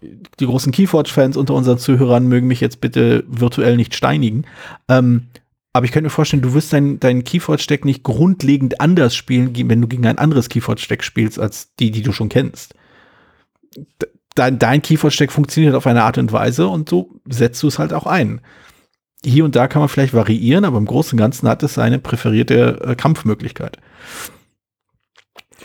die 0.40 0.46
großen 0.46 0.72
Keyforge-Fans 0.72 1.36
unter 1.36 1.54
unseren 1.54 1.78
Zuhörern 1.78 2.26
mögen 2.26 2.46
mich 2.46 2.60
jetzt 2.60 2.80
bitte 2.80 3.24
virtuell 3.28 3.76
nicht 3.76 3.94
steinigen. 3.94 4.44
Ähm, 4.88 5.28
aber 5.72 5.84
ich 5.84 5.92
könnte 5.92 6.04
mir 6.04 6.10
vorstellen, 6.10 6.42
du 6.42 6.54
wirst 6.54 6.72
dein, 6.72 6.98
dein 6.98 7.24
Keyforge-Deck 7.24 7.84
nicht 7.84 8.02
grundlegend 8.02 8.80
anders 8.80 9.14
spielen, 9.14 9.52
wenn 9.54 9.80
du 9.80 9.88
gegen 9.88 10.06
ein 10.06 10.18
anderes 10.18 10.48
Keyforge-Deck 10.48 11.04
spielst, 11.04 11.38
als 11.38 11.74
die, 11.76 11.90
die 11.90 12.02
du 12.02 12.12
schon 12.12 12.28
kennst 12.28 12.74
dein, 14.38 14.58
dein 14.58 14.82
Keyforge-Stack 14.82 15.32
funktioniert 15.32 15.74
auf 15.74 15.86
eine 15.86 16.02
Art 16.02 16.18
und 16.18 16.32
Weise 16.32 16.68
und 16.68 16.88
so 16.88 17.20
setzt 17.28 17.62
du 17.62 17.68
es 17.68 17.78
halt 17.78 17.92
auch 17.92 18.06
ein. 18.06 18.40
Hier 19.24 19.44
und 19.44 19.56
da 19.56 19.66
kann 19.66 19.80
man 19.80 19.88
vielleicht 19.88 20.14
variieren, 20.14 20.64
aber 20.64 20.78
im 20.78 20.86
Großen 20.86 21.16
und 21.16 21.18
Ganzen 21.18 21.48
hat 21.48 21.62
es 21.62 21.74
seine 21.74 21.98
präferierte 21.98 22.80
äh, 22.82 22.94
Kampfmöglichkeit. 22.94 23.78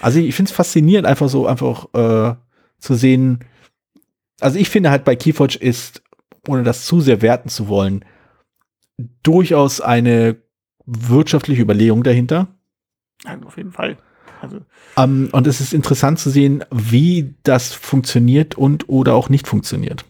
Also 0.01 0.19
ich 0.19 0.33
finde 0.33 0.49
es 0.49 0.55
faszinierend, 0.55 1.07
einfach 1.07 1.29
so 1.29 1.45
einfach 1.45 1.85
äh, 1.93 2.35
zu 2.83 2.95
sehen. 2.95 3.39
Also 4.39 4.59
ich 4.59 4.69
finde 4.69 4.91
halt 4.91 5.05
bei 5.05 5.15
Keyforge 5.15 5.57
ist, 5.57 6.03
ohne 6.47 6.63
das 6.63 6.85
zu 6.85 6.99
sehr 6.99 7.21
werten 7.21 7.49
zu 7.49 7.67
wollen, 7.67 8.03
durchaus 9.23 9.81
eine 9.81 10.35
wirtschaftliche 10.85 11.61
Überlegung 11.61 12.03
dahinter. 12.03 12.47
Ja, 13.23 13.39
auf 13.45 13.57
jeden 13.57 13.71
Fall. 13.71 13.97
Also 14.41 14.57
um, 14.57 14.63
ähm, 14.97 15.29
und 15.31 15.47
es 15.47 15.61
ist 15.61 15.73
interessant 15.73 16.19
zu 16.19 16.29
sehen, 16.29 16.65
wie 16.69 17.35
das 17.43 17.73
funktioniert 17.73 18.55
und 18.55 18.89
oder 18.89 19.13
auch 19.13 19.29
nicht 19.29 19.47
funktioniert. 19.47 20.03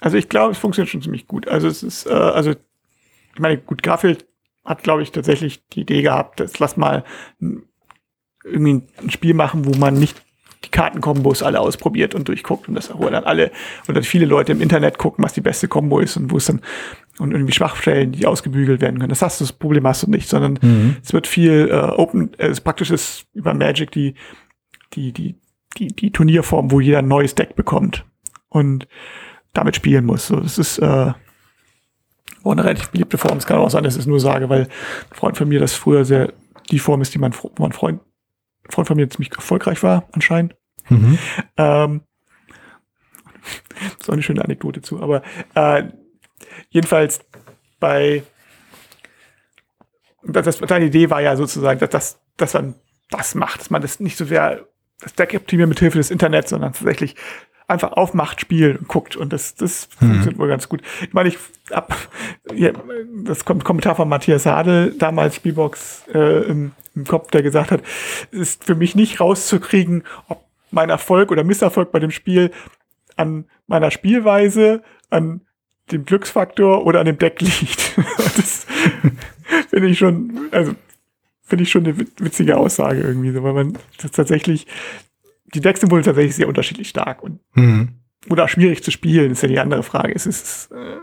Also 0.00 0.16
ich 0.16 0.28
glaube, 0.28 0.52
es 0.52 0.58
funktioniert 0.58 0.90
schon 0.90 1.02
ziemlich 1.02 1.28
gut. 1.28 1.46
Also 1.46 1.68
es 1.68 1.84
ist, 1.84 2.06
äh, 2.06 2.10
also 2.10 2.50
ich 2.50 3.38
meine, 3.38 3.58
gut, 3.58 3.84
Garfield 3.84 4.26
hat, 4.64 4.82
glaube 4.82 5.02
ich, 5.02 5.12
tatsächlich 5.12 5.64
die 5.68 5.82
Idee 5.82 6.02
gehabt, 6.02 6.40
dass 6.40 6.58
lass 6.58 6.76
mal 6.76 7.04
irgendwie 8.42 8.82
ein 9.00 9.10
Spiel 9.10 9.34
machen, 9.34 9.64
wo 9.66 9.78
man 9.78 9.94
nicht 9.94 10.20
die 10.64 10.70
Kartenkombos 10.70 11.42
alle 11.42 11.60
ausprobiert 11.60 12.14
und 12.14 12.28
durchguckt 12.28 12.68
und 12.68 12.74
das, 12.74 12.90
wo 12.94 13.08
dann 13.08 13.24
alle 13.24 13.50
oder 13.88 14.02
viele 14.02 14.26
Leute 14.26 14.52
im 14.52 14.60
Internet 14.60 14.98
gucken, 14.98 15.24
was 15.24 15.32
die 15.32 15.40
beste 15.40 15.68
Kombo 15.68 16.00
ist 16.00 16.16
und 16.16 16.30
wo 16.30 16.36
es 16.36 16.46
dann 16.46 16.60
und 17.18 17.32
irgendwie 17.32 17.52
Schwachstellen, 17.52 18.12
die 18.12 18.26
ausgebügelt 18.26 18.80
werden 18.80 18.98
können. 18.98 19.10
Das 19.10 19.22
hast 19.22 19.40
du, 19.40 19.44
das 19.44 19.52
Problem 19.52 19.86
hast 19.86 20.02
du 20.02 20.10
nicht, 20.10 20.28
sondern 20.28 20.58
mhm. 20.62 20.96
es 21.02 21.12
wird 21.12 21.26
viel 21.26 21.68
äh, 21.70 21.74
Open, 21.74 22.32
äh, 22.38 22.48
es 22.48 22.60
praktisch 22.60 22.90
ist 22.90 23.26
über 23.34 23.52
Magic 23.52 23.90
die, 23.90 24.14
die, 24.94 25.12
die, 25.12 25.34
die, 25.76 25.88
die 25.88 26.10
Turnierform, 26.12 26.70
wo 26.70 26.80
jeder 26.80 26.98
ein 26.98 27.08
neues 27.08 27.34
Deck 27.34 27.56
bekommt 27.56 28.04
und 28.48 28.86
damit 29.52 29.76
spielen 29.76 30.06
muss. 30.06 30.28
So, 30.28 30.36
das 30.36 30.58
ist 30.58 30.78
äh, 30.78 31.12
auch 32.42 32.52
eine 32.52 32.64
relativ 32.64 32.88
beliebte 32.90 33.18
Form. 33.18 33.36
Es 33.36 33.46
kann 33.46 33.58
auch 33.58 33.70
sein, 33.70 33.84
dass 33.84 33.94
ich 33.94 34.00
es 34.00 34.06
nur 34.06 34.20
sage, 34.20 34.48
weil 34.48 34.62
ein 34.62 35.14
Freund 35.16 35.36
von 35.36 35.48
mir 35.48 35.60
das 35.60 35.74
früher 35.74 36.04
sehr 36.04 36.32
die 36.70 36.78
Form 36.78 37.02
ist, 37.02 37.14
die 37.14 37.18
mein, 37.18 37.34
mein 37.58 37.72
Freund 37.72 38.00
Freund 38.70 38.88
von 38.88 38.96
mir 38.96 39.08
ziemlich 39.08 39.32
erfolgreich 39.32 39.82
war, 39.82 40.08
anscheinend. 40.12 40.56
Mhm. 40.88 41.18
Ähm, 41.56 42.00
so 44.00 44.12
eine 44.12 44.22
schöne 44.22 44.44
Anekdote 44.44 44.82
zu, 44.82 45.02
aber 45.02 45.22
äh, 45.54 45.84
jedenfalls 46.68 47.20
bei 47.78 48.22
das, 50.22 50.58
deine 50.58 50.86
Idee 50.86 51.10
war 51.10 51.20
ja 51.20 51.36
sozusagen, 51.36 51.80
dass, 51.80 51.90
das, 51.90 52.20
dass 52.36 52.54
man 52.54 52.74
das 53.10 53.34
macht, 53.34 53.60
dass 53.60 53.70
man 53.70 53.82
das 53.82 54.00
nicht 54.00 54.16
so 54.16 54.24
sehr 54.24 54.66
das 55.00 55.14
Deck 55.14 55.34
optimiert 55.34 55.68
mit 55.68 55.80
Hilfe 55.80 55.96
des 55.96 56.10
Internets, 56.10 56.50
sondern 56.50 56.74
tatsächlich 56.74 57.16
einfach 57.70 57.92
aufmacht, 57.92 58.40
spielt 58.40 58.78
und 58.78 58.88
guckt. 58.88 59.16
Und 59.16 59.32
das, 59.32 59.54
das 59.54 59.88
mhm. 60.00 60.06
funktioniert 60.06 60.38
wohl 60.38 60.48
ganz 60.48 60.68
gut. 60.68 60.82
Ich 61.02 61.12
meine, 61.12 61.28
ich 61.28 61.38
ab 61.70 61.96
ja, 62.54 62.72
das 63.24 63.44
kommt 63.44 63.64
Kommentar 63.64 63.94
von 63.96 64.08
Matthias 64.08 64.46
Hadel, 64.46 64.94
damals 64.98 65.36
Spielbox 65.36 66.04
äh, 66.12 66.44
im, 66.48 66.72
im 66.94 67.06
Kopf, 67.06 67.30
der 67.30 67.42
gesagt 67.42 67.70
hat, 67.70 67.82
es 68.32 68.38
ist 68.38 68.64
für 68.64 68.74
mich 68.74 68.94
nicht 68.94 69.20
rauszukriegen, 69.20 70.04
ob 70.28 70.44
mein 70.70 70.90
Erfolg 70.90 71.30
oder 71.30 71.44
Misserfolg 71.44 71.92
bei 71.92 71.98
dem 71.98 72.10
Spiel 72.10 72.50
an 73.16 73.44
meiner 73.66 73.90
Spielweise, 73.90 74.82
an 75.10 75.42
dem 75.90 76.04
Glücksfaktor 76.04 76.86
oder 76.86 77.00
an 77.00 77.06
dem 77.06 77.18
Deck 77.18 77.40
liegt. 77.40 77.96
das 78.36 78.66
finde 79.68 79.88
ich 79.88 79.98
schon, 79.98 80.48
also 80.52 80.74
finde 81.42 81.64
ich 81.64 81.70
schon 81.70 81.84
eine 81.84 81.98
witzige 81.98 82.56
Aussage 82.56 83.00
irgendwie, 83.00 83.32
so, 83.32 83.42
weil 83.42 83.52
man 83.52 83.78
tatsächlich 84.12 84.66
die 85.54 85.60
Decks 85.60 85.80
sind 85.80 85.90
wohl 85.90 86.02
tatsächlich 86.02 86.36
sehr 86.36 86.48
unterschiedlich 86.48 86.88
stark 86.88 87.22
und 87.22 87.40
mhm. 87.54 87.90
oder 88.28 88.48
schwierig 88.48 88.82
zu 88.82 88.90
spielen, 88.90 89.32
ist 89.32 89.42
ja 89.42 89.48
die 89.48 89.58
andere 89.58 89.82
Frage. 89.82 90.14
Es 90.14 90.26
ist, 90.26 90.70
äh, 90.72 90.96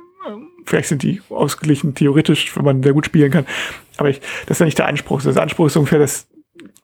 vielleicht 0.66 0.90
sind 0.90 1.04
die 1.04 1.22
ausgeglichen 1.30 1.96
theoretisch, 1.96 2.56
wenn 2.56 2.66
man 2.66 2.84
sehr 2.84 2.94
gut 2.94 3.06
spielen 3.06 3.32
kann. 3.32 3.46
Aber 3.98 4.10
ich, 4.10 4.22
das 4.46 4.58
ist 4.58 4.60
ja 4.60 4.66
nicht 4.66 4.78
der 4.78 4.88
Anspruch. 4.88 5.22
Der 5.22 5.42
Anspruch 5.42 5.68
ist 5.68 5.78
ungefähr 5.78 6.00
das, 6.00 6.28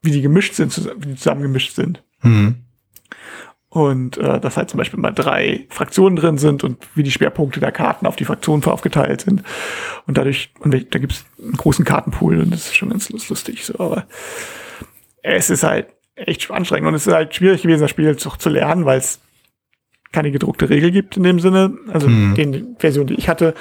wie 0.01 0.11
die 0.11 0.21
gemischt 0.21 0.53
sind, 0.53 0.75
wie 0.97 1.09
die 1.09 1.15
zusammengemischt 1.15 1.73
sind. 1.73 2.03
Mhm. 2.21 2.55
Und 3.69 4.17
äh, 4.17 4.39
dass 4.39 4.55
halt 4.55 4.69
zum 4.69 4.77
Beispiel 4.77 4.99
mal 4.99 5.11
drei 5.11 5.65
Fraktionen 5.69 6.15
drin 6.15 6.37
sind 6.37 6.63
und 6.63 6.77
wie 6.93 7.01
die 7.01 7.11
Schwerpunkte 7.11 7.59
der 7.59 7.71
Karten 7.71 8.05
auf 8.05 8.15
die 8.15 8.25
Fraktionen 8.25 8.63
aufgeteilt 8.65 9.21
sind. 9.21 9.41
Und 10.05 10.17
dadurch, 10.17 10.53
und 10.59 10.73
da 10.73 10.99
gibt 10.99 11.13
es 11.13 11.25
einen 11.41 11.53
großen 11.53 11.83
Kartenpool 11.83 12.39
und 12.39 12.51
das 12.51 12.67
ist 12.67 12.75
schon 12.75 12.89
ganz 12.89 13.09
lustig. 13.09 13.65
So, 13.65 13.79
aber 13.79 14.05
es 15.23 15.49
ist 15.49 15.63
halt 15.63 15.87
echt 16.15 16.49
anstrengend. 16.51 16.87
Und 16.87 16.95
es 16.95 17.07
ist 17.07 17.13
halt 17.13 17.35
schwierig 17.35 17.61
gewesen, 17.61 17.81
das 17.81 17.91
Spiel 17.91 18.15
zu, 18.17 18.29
zu 18.29 18.49
lernen, 18.49 18.85
weil 18.85 18.99
es 18.99 19.19
keine 20.11 20.31
gedruckte 20.31 20.69
Regel 20.69 20.91
gibt 20.91 21.17
in 21.17 21.23
dem 21.23 21.39
Sinne. 21.39 21.73
Also 21.91 22.07
mhm. 22.07 22.35
den 22.35 22.75
Version, 22.77 23.07
die 23.07 23.15
ich 23.15 23.29
hatte. 23.29 23.53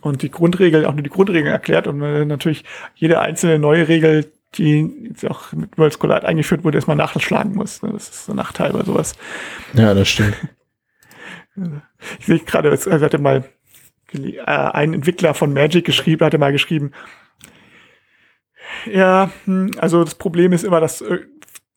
Und 0.00 0.22
die 0.22 0.30
Grundregel, 0.30 0.84
auch 0.84 0.92
nur 0.92 1.02
die 1.02 1.10
Grundregeln 1.10 1.46
erklärt 1.46 1.86
und 1.86 2.02
äh, 2.02 2.26
natürlich 2.26 2.64
jede 2.94 3.20
einzelne 3.20 3.58
neue 3.58 3.88
Regel, 3.88 4.30
die 4.54 5.08
jetzt 5.08 5.24
auch 5.24 5.52
mit 5.52 5.78
World 5.78 5.98
Collide 5.98 6.28
eingeführt 6.28 6.62
wurde, 6.62 6.76
erstmal 6.76 6.96
nachschlagen 6.96 7.54
muss. 7.54 7.82
Ne? 7.82 7.90
Das 7.92 8.10
ist 8.10 8.26
so 8.26 8.32
ein 8.32 8.36
Nachteil 8.36 8.72
bei 8.72 8.82
sowas. 8.82 9.14
Ja, 9.72 9.94
das 9.94 10.08
stimmt. 10.08 10.36
Ich 12.18 12.26
sehe 12.26 12.40
gerade, 12.40 12.68
es 12.70 12.84
hatte 12.84 13.18
mal 13.18 13.44
äh, 14.12 14.40
ein 14.44 14.92
Entwickler 14.92 15.34
von 15.34 15.52
Magic 15.52 15.84
geschrieben, 15.84 16.26
hatte 16.26 16.36
mal 16.36 16.50
geschrieben, 16.50 16.90
ja, 18.86 19.30
hm, 19.44 19.70
also 19.78 20.04
das 20.04 20.16
Problem 20.16 20.52
ist 20.52 20.64
immer, 20.64 20.80
dass 20.80 21.00
äh, 21.00 21.20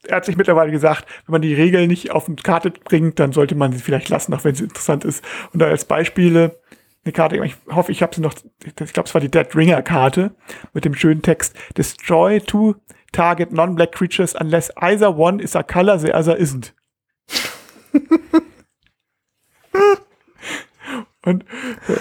er 0.08 0.17
hat 0.17 0.26
sich 0.26 0.38
mittlerweile 0.38 0.72
gesagt, 0.72 1.06
wenn 1.26 1.34
man 1.34 1.41
die 1.41 1.54
Regeln 1.54 1.88
nicht 1.88 2.12
auf 2.12 2.28
eine 2.28 2.36
Karte 2.38 2.72
bringt, 2.72 3.20
dann 3.20 3.32
sollte 3.32 3.56
man 3.56 3.72
sie 3.72 3.80
vielleicht 3.80 4.10
lassen, 4.10 4.34
auch 4.34 4.43
wenn 4.43 4.56
sie 4.56 4.63
interessant 4.65 5.06
ist. 5.06 5.24
Und 5.54 5.62
da 5.62 5.67
als 5.67 5.86
Beispiele 5.86 6.60
eine 7.06 7.13
Karte, 7.13 7.38
ich 7.43 7.56
hoffe, 7.70 7.91
ich 7.91 8.02
habe 8.02 8.15
sie 8.15 8.22
noch, 8.22 8.34
ich 8.63 8.76
glaube, 8.76 9.08
es 9.08 9.13
war 9.13 9.22
die 9.22 9.32
Dead 9.32 9.48
Ringer 9.56 9.82
Karte 9.82 10.32
mit 10.74 10.86
dem 10.86 10.93
schönen 10.93 11.22
Text 11.22 11.56
Destroy 11.78 12.39
two 12.39 12.76
target 13.12 13.52
non-black 13.52 13.93
creatures 13.93 14.36
unless 14.36 14.72
either 14.78 15.15
one 15.15 15.41
is 15.41 15.56
a 15.56 15.63
color 15.63 15.98
the 15.98 16.13
other 16.13 16.38
isn't. 16.38 16.74
Und 21.24 21.43
äh, 21.43 21.98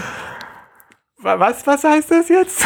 was, 1.19 1.67
was 1.67 1.83
heißt 1.83 2.11
das 2.13 2.29
jetzt? 2.29 2.65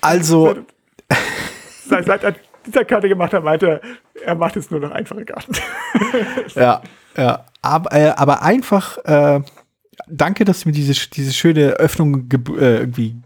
also 0.00 0.56
seit, 1.88 2.22
er 2.22 2.34
dieser 2.66 2.84
Karte 2.84 3.08
gemacht 3.08 3.32
hat, 3.32 3.44
meinte 3.44 3.80
er, 4.24 4.34
macht 4.34 4.56
jetzt 4.56 4.70
nur 4.70 4.80
noch 4.80 4.90
einfache 4.90 5.24
Karten. 5.24 5.54
ja, 6.54 6.82
ja. 7.16 7.44
Aber, 7.62 7.92
äh, 7.92 8.10
aber 8.10 8.42
einfach, 8.42 8.98
äh, 9.04 9.40
danke, 10.08 10.44
dass 10.44 10.60
du 10.60 10.68
mir 10.68 10.72
diese, 10.72 11.08
diese 11.10 11.32
schöne 11.32 11.70
Öffnung 11.72 12.28
ge 12.28 12.40
äh, 12.58 12.78
irgendwie 12.78 13.16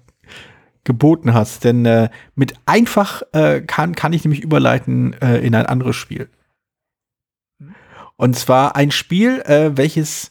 geboten 0.85 1.35
hast, 1.35 1.65
denn 1.65 1.85
äh, 1.85 2.09
mit 2.35 2.55
einfach 2.67 3.23
äh, 3.33 3.61
kann, 3.61 3.95
kann 3.95 4.13
ich 4.13 4.25
nämlich 4.25 4.43
überleiten 4.43 5.15
äh, 5.21 5.39
in 5.39 5.55
ein 5.55 5.67
anderes 5.67 5.97
Spiel. 5.97 6.29
Und 8.17 8.37
zwar 8.37 8.77
ein 8.77 8.91
Spiel, 8.91 9.43
welches 9.47 10.31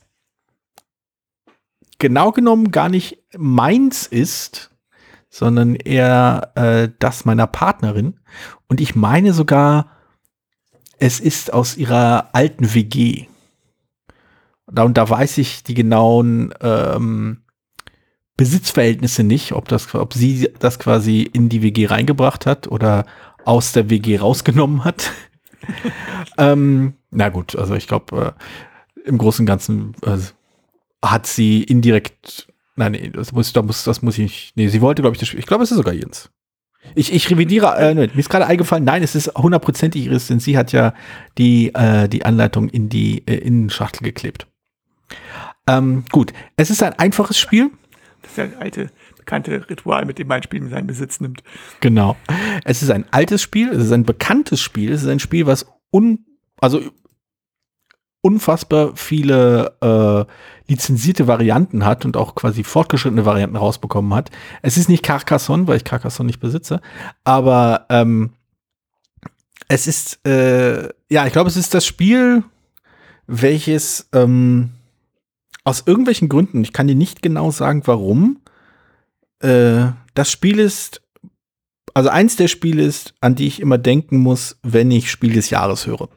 genau 1.97 2.31
genommen 2.31 2.69
gar 2.69 2.87
nicht 2.87 3.17
meins 3.35 4.05
ist, 4.05 4.68
sondern 5.29 5.75
eher 5.75 6.51
äh, 6.55 6.89
das 6.99 7.25
meiner 7.25 7.47
Partnerin. 7.47 8.19
Und 8.67 8.81
ich 8.81 8.95
meine 8.95 9.33
sogar, 9.33 9.91
es 10.97 11.19
ist 11.19 11.53
aus 11.53 11.77
ihrer 11.77 12.29
alten 12.33 12.73
WG. 12.73 13.27
Da, 14.67 14.83
und 14.83 14.97
da 14.97 15.09
weiß 15.09 15.37
ich 15.37 15.63
die 15.63 15.73
genauen 15.73 16.53
ähm, 16.61 17.41
Besitzverhältnisse 18.37 19.23
nicht, 19.23 19.51
ob, 19.53 19.67
das, 19.67 19.93
ob 19.95 20.13
sie 20.13 20.49
das 20.59 20.79
quasi 20.79 21.21
in 21.21 21.49
die 21.49 21.61
WG 21.61 21.87
reingebracht 21.87 22.45
hat 22.45 22.67
oder 22.67 23.05
aus 23.45 23.71
der 23.71 23.89
WG 23.89 24.17
rausgenommen 24.17 24.83
hat. 24.83 25.11
ähm, 26.37 26.93
na 27.11 27.29
gut, 27.29 27.55
also 27.55 27.75
ich 27.75 27.87
glaube, 27.87 28.35
äh, 28.95 29.07
im 29.07 29.17
Großen 29.17 29.43
und 29.43 29.47
Ganzen 29.47 29.95
äh, 30.05 30.17
hat 31.03 31.27
sie 31.27 31.63
indirekt 31.63 32.48
Nein, 32.79 32.93
nee, 32.93 33.09
das 33.09 33.33
muss, 33.33 33.51
da 33.51 33.61
muss, 33.61 33.83
das 33.83 34.01
muss 34.01 34.17
ich. 34.17 34.53
Nee, 34.55 34.69
sie 34.69 34.79
wollte, 34.79 35.01
glaube 35.01 35.13
ich, 35.13 35.19
das 35.19 35.27
Spiel. 35.27 35.41
Ich 35.41 35.45
glaube, 35.45 35.65
es 35.65 35.69
ist 35.69 35.75
sogar 35.75 35.93
Jens. 35.93 36.31
Ich, 36.95 37.13
ich 37.13 37.29
revidiere, 37.29 37.75
äh, 37.77 37.93
nee, 37.93 38.07
mir 38.07 38.19
ist 38.19 38.29
gerade 38.29 38.47
eingefallen, 38.47 38.85
nein, 38.85 39.03
es 39.03 39.15
ist 39.15 39.35
hundertprozentig 39.35 40.05
ihres, 40.05 40.27
denn 40.27 40.39
sie 40.39 40.57
hat 40.57 40.71
ja 40.71 40.93
die, 41.37 41.73
äh, 41.75 42.07
die 42.07 42.23
Anleitung 42.23 42.69
in 42.69 42.87
die 42.87 43.27
äh, 43.27 43.35
Innenschachtel 43.35 44.05
geklebt. 44.05 44.47
Ähm, 45.67 46.05
gut, 46.09 46.31
es 46.55 46.69
ist 46.69 46.81
ein 46.81 46.93
einfaches 46.93 47.37
Spiel. 47.37 47.69
Das 48.21 48.31
ist 48.31 48.37
ja 48.37 48.45
ein 48.45 48.55
alte, 48.57 48.91
bekannte 49.17 49.69
Ritual, 49.69 50.05
mit 50.05 50.17
dem 50.17 50.29
mein 50.29 50.41
Spiel 50.41 50.65
seinen 50.69 50.87
Besitz 50.87 51.19
nimmt. 51.19 51.43
Genau. 51.81 52.15
Es 52.63 52.81
ist 52.81 52.91
ein 52.91 53.03
altes 53.11 53.41
Spiel, 53.41 53.67
es 53.71 53.83
ist 53.83 53.91
ein 53.91 54.03
bekanntes 54.03 54.61
Spiel, 54.61 54.93
es 54.93 55.01
ist 55.01 55.09
ein 55.09 55.19
Spiel, 55.19 55.45
was 55.45 55.65
un, 55.91 56.25
also 56.61 56.81
unfassbar 58.21 58.95
viele 58.95 59.75
äh, 59.81 60.71
lizenzierte 60.71 61.27
Varianten 61.27 61.85
hat 61.85 62.05
und 62.05 62.17
auch 62.17 62.35
quasi 62.35 62.63
fortgeschrittene 62.63 63.25
Varianten 63.25 63.55
rausbekommen 63.55 64.13
hat. 64.13 64.29
Es 64.61 64.77
ist 64.77 64.89
nicht 64.89 65.03
Carcassonne, 65.03 65.67
weil 65.67 65.77
ich 65.77 65.83
Carcassonne 65.83 66.27
nicht 66.27 66.39
besitze, 66.39 66.81
aber 67.23 67.85
ähm, 67.89 68.31
es 69.67 69.87
ist, 69.87 70.25
äh, 70.27 70.89
ja, 71.09 71.25
ich 71.25 71.33
glaube, 71.33 71.49
es 71.49 71.57
ist 71.57 71.73
das 71.73 71.85
Spiel, 71.85 72.43
welches 73.27 74.09
ähm, 74.13 74.71
aus 75.63 75.83
irgendwelchen 75.85 76.29
Gründen, 76.29 76.63
ich 76.63 76.73
kann 76.73 76.87
dir 76.87 76.95
nicht 76.95 77.21
genau 77.21 77.51
sagen, 77.51 77.83
warum, 77.85 78.41
äh, 79.39 79.87
das 80.15 80.31
Spiel 80.31 80.59
ist, 80.59 81.01
also 81.93 82.09
eins 82.09 82.35
der 82.35 82.47
Spiele 82.47 82.83
ist, 82.83 83.13
an 83.21 83.35
die 83.35 83.47
ich 83.47 83.59
immer 83.59 83.77
denken 83.77 84.17
muss, 84.17 84.57
wenn 84.63 84.91
ich 84.91 85.11
Spiel 85.11 85.33
des 85.33 85.49
Jahres 85.49 85.85
höre. 85.85 86.09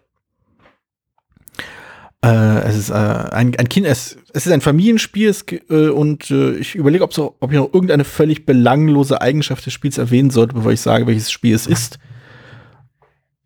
Äh, 2.25 2.61
es 2.69 2.77
ist 2.77 2.91
äh, 2.91 2.95
ein, 2.95 3.57
ein 3.57 3.69
Kind, 3.69 3.87
es, 3.87 4.17
es 4.33 4.47
ist 4.47 4.53
ein 4.53 4.61
Familienspiel 4.61 5.29
es, 5.29 5.45
äh, 5.69 5.89
und 5.89 6.31
äh, 6.31 6.53
ich 6.53 6.77
überlege, 6.77 7.03
ob, 7.03 7.13
so, 7.13 7.37
ob 7.41 7.51
ich 7.51 7.59
noch 7.59 7.75
irgendeine 7.75 8.05
völlig 8.05 8.47
belanglose 8.47 9.21
Eigenschaft 9.21 9.67
des 9.67 9.73
Spiels 9.73 9.99
erwähnen 9.99 10.31
sollte, 10.31 10.55
bevor 10.55 10.71
ich 10.71 10.81
sage, 10.81 11.07
welches 11.07 11.33
Spiel 11.33 11.55
es 11.55 11.67
ist. 11.67 11.99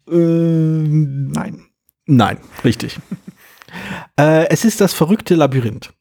Äh, 0.09 0.15
nein. 0.15 1.67
Nein, 2.07 2.39
richtig. 2.65 2.99
Äh, 4.19 4.49
es 4.49 4.65
ist 4.65 4.81
das 4.81 4.95
verrückte 4.95 5.35
Labyrinth. 5.35 5.93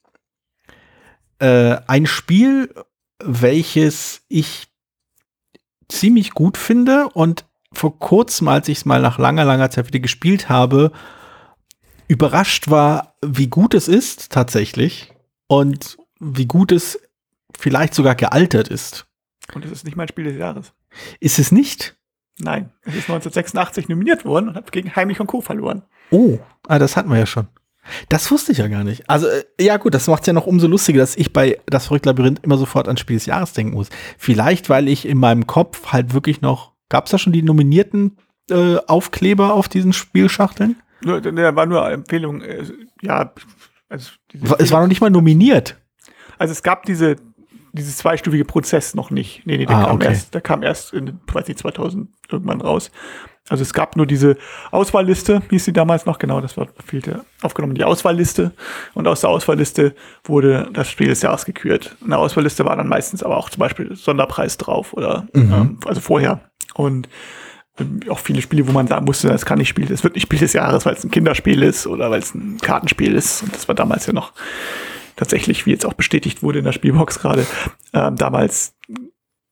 Äh, 1.40 1.78
ein 1.88 2.06
Spiel, 2.06 2.74
welches 3.22 4.22
ich 4.30 4.68
ziemlich 5.90 6.32
gut 6.32 6.58
finde 6.58 7.10
und 7.10 7.46
vor 7.74 8.00
kurzem, 8.00 8.48
als 8.48 8.70
ich 8.70 8.78
es 8.78 8.86
mal 8.86 9.02
nach 9.02 9.18
langer, 9.18 9.44
langer 9.44 9.72
Zeit 9.72 9.88
wieder 9.88 10.00
gespielt 10.00 10.48
habe, 10.48 10.92
überrascht 12.08 12.70
war, 12.70 13.16
wie 13.26 13.48
gut 13.48 13.74
es 13.74 13.88
ist 13.88 14.32
tatsächlich 14.32 15.14
und 15.48 15.98
wie 16.20 16.46
gut 16.46 16.72
es 16.72 17.00
vielleicht 17.58 17.94
sogar 17.94 18.16
gealtert 18.16 18.68
ist. 18.68 19.08
Und 19.54 19.66
es 19.66 19.72
ist 19.72 19.86
nicht 19.86 19.98
mein 19.98 20.08
Spiel 20.08 20.26
des 20.26 20.38
Jahres. 20.38 20.74
Ist 21.20 21.40
es 21.40 21.52
nicht? 21.52 21.96
Nein, 22.40 22.72
es 22.82 22.96
ist 22.96 23.10
1986 23.10 23.88
nominiert 23.90 24.26
worden 24.26 24.50
und 24.50 24.56
hat 24.56 24.72
gegen 24.72 24.96
Heimlich 24.96 25.20
und 25.20 25.28
Co. 25.28 25.42
verloren. 25.42 25.84
Oh, 26.12 26.40
ah, 26.68 26.80
das 26.80 26.98
hatten 26.98 27.10
wir 27.10 27.18
ja 27.18 27.26
schon. 27.26 27.48
Das 28.10 28.30
wusste 28.32 28.52
ich 28.52 28.58
ja 28.58 28.68
gar 28.68 28.84
nicht. 28.84 29.10
Also, 29.10 29.28
äh, 29.28 29.44
ja 29.60 29.78
gut, 29.78 29.94
das 29.94 30.08
macht 30.08 30.22
es 30.22 30.28
ja 30.28 30.34
noch 30.34 30.48
umso 30.48 30.68
lustiger, 30.68 31.00
dass 31.00 31.16
ich 31.16 31.34
bei 31.34 31.60
Das 31.68 31.88
verrückte 31.88 32.10
Labyrinth 32.10 32.44
immer 32.44 32.58
sofort 32.58 32.88
an 32.88 32.98
Spiel 32.98 33.18
des 33.18 33.28
Jahres 33.28 33.54
denken 33.54 33.74
muss. 33.74 33.90
Vielleicht, 34.18 34.70
weil 34.70 34.88
ich 34.88 35.08
in 35.08 35.18
meinem 35.18 35.48
Kopf 35.48 35.92
halt 35.92 36.14
wirklich 36.14 36.42
noch, 36.42 36.74
gab 36.90 37.06
es 37.06 37.12
da 37.12 37.18
schon 37.18 37.34
die 37.34 37.44
nominierten 37.44 38.18
äh, 38.50 38.78
Aufkleber 38.88 39.54
auf 39.54 39.70
diesen 39.70 39.94
Spielschachteln? 39.94 40.78
Nur, 41.06 41.22
der 41.22 41.56
war 41.56 41.66
nur 41.66 41.90
Empfehlung, 41.90 42.42
äh, 42.42 42.64
ja. 43.02 43.32
Also 43.88 44.12
es 44.58 44.72
war 44.72 44.82
noch 44.82 44.88
nicht 44.88 45.02
mal 45.02 45.10
nominiert. 45.12 45.78
Also 46.38 46.52
es 46.52 46.64
gab 46.64 46.84
diese, 46.86 47.16
dieses 47.72 47.98
zweistufige 47.98 48.44
Prozess 48.44 48.96
noch 48.96 49.12
nicht. 49.12 49.46
Nee, 49.46 49.58
nee, 49.58 49.66
der, 49.66 49.78
Ah, 49.78 49.86
kam, 49.86 49.96
okay. 49.96 50.08
erst, 50.08 50.34
der 50.34 50.42
kam 50.42 50.64
erst 50.64 50.94
in, 50.94 51.20
weiß 51.32 51.48
nicht, 51.48 51.60
2000 51.60 52.10
irgendwann 52.30 52.62
raus. 52.62 52.92
Also 53.48 53.62
es 53.62 53.74
gab 53.74 53.96
nur 53.96 54.08
diese 54.08 54.38
Auswahlliste, 54.72 55.44
hieß 55.52 55.66
sie 55.66 55.74
damals 55.74 56.08
noch, 56.08 56.18
genau, 56.18 56.42
das 56.42 56.58
war 56.58 56.68
fehlte 56.84 57.24
aufgenommen, 57.44 57.76
die 57.76 57.84
Auswahlliste. 57.84 58.52
Und 58.96 59.08
aus 59.08 59.22
der 59.22 59.30
Auswahlliste 59.30 59.94
wurde 60.24 60.68
das 60.74 60.90
Spiel 60.90 61.10
des 61.10 61.22
Jahres 61.22 61.46
gekürt. 61.46 61.96
In 62.02 62.10
der 62.10 62.18
Auswahlliste 62.18 62.66
war 62.66 62.76
dann 62.76 62.88
meistens 62.88 63.22
aber 63.22 63.38
auch 63.38 63.52
zum 63.52 63.60
Beispiel 63.60 63.96
Sonderpreis 63.96 64.58
drauf 64.58 64.94
oder 64.94 65.28
ähm, 65.36 65.80
also 65.86 66.02
vorher. 66.02 66.42
Und 66.74 67.08
auch 68.10 68.20
viele 68.20 68.42
Spiele, 68.42 68.68
wo 68.68 68.72
man 68.72 68.88
sagen 68.88 69.06
musste, 69.06 69.28
das 69.28 69.46
kann 69.46 69.58
nicht 69.58 69.70
Spiel, 69.70 69.86
das 69.86 70.04
wird 70.04 70.16
nicht 70.16 70.24
Spiel 70.24 70.40
des 70.40 70.54
Jahres, 70.54 70.86
weil 70.86 70.94
es 70.94 71.04
ein 71.04 71.12
Kinderspiel 71.12 71.62
ist 71.62 71.88
oder 71.88 72.10
weil 72.10 72.20
es 72.20 72.34
ein 72.34 72.58
Kartenspiel 72.58 73.14
ist. 73.14 73.44
Und 73.44 73.54
das 73.54 73.68
war 73.68 73.76
damals 73.76 74.06
ja 74.06 74.14
noch 74.14 74.34
tatsächlich, 75.16 75.66
wie 75.66 75.72
jetzt 75.72 75.86
auch 75.86 75.94
bestätigt 75.94 76.44
wurde 76.44 76.60
in 76.60 76.66
der 76.66 76.72
Spielbox 76.72 77.20
gerade, 77.20 77.46
ähm, 77.94 78.16
damals 78.16 78.76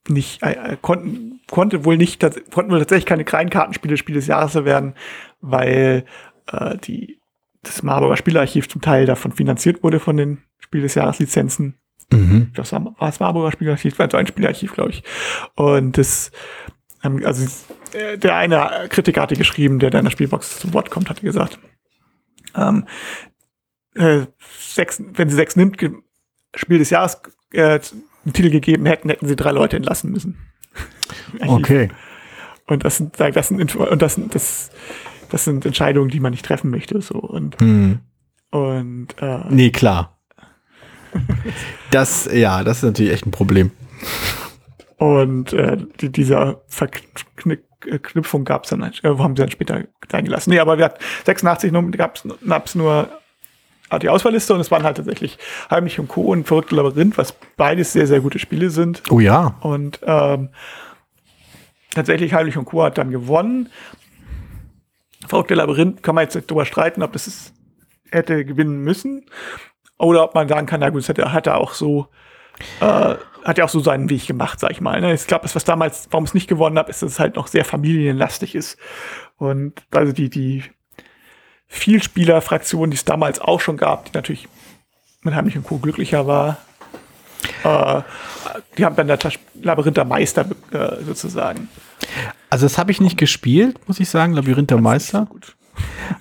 nicht, 0.08 0.44
äh, 0.44 0.52
äh, 0.52 0.78
konnten, 0.82 1.42
konnte 1.50 1.86
wohl 1.86 1.98
nicht, 1.98 2.22
konnten 2.52 2.72
wohl 2.72 2.80
tatsächlich 2.80 3.06
keine 3.06 3.26
kleinen 3.26 3.50
Kartenspiele 3.50 3.98
Spiel 3.98 4.16
des 4.16 4.28
Jahres 4.28 4.56
werden, 4.56 4.96
weil 5.42 6.06
äh, 6.52 6.78
die, 6.78 7.20
das 7.62 7.84
Marburger 7.84 8.18
Spielarchiv 8.18 8.68
zum 8.68 8.82
Teil 8.82 9.06
davon 9.06 9.32
finanziert 9.32 9.84
wurde 9.84 10.00
von 10.00 10.18
den 10.18 10.44
Spiel 10.60 10.82
des 10.82 10.96
Jahres 10.96 11.20
Lizenzen. 11.20 11.76
Mhm. 12.12 12.52
Das 12.54 12.72
war, 12.74 12.84
war 12.84 12.96
das 13.00 13.20
Marburger 13.20 13.52
Spielarchiv, 13.52 13.98
war 14.00 14.10
so 14.10 14.18
ein 14.18 14.28
Spielarchiv, 14.28 14.74
glaube 14.74 14.92
ich. 14.92 15.04
Und 15.56 15.98
das, 15.98 16.32
also 17.04 17.46
äh, 17.94 18.18
der 18.18 18.36
eine 18.36 18.88
Kritiker 18.90 19.22
hatte 19.22 19.36
geschrieben, 19.36 19.80
der 19.80 19.90
da 19.90 20.00
in 20.00 20.06
der 20.06 20.12
Spielbox 20.12 20.60
zu 20.60 20.74
Wort 20.74 20.90
kommt, 20.90 21.10
hatte 21.10 21.22
gesagt, 21.22 21.60
ähm, 22.56 22.86
äh, 23.96 24.26
sechs, 24.60 25.02
wenn 25.14 25.30
sie 25.30 25.36
sechs 25.36 25.56
nimmt, 25.56 25.78
Spiel 26.56 26.78
des 26.80 26.90
Jahres 26.90 27.22
äh, 27.52 27.80
einen 28.26 28.34
Titel 28.34 28.50
gegeben 28.50 28.86
hätten, 28.86 29.10
hätten 29.10 29.28
sie 29.28 29.36
drei 29.36 29.52
Leute 29.52 29.76
entlassen 29.78 30.12
müssen. 30.12 30.38
Okay. 31.46 31.90
Und 32.66 32.86
das 32.86 32.98
sind, 32.98 33.20
das 33.20 33.48
sind, 33.50 33.76
und 33.76 34.02
das 34.02 34.16
sind, 34.16 34.34
das, 34.34 34.72
das 35.30 35.44
sind 35.44 35.66
Entscheidungen, 35.66 36.10
die 36.10 36.20
man 36.20 36.32
nicht 36.32 36.46
treffen 36.46 36.72
möchte, 36.72 37.02
so. 37.02 37.16
Und, 37.16 37.60
Hm. 37.60 38.00
und, 38.52 39.08
äh, 39.20 39.40
Nee, 39.50 39.70
klar. 39.72 40.18
Das, 41.92 42.30
ja, 42.32 42.64
das 42.64 42.78
ist 42.78 42.84
natürlich 42.84 43.12
echt 43.12 43.26
ein 43.26 43.32
Problem. 43.32 43.72
Und 44.98 45.54
äh, 45.54 45.78
die, 46.00 46.12
diese 46.12 46.62
Verknüpfung 46.68 48.46
gab 48.46 48.64
es 48.64 48.70
dann, 48.70 48.84
halt, 48.84 49.04
äh, 49.04 49.10
haben 49.10 49.36
sie 49.36 49.42
dann 49.42 49.52
später 49.52 49.84
sein 50.12 50.26
gelassen. 50.26 50.52
Nee, 50.52 50.60
aber 50.60 50.78
wir 50.78 50.86
hatten 50.86 51.04
86 51.26 51.72
gab 51.98 52.66
es 52.66 52.76
nur 52.76 53.10
die 54.02 54.10
Auswahlliste 54.10 54.54
und 54.54 54.60
es 54.60 54.72
waren 54.72 54.84
halt 54.84 54.98
tatsächlich 54.98 55.38
Heimlich 55.70 56.00
und 56.00 56.08
Co. 56.08 56.22
und 56.22 56.48
Verrückte 56.48 56.76
Labyrinth, 56.76 57.18
was 57.18 57.34
beides 57.58 57.94
sehr, 57.94 58.08
sehr 58.08 58.22
gute 58.22 58.40
Spiele 58.40 58.70
sind. 58.70 59.04
Oh 59.10 59.20
ja. 59.20 59.56
Und 59.62 60.00
ähm, 60.04 60.50
tatsächlich 61.94 62.34
Heimlich 62.34 62.58
und 62.58 62.66
Co. 62.66 62.84
hat 62.84 62.98
dann 62.98 63.12
gewonnen. 63.12 63.70
Verrückte 65.28 65.54
Labyrinth 65.54 66.02
kann 66.04 66.16
man 66.16 66.24
jetzt 66.24 66.36
nicht 66.36 66.50
drüber 66.50 66.66
streiten, 66.66 67.04
ob 67.04 67.14
das 67.14 67.28
ist, 67.28 67.54
hätte 68.10 68.46
gewinnen 68.46 68.80
müssen. 68.80 69.26
Oder 69.98 70.24
ob 70.24 70.36
man 70.36 70.48
sagen 70.48 70.66
kann, 70.66 70.80
na 70.80 70.90
gut, 70.90 71.02
es 71.02 71.10
hat 71.10 71.48
er 71.48 71.58
auch 71.58 71.74
so, 71.74 72.08
äh, 72.80 73.16
hat 73.44 73.58
ja 73.58 73.66
auch 73.66 73.70
so 73.70 73.80
seinen 73.80 74.10
Weg 74.10 74.26
gemacht, 74.28 74.60
sag 74.60 74.72
ich 74.72 74.82
mal. 74.82 75.02
Ne? 75.02 75.14
Ich 75.14 75.28
glaube, 75.28 75.44
das, 75.44 75.56
was 75.56 75.66
damals, 75.66 76.08
warum 76.12 76.24
es 76.24 76.34
nicht 76.34 76.48
gewonnen 76.48 76.78
hat, 76.78 76.90
ist, 76.90 77.02
dass 77.02 77.14
es 77.14 77.20
halt 77.20 77.36
noch 77.36 77.48
sehr 77.48 77.66
familienlastig 77.66 78.56
ist. 78.56 78.78
Und 79.38 79.74
also 79.92 80.14
die, 80.14 80.30
die 80.30 80.64
Vielspieler-Fraktion, 81.68 82.92
die 82.92 82.96
es 82.96 83.06
damals 83.06 83.40
auch 83.42 83.60
schon 83.60 83.78
gab, 83.78 84.06
die 84.06 84.12
natürlich 84.14 84.48
mit 85.22 85.34
Heimlich 85.34 85.58
und 85.58 85.66
Co. 85.66 85.78
glücklicher 85.78 86.28
war, 86.28 86.58
äh, 87.64 88.02
die 88.78 88.86
haben 88.86 88.96
dann 88.96 89.08
das 89.08 89.34
Labyrinth 89.62 89.98
der 89.98 90.06
Meister 90.06 90.46
äh, 90.72 91.04
sozusagen. 91.04 91.70
Also 92.50 92.66
das 92.66 92.78
habe 92.78 92.92
ich 92.92 93.02
nicht 93.02 93.18
gespielt, 93.18 93.80
muss 93.88 94.00
ich 94.00 94.10
sagen, 94.10 94.34
Labyrinth 94.34 94.70
der 94.70 94.80
Meister. 94.80 95.28
Gut. 95.30 95.56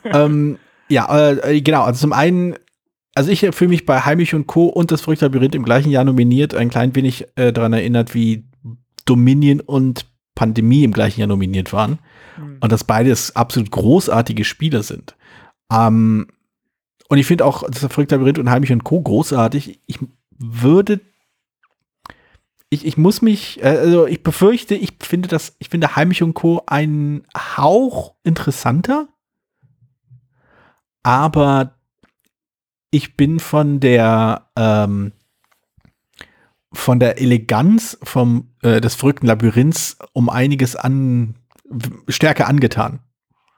ähm, 0.05 0.59
ja, 0.89 1.31
äh, 1.31 1.61
genau. 1.61 1.83
Also 1.83 2.01
zum 2.01 2.13
einen, 2.13 2.57
also 3.15 3.31
ich 3.31 3.41
fühle 3.55 3.69
mich 3.69 3.87
bei 3.87 4.01
Heimlich 4.01 4.35
und 4.35 4.47
Co. 4.47 4.67
und 4.67 4.91
das 4.91 5.03
verrückte 5.03 5.27
Labyrinth 5.27 5.55
im 5.55 5.65
gleichen 5.65 5.91
Jahr 5.91 6.05
nominiert, 6.05 6.55
ein 6.55 6.71
klein 6.71 6.95
wenig 6.95 7.27
äh, 7.37 7.53
daran 7.53 7.73
erinnert, 7.73 8.15
wie 8.15 8.45
Dominion 9.05 9.61
und 9.61 10.07
Pandemie 10.35 10.85
im 10.85 10.93
gleichen 10.93 11.21
Jahr 11.21 11.29
nominiert 11.29 11.73
waren. 11.73 11.99
Und 12.61 12.73
dass 12.73 12.85
beides 12.85 13.37
absolut 13.37 13.71
großartige 13.71 14.45
Spiele 14.45 14.83
sind. 14.83 15.15
Ähm, 15.71 16.29
und 17.09 17.19
ich 17.19 17.27
finde 17.27 17.45
auch 17.45 17.65
das 17.69 17.81
verrückte 17.81 18.15
Labyrinth 18.15 18.39
und 18.39 18.51
Heimlich 18.51 18.73
und 18.73 18.85
Co. 18.85 19.03
großartig. 19.03 19.81
Ich 19.87 19.99
würde 20.39 21.01
ich, 22.73 22.87
ich 22.87 22.97
muss 22.97 23.21
mich, 23.21 23.63
äh, 23.63 23.67
also 23.67 24.07
ich 24.07 24.23
befürchte, 24.23 24.75
ich 24.75 24.95
finde 25.01 25.29
das, 25.29 25.55
ich 25.59 25.69
finde 25.69 25.95
Heimlich 25.95 26.23
und 26.23 26.33
Co. 26.33 26.63
einen 26.67 27.27
Hauch 27.37 28.15
interessanter, 28.25 29.09
aber 31.03 31.75
ich 32.93 33.17
bin 33.17 33.41
von 33.41 33.81
der 33.81 34.47
ähm, 34.57 35.13
von 36.73 37.01
der 37.01 37.21
Eleganz 37.21 37.99
vom 38.03 38.51
äh, 38.63 38.81
des 38.81 38.95
verrückten 38.95 39.27
Labyrinths 39.27 39.99
um 40.13 40.31
einiges 40.31 40.77
an 40.77 41.35
stärker 42.07 42.49
angetan. 42.49 43.01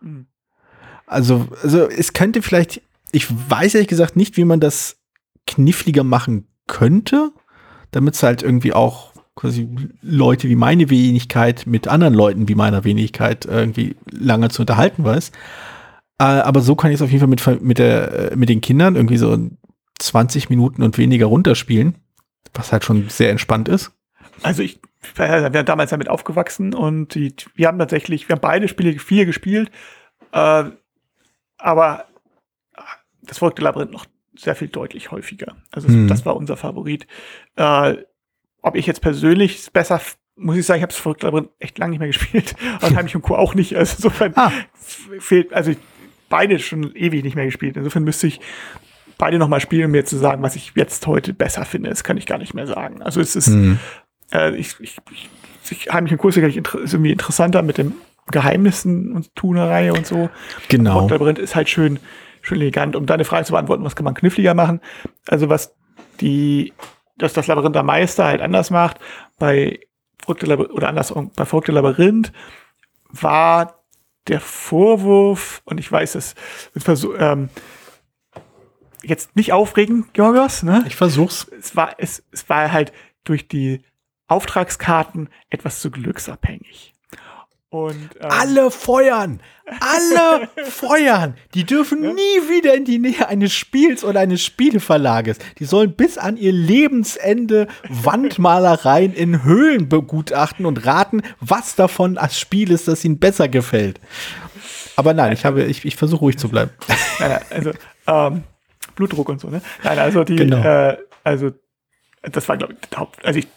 Mhm. 0.00 0.26
Also, 1.06 1.48
also 1.62 1.88
es 1.88 2.12
könnte 2.12 2.42
vielleicht, 2.42 2.80
ich 3.12 3.26
weiß 3.50 3.74
ehrlich 3.74 3.88
gesagt 3.88 4.16
nicht, 4.16 4.36
wie 4.36 4.44
man 4.44 4.60
das 4.60 4.96
kniffliger 5.46 6.04
machen 6.04 6.46
könnte, 6.66 7.32
damit 7.90 8.14
es 8.14 8.22
halt 8.22 8.42
irgendwie 8.42 8.72
auch 8.72 9.12
quasi 9.34 9.68
Leute 10.00 10.48
wie 10.48 10.56
meine 10.56 10.90
Wenigkeit 10.90 11.66
mit 11.66 11.88
anderen 11.88 12.14
Leuten 12.14 12.48
wie 12.48 12.54
meiner 12.54 12.84
Wenigkeit 12.84 13.44
irgendwie 13.44 13.96
lange 14.10 14.48
zu 14.48 14.62
unterhalten 14.62 15.04
weiß. 15.04 15.32
Äh, 16.24 16.40
aber 16.42 16.60
so 16.60 16.74
kann 16.76 16.90
ich 16.90 16.96
es 16.96 17.02
auf 17.02 17.10
jeden 17.10 17.20
Fall 17.20 17.28
mit, 17.56 17.62
mit, 17.62 17.78
der, 17.78 18.32
äh, 18.32 18.36
mit 18.36 18.48
den 18.48 18.60
Kindern 18.60 18.96
irgendwie 18.96 19.16
so 19.18 19.36
20 19.98 20.48
Minuten 20.50 20.82
und 20.82 20.96
weniger 20.98 21.26
runterspielen, 21.26 21.96
was 22.54 22.72
halt 22.72 22.84
schon 22.84 23.08
sehr 23.08 23.30
entspannt 23.30 23.68
ist. 23.68 23.92
Also 24.42 24.62
ich, 24.62 24.80
wir 25.16 25.50
sind 25.52 25.68
damals 25.68 25.90
damit 25.90 26.08
aufgewachsen 26.08 26.74
und 26.74 27.14
die, 27.14 27.34
wir 27.54 27.68
haben 27.68 27.78
tatsächlich, 27.78 28.28
wir 28.28 28.34
haben 28.36 28.40
beide 28.40 28.68
Spiele 28.68 28.98
viel 28.98 29.26
gespielt, 29.26 29.70
äh, 30.32 30.64
aber 31.58 32.04
das 33.22 33.38
verrückte 33.38 33.62
Labyrinth 33.62 33.92
noch 33.92 34.06
sehr 34.36 34.54
viel 34.56 34.68
deutlich 34.68 35.10
häufiger. 35.10 35.56
Also 35.70 35.88
Mhm. 35.88 36.08
das 36.08 36.26
war 36.26 36.36
unser 36.36 36.56
Favorit. 36.56 37.06
Äh, 37.56 37.96
ob 38.62 38.74
ich 38.76 38.86
jetzt 38.86 39.00
persönlich 39.00 39.58
es 39.58 39.70
besser, 39.70 40.00
muss 40.36 40.56
ich 40.56 40.66
sagen, 40.66 40.78
ich 40.78 40.82
habe 40.82 40.92
das 40.92 41.00
verrückte 41.00 41.26
Labyrinth 41.26 41.50
echt 41.60 41.78
lange 41.78 41.90
nicht 41.90 42.00
mehr 42.00 42.08
gespielt 42.08 42.56
und 42.82 42.96
Heimlich 42.96 43.14
und 43.14 43.22
Co. 43.22 43.36
auch 43.36 43.54
nicht. 43.54 43.76
Also 43.76 43.94
insofern 43.96 44.32
Ah. 44.36 44.50
fehlt, 45.20 45.52
also 45.52 45.70
ich, 45.70 45.78
beide 46.34 46.58
schon 46.58 46.92
ewig 46.96 47.22
nicht 47.22 47.36
mehr 47.36 47.44
gespielt. 47.44 47.76
Insofern 47.76 48.02
müsste 48.02 48.26
ich 48.26 48.40
beide 49.18 49.38
noch 49.38 49.46
mal 49.46 49.60
spielen, 49.60 49.84
um 49.84 49.90
mir 49.92 50.04
zu 50.04 50.16
sagen, 50.16 50.42
was 50.42 50.56
ich 50.56 50.72
jetzt 50.74 51.06
heute 51.06 51.32
besser 51.32 51.64
finde. 51.64 51.90
Das 51.90 52.02
kann 52.02 52.16
ich 52.16 52.26
gar 52.26 52.38
nicht 52.38 52.54
mehr 52.54 52.66
sagen. 52.66 53.02
Also 53.02 53.20
es 53.20 53.36
ist, 53.36 53.50
Mhm. 53.50 53.78
äh, 54.32 54.52
ich, 54.56 54.74
ich, 54.80 54.96
ich, 55.12 55.28
ich 55.70 55.92
heimlich 55.92 56.10
im 56.10 56.18
Kurs 56.18 56.36
ist 56.36 56.42
irgendwie 56.92 57.12
interessanter 57.12 57.62
mit 57.62 57.78
den 57.78 57.92
Geheimnissen 58.32 59.12
und 59.12 59.32
Tunerei 59.36 59.92
und 59.92 60.08
so. 60.08 60.28
Genau. 60.68 61.02
Und 61.04 61.12
Labyrinth 61.12 61.38
ist 61.38 61.54
halt 61.54 61.68
schön, 61.68 62.00
schön 62.42 62.60
elegant. 62.60 62.96
Um 62.96 63.06
deine 63.06 63.24
Frage 63.24 63.44
zu 63.44 63.52
beantworten, 63.52 63.84
was 63.84 63.94
kann 63.94 64.04
man 64.04 64.14
kniffliger 64.14 64.54
machen? 64.54 64.80
Also 65.28 65.48
was 65.48 65.76
die, 66.20 66.72
dass 67.16 67.32
das 67.32 67.46
Labyrinth 67.46 67.76
der 67.76 67.84
Meister 67.84 68.24
halt 68.24 68.40
anders 68.40 68.70
macht, 68.72 68.98
bei 69.38 69.78
Verrückte 70.20 70.46
Labyrinth, 70.46 70.72
oder 70.74 70.88
andersrum, 70.88 71.30
bei 71.36 71.44
Verrückte 71.44 71.70
Labyrinth 71.70 72.32
war 73.10 73.83
der 74.28 74.40
Vorwurf, 74.40 75.62
und 75.64 75.78
ich 75.78 75.90
weiß, 75.90 76.14
es 76.14 76.34
ähm, 77.14 77.50
jetzt 79.02 79.36
nicht 79.36 79.52
aufregen, 79.52 80.06
Georgos, 80.12 80.62
ne? 80.62 80.84
Ich 80.86 80.96
versuch's. 80.96 81.46
Es 81.58 81.76
war, 81.76 81.94
es, 81.98 82.22
es 82.30 82.48
war 82.48 82.72
halt 82.72 82.92
durch 83.24 83.48
die 83.48 83.82
Auftragskarten 84.26 85.28
etwas 85.50 85.80
zu 85.80 85.90
glücksabhängig. 85.90 86.93
Und, 87.74 88.10
ähm, 88.20 88.28
Alle 88.30 88.70
feuern! 88.70 89.40
Alle 89.80 90.48
feuern! 90.70 91.34
Die 91.54 91.64
dürfen 91.64 92.02
nie 92.02 92.48
wieder 92.48 92.72
in 92.74 92.84
die 92.84 93.00
Nähe 93.00 93.26
eines 93.26 93.52
Spiels 93.52 94.04
oder 94.04 94.20
eines 94.20 94.44
Spieleverlages. 94.44 95.38
Die 95.58 95.64
sollen 95.64 95.96
bis 95.96 96.16
an 96.16 96.36
ihr 96.36 96.52
Lebensende 96.52 97.66
Wandmalereien 97.88 99.12
in 99.12 99.42
Höhlen 99.42 99.88
begutachten 99.88 100.66
und 100.66 100.86
raten, 100.86 101.22
was 101.40 101.74
davon 101.74 102.16
als 102.16 102.38
Spiel 102.38 102.70
ist, 102.70 102.86
das 102.86 103.04
ihnen 103.04 103.18
besser 103.18 103.48
gefällt. 103.48 103.98
Aber 104.94 105.12
nein, 105.12 105.32
ich 105.32 105.44
habe, 105.44 105.64
ich, 105.64 105.84
ich 105.84 105.96
versuche 105.96 106.20
ruhig 106.20 106.38
zu 106.38 106.48
bleiben. 106.48 106.70
Nein, 107.18 107.40
also 107.50 107.72
ähm, 108.06 108.44
Blutdruck 108.94 109.28
und 109.30 109.40
so, 109.40 109.48
ne? 109.48 109.60
Nein, 109.82 109.98
also 109.98 110.22
die, 110.22 110.36
Genau. 110.36 110.62
äh, 110.62 110.96
also 111.24 111.50
das 112.22 112.48
war, 112.48 112.56
glaube 112.56 112.74
ich, 112.80 112.88
der 112.88 113.00
Haupt, 113.00 113.24
also 113.26 113.40
ich, 113.40 113.48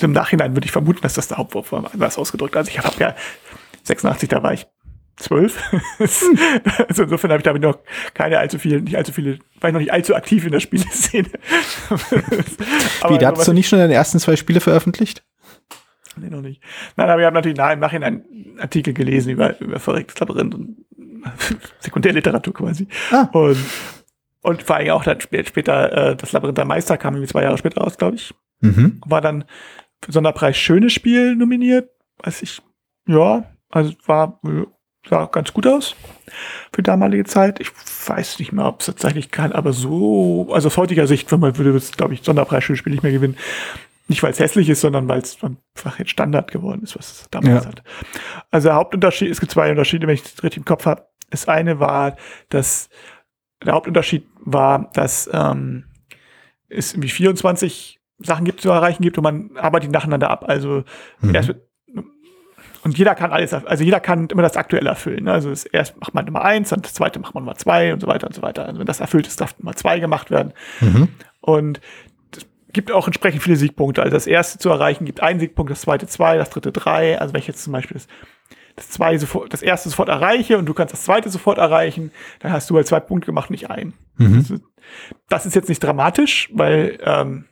im 0.00 0.12
Nachhinein 0.12 0.54
würde 0.54 0.64
ich 0.64 0.72
vermuten, 0.72 1.00
dass 1.02 1.14
das 1.14 1.28
der 1.28 1.38
Hauptwurf 1.38 1.72
war, 1.72 1.92
anders 1.92 2.18
ausgedrückt. 2.18 2.56
Also 2.56 2.70
ich 2.70 2.78
habe 2.78 2.94
ja 2.98 3.14
86, 3.84 4.28
da 4.28 4.42
war 4.42 4.52
ich 4.52 4.66
zwölf. 5.16 5.62
also 6.88 7.02
insofern 7.02 7.30
habe 7.30 7.38
ich 7.38 7.44
damit 7.44 7.62
noch 7.62 7.78
keine 8.14 8.38
allzu 8.38 8.58
viele, 8.58 8.80
nicht 8.80 8.96
allzu 8.96 9.12
viele, 9.12 9.38
war 9.60 9.70
ich 9.70 9.74
noch 9.74 9.80
nicht 9.80 9.92
allzu 9.92 10.14
aktiv 10.14 10.44
in 10.44 10.52
der 10.52 10.60
Spieleszene. 10.60 11.28
Wie, 13.08 13.18
da 13.18 13.32
hast 13.32 13.48
du 13.48 13.52
nicht 13.52 13.68
schon 13.68 13.78
deine 13.78 13.94
ersten 13.94 14.18
zwei 14.18 14.36
Spiele 14.36 14.60
veröffentlicht? 14.60 15.24
Nee, 16.16 16.30
noch 16.30 16.40
nicht. 16.40 16.62
Nein, 16.96 17.08
aber 17.08 17.20
wir 17.20 17.26
haben 17.26 17.34
natürlich 17.34 17.56
nach, 17.56 17.72
im 17.72 17.78
Nachhinein 17.78 18.24
Artikel 18.58 18.92
gelesen 18.94 19.30
über, 19.30 19.58
über 19.60 19.78
verrücktes 19.78 20.18
Labyrinth 20.18 20.54
und 20.54 20.76
Sekundärliteratur 21.80 22.52
quasi. 22.52 22.88
Ah. 23.10 23.28
Und, 23.32 23.58
und 24.42 24.62
vor 24.62 24.76
allem 24.76 24.90
auch 24.90 25.04
dann 25.04 25.18
spä- 25.18 25.46
später 25.46 26.10
äh, 26.10 26.16
das 26.16 26.32
Labyrinth 26.32 26.58
der 26.58 26.64
Meister 26.64 26.96
kam 26.98 27.14
irgendwie 27.14 27.30
zwei 27.30 27.42
Jahre 27.42 27.58
später 27.58 27.80
raus, 27.82 27.96
glaube 27.96 28.16
ich. 28.16 28.34
Mhm. 28.60 29.00
War 29.06 29.20
dann 29.20 29.44
für 30.02 30.12
Sonderpreis 30.12 30.56
Schönes 30.56 30.92
Spiel 30.92 31.36
nominiert. 31.36 31.90
Weiß 32.18 32.42
ich, 32.42 32.60
ja, 33.06 33.44
also 33.70 33.92
war, 34.06 34.40
sah 35.08 35.26
ganz 35.26 35.52
gut 35.52 35.66
aus 35.66 35.96
für 36.72 36.82
damalige 36.82 37.24
Zeit. 37.24 37.60
Ich 37.60 37.70
weiß 38.06 38.38
nicht 38.38 38.52
mehr, 38.52 38.66
ob 38.66 38.80
es 38.80 38.86
tatsächlich 38.86 39.30
kann, 39.30 39.52
aber 39.52 39.72
so, 39.72 40.48
also 40.52 40.68
aus 40.68 40.76
heutiger 40.76 41.06
Sicht, 41.06 41.30
wenn 41.32 41.40
man 41.40 41.56
würde 41.56 41.78
glaube 41.96 42.14
ich, 42.14 42.22
Sonderpreis 42.22 42.64
Schönes 42.64 42.78
Spiel 42.80 42.92
nicht 42.92 43.02
mehr 43.02 43.12
gewinnen. 43.12 43.36
Nicht, 44.08 44.22
weil 44.24 44.32
es 44.32 44.40
hässlich 44.40 44.68
ist, 44.68 44.80
sondern 44.80 45.06
weil 45.08 45.20
es 45.20 45.38
einfach 45.42 45.98
jetzt 46.00 46.10
Standard 46.10 46.50
geworden 46.50 46.82
ist, 46.82 46.98
was 46.98 47.12
es 47.12 47.28
damals 47.30 47.64
Ja. 47.64 47.70
hat. 47.70 47.82
Also 48.50 48.68
der 48.68 48.74
Hauptunterschied, 48.74 49.30
es 49.30 49.38
gibt 49.38 49.52
zwei 49.52 49.70
Unterschiede, 49.70 50.06
wenn 50.08 50.14
ich 50.14 50.22
das 50.22 50.42
richtig 50.42 50.58
im 50.58 50.64
Kopf 50.64 50.84
habe. 50.84 51.06
Das 51.30 51.46
eine 51.46 51.78
war, 51.78 52.16
dass 52.48 52.88
der 53.64 53.72
Hauptunterschied 53.74 54.26
war, 54.40 54.90
dass 54.94 55.30
ähm, 55.32 55.84
es 56.68 56.92
irgendwie 56.92 57.08
24 57.10 57.99
Sachen 58.22 58.44
gibt 58.44 58.60
zu 58.60 58.70
erreichen 58.70 59.02
gibt 59.02 59.18
und 59.18 59.24
man 59.24 59.50
arbeitet 59.56 59.88
die 59.88 59.92
nacheinander 59.92 60.30
ab. 60.30 60.44
Also 60.48 60.84
Mhm. 61.20 61.34
erst 61.34 61.54
und 62.82 62.96
jeder 62.96 63.14
kann 63.14 63.30
alles, 63.30 63.52
also 63.52 63.84
jeder 63.84 64.00
kann 64.00 64.28
immer 64.28 64.40
das 64.42 64.56
aktuell 64.56 64.86
erfüllen. 64.86 65.24
Ne? 65.24 65.32
Also 65.32 65.50
das 65.50 65.64
erst 65.66 66.00
macht 66.00 66.14
man 66.14 66.24
Nummer 66.24 66.42
eins, 66.42 66.70
dann 66.70 66.80
das 66.80 66.94
zweite 66.94 67.18
macht 67.18 67.34
man 67.34 67.44
Nummer 67.44 67.56
zwei 67.56 67.92
und 67.92 68.00
so 68.00 68.06
weiter 68.06 68.26
und 68.26 68.34
so 68.34 68.40
weiter. 68.40 68.64
Also 68.64 68.78
wenn 68.78 68.86
das 68.86 69.00
erfüllt 69.00 69.26
ist, 69.26 69.40
darf 69.40 69.58
Nummer 69.58 69.76
zwei 69.76 69.98
gemacht 69.98 70.30
werden. 70.30 70.54
Mhm. 70.80 71.08
Und 71.42 71.80
es 72.34 72.46
gibt 72.72 72.90
auch 72.90 73.06
entsprechend 73.06 73.42
viele 73.42 73.56
Siegpunkte. 73.56 74.02
Also 74.02 74.14
das 74.14 74.26
erste 74.26 74.58
zu 74.58 74.70
erreichen 74.70 75.04
gibt 75.04 75.22
einen 75.22 75.40
Siegpunkt, 75.40 75.70
das 75.70 75.82
zweite 75.82 76.06
zwei, 76.06 76.38
das 76.38 76.48
dritte 76.48 76.72
drei. 76.72 77.20
Also 77.20 77.34
wenn 77.34 77.40
ich 77.40 77.48
jetzt 77.48 77.62
zum 77.62 77.74
Beispiel 77.74 77.94
das, 77.98 78.06
das, 78.76 78.88
zwei 78.88 79.18
sofort, 79.18 79.52
das 79.52 79.60
erste 79.60 79.90
sofort 79.90 80.08
erreiche 80.08 80.56
und 80.56 80.64
du 80.64 80.72
kannst 80.72 80.94
das 80.94 81.02
zweite 81.04 81.28
sofort 81.28 81.58
erreichen, 81.58 82.12
dann 82.38 82.50
hast 82.52 82.70
du 82.70 82.76
halt 82.76 82.86
zwei 82.86 83.00
Punkte 83.00 83.26
gemacht, 83.26 83.50
nicht 83.50 83.68
einen. 83.68 83.92
Mhm. 84.16 84.36
Das, 84.38 84.50
ist, 84.50 84.62
das 85.28 85.46
ist 85.46 85.54
jetzt 85.54 85.68
nicht 85.68 85.84
dramatisch, 85.84 86.48
weil, 86.54 86.98
ähm, 87.04 87.44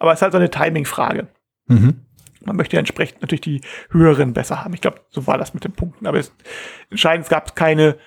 aber 0.00 0.12
es 0.12 0.18
ist 0.18 0.22
halt 0.22 0.32
so 0.32 0.38
eine 0.38 0.50
Timing-Frage. 0.50 1.28
Mhm. 1.66 2.00
Man 2.44 2.56
möchte 2.56 2.74
ja 2.74 2.80
entsprechend 2.80 3.20
natürlich 3.20 3.42
die 3.42 3.60
höheren 3.90 4.32
besser 4.32 4.64
haben. 4.64 4.74
Ich 4.74 4.80
glaube, 4.80 5.02
so 5.10 5.26
war 5.26 5.38
das 5.38 5.54
mit 5.54 5.62
den 5.62 5.72
Punkten. 5.72 6.06
Aber 6.06 6.18
es, 6.18 6.34
entscheidend, 6.88 7.24
es 7.26 7.30
gab 7.30 7.54
keine 7.54 7.98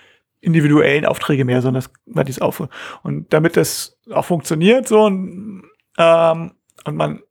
individuellen 0.41 1.05
Aufträge 1.05 1.45
mehr, 1.45 1.61
sondern 1.61 1.83
es 1.83 1.91
war 2.07 2.23
dieses 2.23 2.41
Auf. 2.41 2.67
Und 3.03 3.31
damit 3.31 3.55
das 3.55 3.97
auch 4.11 4.25
funktioniert, 4.25 4.87
so 4.87 5.05
und, 5.05 5.63
ähm, 5.97 6.51
und 6.83 6.95
man 6.95 7.21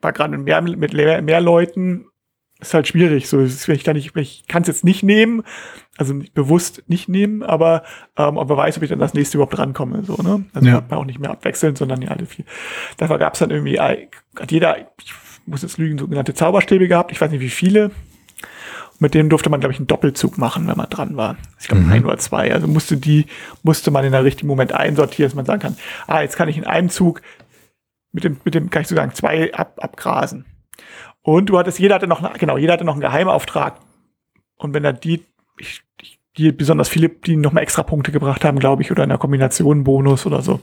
war 0.00 0.12
gerade 0.12 0.36
mit 0.36 0.44
mehr, 0.44 0.62
mit 0.62 0.94
mehr, 0.94 1.22
mehr 1.22 1.40
Leuten, 1.40 2.06
ist 2.60 2.72
halt 2.74 2.88
schwierig. 2.88 3.28
So, 3.28 3.40
ich 3.42 3.66
nicht, 3.68 4.14
wenn 4.14 4.22
ich 4.22 4.46
kann 4.48 4.62
es 4.62 4.68
jetzt 4.68 4.84
nicht 4.84 5.02
nehmen, 5.02 5.42
also 5.96 6.14
nicht, 6.14 6.34
bewusst 6.34 6.82
nicht 6.86 7.08
nehmen, 7.08 7.42
aber 7.42 7.82
ähm, 8.16 8.36
ob 8.36 8.48
man 8.48 8.56
weiß, 8.58 8.76
ob 8.76 8.82
ich 8.82 8.90
dann 8.90 8.98
das 8.98 9.14
nächste 9.14 9.36
überhaupt 9.36 9.58
rankomme. 9.58 10.02
So, 10.04 10.14
ne? 10.22 10.44
Also 10.54 10.68
Ja. 10.68 10.82
man 10.88 10.98
auch 10.98 11.04
nicht 11.04 11.18
mehr 11.18 11.30
abwechseln, 11.30 11.76
sondern 11.76 12.00
ja 12.02 12.10
alle 12.10 12.26
vier. 12.26 12.44
Dafür 12.96 13.18
gab 13.18 13.34
es 13.34 13.40
dann 13.40 13.50
irgendwie, 13.50 13.76
äh, 13.76 14.08
hat 14.38 14.50
jeder, 14.52 14.76
ich 15.02 15.12
muss 15.46 15.62
jetzt 15.62 15.78
lügen, 15.78 15.98
sogenannte 15.98 16.32
Zauberstäbe 16.34 16.88
gehabt, 16.88 17.12
ich 17.12 17.20
weiß 17.20 17.30
nicht 17.30 17.40
wie 17.40 17.50
viele. 17.50 17.90
Mit 19.00 19.12
denen 19.14 19.28
durfte 19.28 19.50
man, 19.50 19.58
glaube 19.60 19.72
ich, 19.72 19.78
einen 19.80 19.88
Doppelzug 19.88 20.38
machen, 20.38 20.68
wenn 20.68 20.76
man 20.76 20.88
dran 20.88 21.16
war. 21.16 21.36
Ich 21.60 21.66
glaube, 21.66 21.82
Mhm. 21.82 21.92
ein 21.92 22.04
oder 22.04 22.16
zwei. 22.18 22.54
Also 22.54 22.68
musste 22.68 22.96
die, 22.96 23.26
musste 23.64 23.90
man 23.90 24.04
in 24.04 24.12
der 24.12 24.22
richtigen 24.24 24.46
Moment 24.46 24.72
einsortieren, 24.72 25.28
dass 25.30 25.34
man 25.34 25.44
sagen 25.44 25.60
kann, 25.60 25.76
ah, 26.06 26.22
jetzt 26.22 26.36
kann 26.36 26.48
ich 26.48 26.56
in 26.56 26.64
einem 26.64 26.88
Zug 26.88 27.20
mit 28.12 28.22
dem, 28.22 28.36
mit 28.44 28.54
dem, 28.54 28.70
kann 28.70 28.82
ich 28.82 28.88
sozusagen 28.88 29.12
zwei 29.12 29.52
ab, 29.52 29.78
abgrasen. 29.82 30.46
Und 31.24 31.46
du 31.46 31.58
hattest, 31.58 31.78
jeder 31.78 31.94
hatte 31.96 32.06
noch, 32.06 32.22
eine- 32.22 32.38
genau, 32.38 32.56
jeder 32.58 32.74
hatte 32.74 32.84
noch 32.84 32.92
einen 32.92 33.00
Geheimauftrag. 33.00 33.80
Und 34.56 34.74
wenn 34.74 34.84
er 34.84 34.92
die, 34.92 35.24
ich, 35.58 35.80
die 36.36 36.52
besonders 36.52 36.88
viele, 36.88 37.08
die 37.08 37.36
noch 37.36 37.52
mal 37.52 37.62
extra 37.62 37.82
Punkte 37.82 38.12
gebracht 38.12 38.44
haben, 38.44 38.58
glaube 38.58 38.82
ich, 38.82 38.90
oder 38.92 39.02
in 39.04 39.08
der 39.08 39.18
Kombination 39.18 39.84
Bonus 39.84 40.26
oder 40.26 40.42
so. 40.42 40.60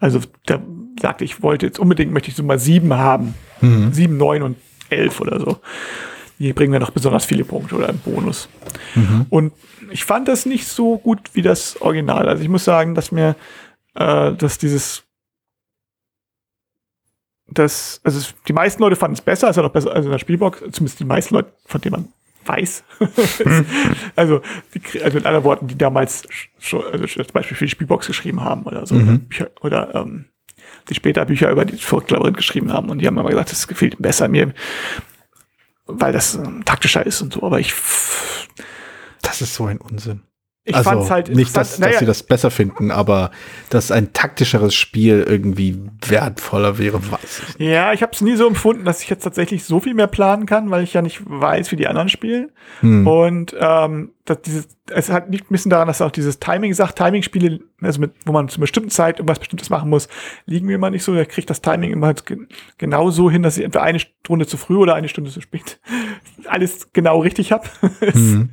Also 0.00 0.20
der 0.48 0.60
sagte, 1.00 1.24
ich 1.24 1.42
wollte 1.42 1.66
jetzt 1.66 1.78
unbedingt, 1.78 2.10
möchte 2.12 2.30
ich 2.30 2.36
so 2.36 2.42
mal 2.42 2.58
sieben 2.58 2.94
haben. 2.94 3.34
Mhm. 3.60 3.92
Sieben, 3.92 4.16
neun 4.16 4.42
und 4.42 4.56
elf 4.88 5.20
oder 5.20 5.38
so. 5.38 5.58
Die 6.38 6.52
bringen 6.54 6.70
mir 6.72 6.80
noch 6.80 6.90
besonders 6.90 7.26
viele 7.26 7.44
Punkte 7.44 7.76
oder 7.76 7.88
einen 7.90 7.98
Bonus. 7.98 8.48
Mhm. 8.94 9.26
Und 9.28 9.52
ich 9.90 10.04
fand 10.04 10.26
das 10.26 10.46
nicht 10.46 10.66
so 10.66 10.96
gut 10.98 11.20
wie 11.34 11.42
das 11.42 11.80
Original. 11.82 12.28
Also 12.28 12.42
ich 12.42 12.48
muss 12.48 12.64
sagen, 12.64 12.94
dass 12.94 13.12
mir, 13.12 13.36
äh, 13.94 14.32
dass 14.32 14.56
dieses, 14.58 15.04
das, 17.58 18.00
also 18.04 18.18
es, 18.18 18.34
die 18.46 18.52
meisten 18.52 18.82
Leute 18.82 18.96
fanden 18.96 19.14
es 19.14 19.20
besser, 19.20 19.46
als 19.48 19.56
er 19.56 19.62
noch 19.62 19.72
besser, 19.72 19.92
also 19.92 20.08
in 20.08 20.12
der 20.12 20.18
Spielbox, 20.18 20.60
zumindest 20.72 21.00
die 21.00 21.04
meisten 21.04 21.34
Leute, 21.34 21.52
von 21.66 21.80
denen 21.80 21.92
man 21.92 22.08
weiß. 22.44 22.84
also, 24.16 24.40
die, 24.74 25.02
also 25.02 25.18
in 25.18 25.26
anderen 25.26 25.44
Worten, 25.44 25.68
die 25.68 25.78
damals 25.78 26.24
schon, 26.58 26.84
also 26.84 27.06
zum 27.06 27.32
Beispiel 27.32 27.56
für 27.56 27.64
die 27.64 27.70
Spielbox 27.70 28.06
geschrieben 28.06 28.42
haben 28.42 28.62
oder 28.64 28.86
so, 28.86 28.96
oder, 28.96 29.18
Bücher, 29.18 29.50
oder 29.60 29.94
ähm, 29.94 30.26
die 30.88 30.94
später 30.94 31.24
Bücher 31.24 31.50
über 31.50 31.64
die 31.64 31.76
Verrückt 31.76 32.36
geschrieben 32.36 32.72
haben 32.72 32.90
und 32.90 32.98
die 32.98 33.06
haben 33.06 33.18
immer 33.18 33.28
gesagt, 33.28 33.52
das 33.52 33.68
gefällt 33.68 34.00
besser 34.00 34.28
mir, 34.28 34.52
weil 35.86 36.12
das 36.12 36.34
ähm, 36.34 36.64
taktischer 36.64 37.04
ist 37.04 37.22
und 37.22 37.32
so, 37.32 37.42
aber 37.42 37.60
ich, 37.60 37.72
Das 39.22 39.40
ist 39.40 39.54
so 39.54 39.66
ein 39.66 39.78
Unsinn. 39.78 40.22
Ich 40.64 40.76
also 40.76 40.90
fand's 40.90 41.10
halt 41.10 41.28
nicht, 41.28 41.56
dass, 41.56 41.74
interessant. 41.74 41.92
dass 41.92 41.98
sie 41.98 42.06
das 42.06 42.22
besser 42.22 42.50
finden, 42.52 42.92
aber 42.92 43.32
dass 43.68 43.90
ein 43.90 44.12
taktischeres 44.12 44.74
Spiel 44.74 45.24
irgendwie 45.26 45.76
wertvoller 46.06 46.78
wäre, 46.78 47.10
weiß 47.10 47.42
ich 47.48 47.58
nicht. 47.58 47.70
Ja, 47.70 47.92
ich 47.92 48.02
habe 48.02 48.12
es 48.12 48.20
nie 48.20 48.36
so 48.36 48.46
empfunden, 48.46 48.84
dass 48.84 49.02
ich 49.02 49.10
jetzt 49.10 49.24
tatsächlich 49.24 49.64
so 49.64 49.80
viel 49.80 49.94
mehr 49.94 50.06
planen 50.06 50.46
kann, 50.46 50.70
weil 50.70 50.84
ich 50.84 50.94
ja 50.94 51.02
nicht 51.02 51.22
weiß, 51.24 51.72
wie 51.72 51.76
die 51.76 51.88
anderen 51.88 52.08
spielen. 52.08 52.52
Hm. 52.80 53.06
Und 53.06 53.56
ähm, 53.58 54.12
das, 54.24 54.40
dieses, 54.42 54.68
es 54.88 55.10
hat 55.10 55.30
liegt 55.30 55.50
ein 55.50 55.52
bisschen 55.52 55.70
daran, 55.70 55.88
dass 55.88 56.00
auch 56.00 56.12
dieses 56.12 56.38
Timing 56.38 56.74
sagt, 56.74 56.96
Timing-Spiele, 56.96 57.58
also 57.80 58.00
mit, 58.00 58.12
wo 58.24 58.30
man 58.30 58.48
zu 58.48 58.56
einer 58.56 58.62
bestimmten 58.62 58.90
Zeit 58.90 59.18
irgendwas 59.18 59.40
Bestimmtes 59.40 59.68
machen 59.68 59.90
muss, 59.90 60.08
liegen 60.46 60.66
mir 60.66 60.76
immer 60.76 60.90
nicht 60.90 61.02
so. 61.02 61.12
Da 61.12 61.24
kriegt 61.24 61.50
das 61.50 61.60
Timing 61.60 61.90
immer 61.90 62.06
halt 62.06 62.24
ge 62.24 62.38
genau 62.78 63.10
so 63.10 63.30
hin, 63.30 63.42
dass 63.42 63.58
ich 63.58 63.64
entweder 63.64 63.82
eine 63.82 63.98
Stunde 63.98 64.46
zu 64.46 64.56
früh 64.56 64.76
oder 64.76 64.94
eine 64.94 65.08
Stunde 65.08 65.30
zu 65.30 65.40
spät 65.40 65.80
alles 66.46 66.92
genau 66.92 67.20
richtig 67.20 67.52
habe. 67.52 67.68
Mhm. 68.14 68.50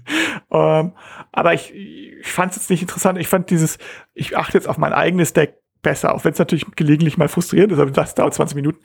ähm, 0.51 0.93
aber 1.31 1.53
ich, 1.53 1.73
ich 1.73 2.31
fand 2.31 2.51
es 2.51 2.57
jetzt 2.57 2.69
nicht 2.69 2.81
interessant. 2.81 3.19
Ich 3.19 3.27
fand 3.27 3.49
dieses, 3.49 3.77
ich 4.13 4.37
achte 4.37 4.57
jetzt 4.57 4.67
auf 4.67 4.77
mein 4.77 4.93
eigenes 4.93 5.33
Deck 5.33 5.55
besser, 5.81 6.13
auch 6.13 6.23
wenn 6.23 6.33
es 6.33 6.39
natürlich 6.39 6.65
gelegentlich 6.75 7.17
mal 7.17 7.27
frustrierend 7.27 7.71
ist, 7.73 7.79
aber 7.79 7.91
das 7.91 8.15
dauert 8.15 8.33
20 8.33 8.55
Minuten. 8.55 8.79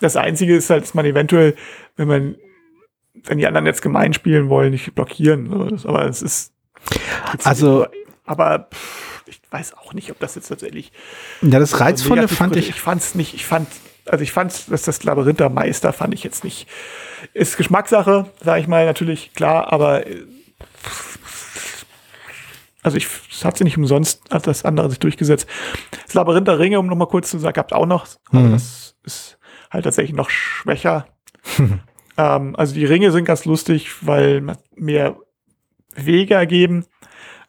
Das 0.00 0.16
Einzige 0.16 0.56
ist 0.56 0.70
halt, 0.70 0.82
dass 0.82 0.94
man 0.94 1.06
eventuell, 1.06 1.54
wenn 1.96 2.08
man, 2.08 2.36
wenn 3.24 3.38
die 3.38 3.46
anderen 3.46 3.66
jetzt 3.66 3.82
gemein 3.82 4.12
spielen 4.12 4.48
wollen, 4.48 4.70
nicht 4.72 4.94
blockieren. 4.94 5.68
Das, 5.70 5.86
aber 5.86 6.04
es 6.06 6.22
ist. 6.22 6.52
Also- 7.44 7.86
Aber 8.24 8.68
pff, 8.72 9.22
ich 9.26 9.40
weiß 9.50 9.74
auch 9.78 9.94
nicht, 9.94 10.10
ob 10.10 10.18
das 10.18 10.34
jetzt 10.34 10.48
tatsächlich. 10.48 10.92
Ja, 11.42 11.58
das 11.58 11.80
Reizvolle 11.80 12.22
negativ 12.22 12.38
fand 12.38 12.56
ich. 12.56 12.68
Ich 12.68 12.80
fand's 12.80 13.14
nicht, 13.14 13.34
ich 13.34 13.46
fand, 13.46 13.68
also 14.06 14.22
ich 14.22 14.32
fand, 14.32 14.70
dass 14.70 14.82
das 14.82 15.02
Labyrinth 15.04 15.40
der 15.40 15.48
Meister 15.50 15.92
fand 15.92 16.12
ich 16.14 16.24
jetzt 16.24 16.44
nicht. 16.44 16.68
Ist 17.34 17.56
Geschmackssache, 17.56 18.26
sage 18.42 18.60
ich 18.60 18.68
mal, 18.68 18.84
natürlich, 18.86 19.32
klar, 19.34 19.72
aber 19.72 20.06
äh, 20.06 20.24
also 22.82 22.96
ich 22.96 23.06
es 23.30 23.44
hat 23.44 23.56
sie 23.58 23.64
nicht 23.64 23.76
umsonst, 23.76 24.22
hat 24.30 24.46
das 24.46 24.64
andere 24.64 24.88
sich 24.90 24.98
durchgesetzt. 24.98 25.46
Das 26.04 26.14
Labyrinth 26.14 26.48
der 26.48 26.58
Ringe, 26.58 26.78
um 26.80 26.86
nochmal 26.86 27.08
kurz 27.08 27.30
zu 27.30 27.38
sagen, 27.38 27.54
gab 27.54 27.70
es 27.70 27.76
auch 27.76 27.86
noch, 27.86 28.06
aber 28.30 28.40
Mhm. 28.40 28.52
das 28.52 28.96
ist 29.04 29.38
halt 29.70 29.84
tatsächlich 29.84 30.14
noch 30.16 30.30
schwächer. 30.30 31.06
ähm, 32.18 32.54
also 32.56 32.74
die 32.74 32.84
Ringe 32.84 33.10
sind 33.12 33.24
ganz 33.24 33.46
lustig, 33.46 34.06
weil 34.06 34.42
man 34.42 34.58
mehr 34.76 35.16
Wege 35.94 36.34
ergeben, 36.34 36.84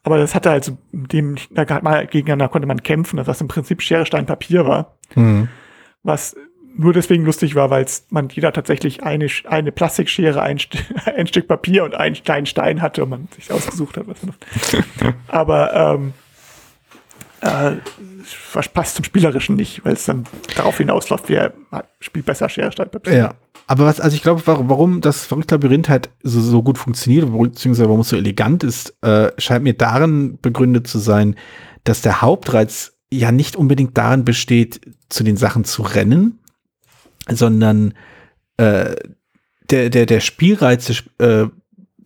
aber 0.03 0.17
das 0.17 0.33
hatte 0.33 0.49
halt 0.49 0.63
so, 0.63 0.77
dem, 0.91 1.35
da 1.51 1.65
mal 1.81 2.07
gegeneinander 2.07 2.47
konnte 2.47 2.67
man 2.67 2.81
kämpfen, 2.83 3.17
dass 3.17 3.27
das 3.27 3.41
im 3.41 3.47
Prinzip 3.47 3.81
Schere, 3.81 4.05
Stein, 4.05 4.25
Papier 4.25 4.65
war. 4.65 4.97
Mhm. 5.15 5.49
Was 6.03 6.35
nur 6.75 6.93
deswegen 6.93 7.25
lustig 7.25 7.55
war, 7.55 7.69
weil 7.69 7.85
man 8.09 8.29
jeder 8.29 8.53
tatsächlich 8.53 9.03
eine, 9.03 9.27
eine 9.45 9.71
Plastikschere, 9.71 10.41
ein, 10.41 10.59
ein 11.05 11.27
Stück 11.27 11.47
Papier 11.47 11.83
und 11.83 11.95
einen 11.95 12.15
kleinen 12.15 12.45
Stein 12.45 12.81
hatte 12.81 13.03
und 13.03 13.09
man 13.09 13.27
sich 13.35 13.51
ausgesucht 13.51 13.97
hat, 13.97 14.07
was 14.07 14.23
man 14.23 14.35
Aber 15.27 15.73
ähm, 15.73 16.13
äh, 17.41 17.77
passt 18.73 18.95
zum 18.95 19.05
Spielerischen 19.05 19.55
nicht, 19.55 19.83
weil 19.85 19.93
es 19.93 20.05
dann 20.05 20.25
darauf 20.55 20.77
hinausläuft, 20.77 21.29
wer 21.29 21.53
spielt 21.99 22.25
besser 22.25 22.49
Schere, 22.49 22.71
Stein, 22.71 22.89
Papier. 22.89 23.13
Ja. 23.13 23.33
Aber 23.67 23.85
was, 23.85 23.99
also 23.99 24.15
ich 24.15 24.23
glaube, 24.23 24.41
warum 24.45 24.99
das 25.01 25.25
verrückte 25.25 25.55
Labyrinth 25.55 25.89
halt 25.89 26.09
so, 26.23 26.41
so 26.41 26.63
gut 26.63 26.77
funktioniert, 26.77 27.31
beziehungsweise 27.31 27.87
warum 27.87 28.01
es 28.01 28.09
so 28.09 28.15
elegant 28.15 28.63
ist, 28.63 28.95
äh, 29.03 29.31
scheint 29.37 29.63
mir 29.63 29.73
darin 29.73 30.39
begründet 30.41 30.87
zu 30.87 30.97
sein, 30.97 31.35
dass 31.83 32.01
der 32.01 32.21
Hauptreiz 32.21 32.97
ja 33.11 33.31
nicht 33.31 33.55
unbedingt 33.55 33.97
darin 33.97 34.25
besteht, 34.25 34.81
zu 35.09 35.23
den 35.23 35.37
Sachen 35.37 35.65
zu 35.65 35.83
rennen, 35.83 36.39
sondern 37.29 37.93
äh, 38.57 38.95
der, 39.69 39.89
der, 39.89 40.05
der 40.05 40.19
Spielreiz 40.19 41.03
äh, 41.19 41.45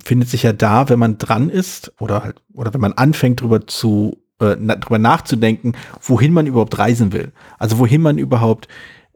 findet 0.03 0.29
sich 0.29 0.43
ja 0.43 0.53
da, 0.53 0.89
wenn 0.89 0.99
man 0.99 1.17
dran 1.17 1.49
ist 1.49 1.93
oder 1.99 2.23
halt, 2.23 2.41
oder 2.53 2.73
wenn 2.73 2.81
man 2.81 2.93
anfängt, 2.93 3.41
drüber 3.41 3.67
zu 3.67 4.22
äh, 4.43 4.57
na, 4.59 4.75
drüber 4.75 4.99
nachzudenken, 4.99 5.73
wohin 6.01 6.33
man 6.33 6.47
überhaupt 6.47 6.77
reisen 6.77 7.13
will. 7.13 7.31
Also 7.57 7.79
wohin 7.79 8.01
man 8.01 8.17
überhaupt 8.17 8.67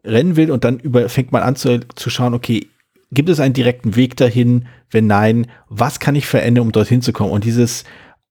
rennen 0.03 0.35
will 0.35 0.51
und 0.51 0.63
dann 0.63 0.79
über, 0.79 1.09
fängt 1.09 1.31
man 1.31 1.43
an 1.43 1.55
zu, 1.55 1.79
zu 1.95 2.09
schauen, 2.09 2.33
okay, 2.33 2.67
gibt 3.11 3.29
es 3.29 3.39
einen 3.39 3.53
direkten 3.53 3.95
Weg 3.95 4.15
dahin? 4.17 4.67
Wenn 4.89 5.07
nein, 5.07 5.47
was 5.69 5.99
kann 5.99 6.15
ich 6.15 6.25
verändern, 6.25 6.65
um 6.65 6.71
dorthin 6.71 7.01
zu 7.01 7.13
kommen? 7.13 7.31
Und 7.31 7.43
dieses 7.43 7.83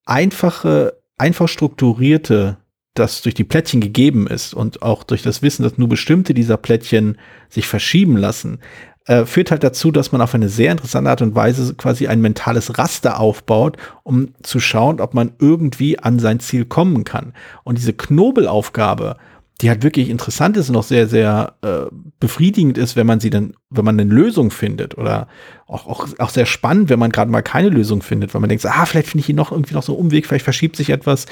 einfache, 0.04 0.94
einfach 1.18 1.48
strukturierte, 1.48 2.58
das 2.94 3.22
durch 3.22 3.34
die 3.34 3.44
Plättchen 3.44 3.80
gegeben 3.80 4.26
ist 4.26 4.54
und 4.54 4.82
auch 4.82 5.04
durch 5.04 5.22
das 5.22 5.42
Wissen, 5.42 5.62
dass 5.62 5.76
nur 5.76 5.88
bestimmte 5.88 6.34
dieser 6.34 6.56
Plättchen 6.56 7.18
sich 7.48 7.66
verschieben 7.66 8.16
lassen, 8.16 8.60
äh, 9.06 9.24
führt 9.24 9.50
halt 9.50 9.62
dazu, 9.62 9.90
dass 9.90 10.12
man 10.12 10.20
auf 10.20 10.34
eine 10.34 10.48
sehr 10.48 10.72
interessante 10.72 11.10
Art 11.10 11.22
und 11.22 11.34
Weise 11.34 11.74
quasi 11.74 12.08
ein 12.08 12.20
mentales 12.20 12.76
Raster 12.76 13.20
aufbaut, 13.20 13.76
um 14.02 14.34
zu 14.42 14.60
schauen, 14.60 15.00
ob 15.00 15.14
man 15.14 15.32
irgendwie 15.38 15.98
an 15.98 16.18
sein 16.18 16.40
Ziel 16.40 16.64
kommen 16.64 17.04
kann. 17.04 17.32
Und 17.64 17.78
diese 17.78 17.92
Knobelaufgabe, 17.92 19.16
die 19.60 19.70
halt 19.70 19.82
wirklich 19.82 20.10
interessant 20.10 20.56
ist 20.56 20.68
und 20.68 20.76
auch 20.76 20.82
sehr, 20.82 21.06
sehr 21.06 21.54
äh, 21.62 21.86
befriedigend 22.20 22.76
ist, 22.76 22.96
wenn 22.96 23.06
man 23.06 23.20
sie 23.20 23.30
dann, 23.30 23.54
wenn 23.70 23.84
man 23.84 23.98
eine 23.98 24.12
Lösung 24.12 24.50
findet 24.50 24.98
oder 24.98 25.28
auch, 25.66 25.86
auch, 25.86 26.08
auch 26.18 26.28
sehr 26.28 26.46
spannend, 26.46 26.90
wenn 26.90 26.98
man 26.98 27.10
gerade 27.10 27.30
mal 27.30 27.42
keine 27.42 27.70
Lösung 27.70 28.02
findet, 28.02 28.34
weil 28.34 28.40
man 28.40 28.48
denkt, 28.48 28.66
ah, 28.66 28.84
vielleicht 28.84 29.08
finde 29.08 29.20
ich 29.20 29.26
hier 29.26 29.34
noch 29.34 29.52
irgendwie 29.52 29.74
noch 29.74 29.82
so 29.82 29.94
einen 29.94 30.04
Umweg, 30.04 30.26
vielleicht 30.26 30.44
verschiebt 30.44 30.76
sich 30.76 30.90
etwas. 30.90 31.26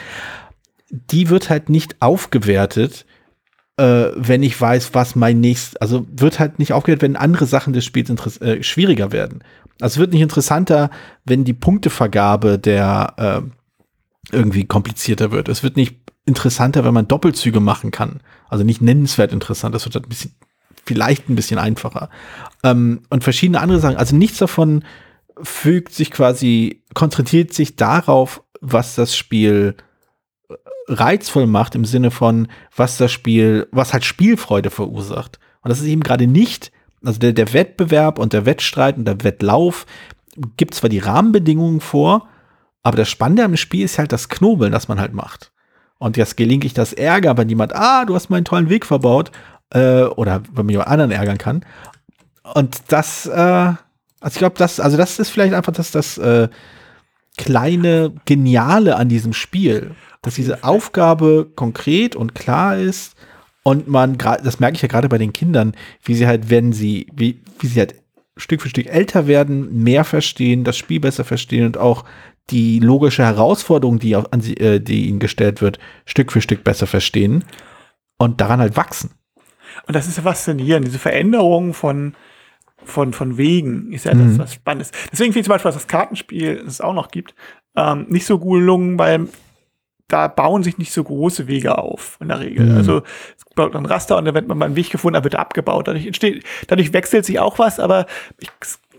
Die 0.90 1.28
wird 1.28 1.50
halt 1.50 1.68
nicht 1.68 1.96
aufgewertet, 2.00 3.04
äh, 3.76 4.10
wenn 4.14 4.42
ich 4.42 4.60
weiß, 4.60 4.94
was 4.94 5.16
mein 5.16 5.40
nächstes, 5.40 5.76
also 5.76 6.06
wird 6.10 6.38
halt 6.38 6.58
nicht 6.58 6.72
aufgewertet, 6.72 7.02
wenn 7.02 7.16
andere 7.16 7.46
Sachen 7.46 7.72
des 7.72 7.84
Spiels 7.84 8.10
äh, 8.40 8.62
schwieriger 8.62 9.12
werden. 9.12 9.42
Also 9.80 9.94
es 9.94 9.98
wird 9.98 10.12
nicht 10.12 10.22
interessanter, 10.22 10.90
wenn 11.24 11.44
die 11.44 11.54
Punktevergabe 11.54 12.58
der 12.58 13.14
äh, 13.16 14.34
irgendwie 14.34 14.64
komplizierter 14.64 15.32
wird. 15.32 15.48
Es 15.48 15.62
wird 15.62 15.76
nicht 15.76 15.96
interessanter, 16.24 16.84
wenn 16.84 16.94
man 16.94 17.08
Doppelzüge 17.08 17.60
machen 17.60 17.90
kann. 17.90 18.20
Also 18.48 18.64
nicht 18.64 18.80
nennenswert 18.80 19.32
interessant, 19.32 19.74
das 19.74 19.84
wird 19.84 19.96
halt 19.96 20.06
ein 20.06 20.08
bisschen, 20.08 20.34
vielleicht 20.84 21.28
ein 21.28 21.34
bisschen 21.34 21.58
einfacher. 21.58 22.10
Ähm, 22.62 23.02
und 23.10 23.24
verschiedene 23.24 23.60
andere 23.60 23.80
Sachen. 23.80 23.96
Also 23.96 24.14
nichts 24.14 24.38
davon 24.38 24.84
fügt 25.42 25.92
sich 25.92 26.10
quasi, 26.12 26.82
konzentriert 26.94 27.52
sich 27.52 27.76
darauf, 27.76 28.42
was 28.60 28.94
das 28.94 29.16
Spiel 29.16 29.76
reizvoll 30.88 31.46
macht 31.46 31.74
im 31.74 31.84
Sinne 31.84 32.10
von, 32.10 32.48
was 32.74 32.96
das 32.96 33.12
Spiel, 33.12 33.68
was 33.70 33.92
halt 33.92 34.04
Spielfreude 34.04 34.70
verursacht. 34.70 35.38
Und 35.62 35.70
das 35.70 35.80
ist 35.80 35.86
eben 35.86 36.02
gerade 36.02 36.26
nicht, 36.26 36.72
also 37.04 37.18
der, 37.18 37.32
der 37.32 37.52
Wettbewerb 37.52 38.18
und 38.18 38.32
der 38.32 38.46
Wettstreit 38.46 38.96
und 38.96 39.06
der 39.06 39.22
Wettlauf 39.24 39.86
gibt 40.56 40.74
zwar 40.74 40.90
die 40.90 40.98
Rahmenbedingungen 40.98 41.80
vor, 41.80 42.28
aber 42.82 42.96
das 42.96 43.08
Spannende 43.08 43.44
am 43.44 43.56
Spiel 43.56 43.84
ist 43.84 43.98
halt 43.98 44.12
das 44.12 44.28
Knobeln, 44.28 44.72
das 44.72 44.88
man 44.88 45.00
halt 45.00 45.14
macht. 45.14 45.52
Und 45.98 46.16
jetzt 46.16 46.36
gelingt 46.36 46.64
ich 46.64 46.74
das 46.74 46.92
Ärger, 46.92 47.36
wenn 47.36 47.48
jemand, 47.48 47.74
ah, 47.74 48.04
du 48.04 48.14
hast 48.14 48.28
meinen 48.28 48.44
tollen 48.44 48.68
Weg 48.68 48.84
verbaut, 48.84 49.30
äh, 49.70 50.02
oder 50.02 50.42
wenn 50.52 50.66
man 50.66 50.70
jemand 50.70 50.88
anderen 50.88 51.10
ärgern 51.10 51.38
kann. 51.38 51.64
Und 52.54 52.82
das, 52.88 53.26
äh, 53.26 53.32
also 53.32 53.78
ich 54.26 54.38
glaube, 54.38 54.56
das, 54.58 54.80
also 54.80 54.96
das 54.96 55.18
ist 55.18 55.30
vielleicht 55.30 55.54
einfach 55.54 55.72
das, 55.72 55.90
das 55.92 56.18
äh, 56.18 56.48
kleine 57.36 58.12
Geniale 58.24 58.96
an 58.96 59.08
diesem 59.08 59.32
Spiel, 59.32 59.92
dass 60.22 60.34
diese 60.34 60.64
Aufgabe 60.64 61.50
konkret 61.54 62.16
und 62.16 62.34
klar 62.34 62.76
ist 62.76 63.16
und 63.62 63.88
man 63.88 64.18
gerade, 64.18 64.42
das 64.42 64.60
merke 64.60 64.76
ich 64.76 64.82
ja 64.82 64.88
gerade 64.88 65.08
bei 65.08 65.18
den 65.18 65.32
Kindern, 65.32 65.72
wie 66.02 66.14
sie 66.14 66.26
halt, 66.26 66.50
wenn 66.50 66.72
sie, 66.72 67.06
wie, 67.12 67.40
wie 67.58 67.66
sie 67.66 67.80
halt 67.80 67.96
Stück 68.36 68.62
für 68.62 68.68
Stück 68.68 68.86
älter 68.86 69.26
werden, 69.26 69.82
mehr 69.82 70.04
verstehen, 70.04 70.64
das 70.64 70.76
Spiel 70.76 71.00
besser 71.00 71.24
verstehen 71.24 71.66
und 71.66 71.78
auch 71.78 72.04
die 72.50 72.78
logische 72.78 73.24
Herausforderung, 73.24 73.98
die, 73.98 74.16
an 74.16 74.40
sie, 74.40 74.56
äh, 74.56 74.80
die 74.80 75.08
ihnen 75.08 75.18
gestellt 75.18 75.62
wird, 75.62 75.78
Stück 76.04 76.32
für 76.32 76.40
Stück 76.40 76.62
besser 76.64 76.86
verstehen 76.86 77.44
und 78.18 78.40
daran 78.40 78.60
halt 78.60 78.76
wachsen. 78.76 79.12
Und 79.86 79.96
das 79.96 80.06
ist 80.06 80.16
ja 80.16 80.22
faszinierend, 80.22 80.86
diese 80.86 80.98
Veränderung 80.98 81.74
von, 81.74 82.14
von, 82.84 83.12
von 83.12 83.36
Wegen 83.36 83.92
ist 83.92 84.04
ja 84.04 84.14
mhm. 84.14 84.28
das, 84.28 84.38
was 84.38 84.54
spannend 84.54 84.82
ist. 84.82 84.94
Deswegen 85.12 85.32
finde 85.32 85.40
ich 85.40 85.46
zum 85.46 85.52
Beispiel, 85.52 85.68
dass 85.68 85.76
das 85.76 85.88
Kartenspiel, 85.88 86.56
das 86.64 86.74
es 86.74 86.80
auch 86.80 86.94
noch 86.94 87.08
gibt, 87.08 87.34
ähm, 87.76 88.06
nicht 88.08 88.26
so 88.26 88.38
gut 88.38 88.60
gelungen, 88.60 88.98
weil 88.98 89.28
da 90.08 90.28
bauen 90.28 90.62
sich 90.62 90.78
nicht 90.78 90.92
so 90.92 91.02
große 91.02 91.46
Wege 91.46 91.78
auf 91.78 92.18
in 92.20 92.28
der 92.28 92.40
Regel. 92.40 92.66
Mhm. 92.66 92.76
Also 92.76 93.02
es 93.36 93.44
baut 93.54 93.74
ein 93.74 93.86
Raster 93.86 94.16
und 94.16 94.26
dann 94.26 94.34
wird 94.34 94.48
man 94.48 94.58
mal 94.58 94.66
einen 94.66 94.76
Weg 94.76 94.90
gefunden, 94.90 95.14
dann 95.14 95.24
wird 95.24 95.34
er 95.34 95.40
abgebaut. 95.40 95.88
Dadurch 95.88 96.06
entsteht, 96.06 96.44
dadurch 96.68 96.92
wechselt 96.92 97.24
sich 97.24 97.38
auch 97.40 97.58
was, 97.58 97.80
aber 97.80 98.06
ich, 98.38 98.50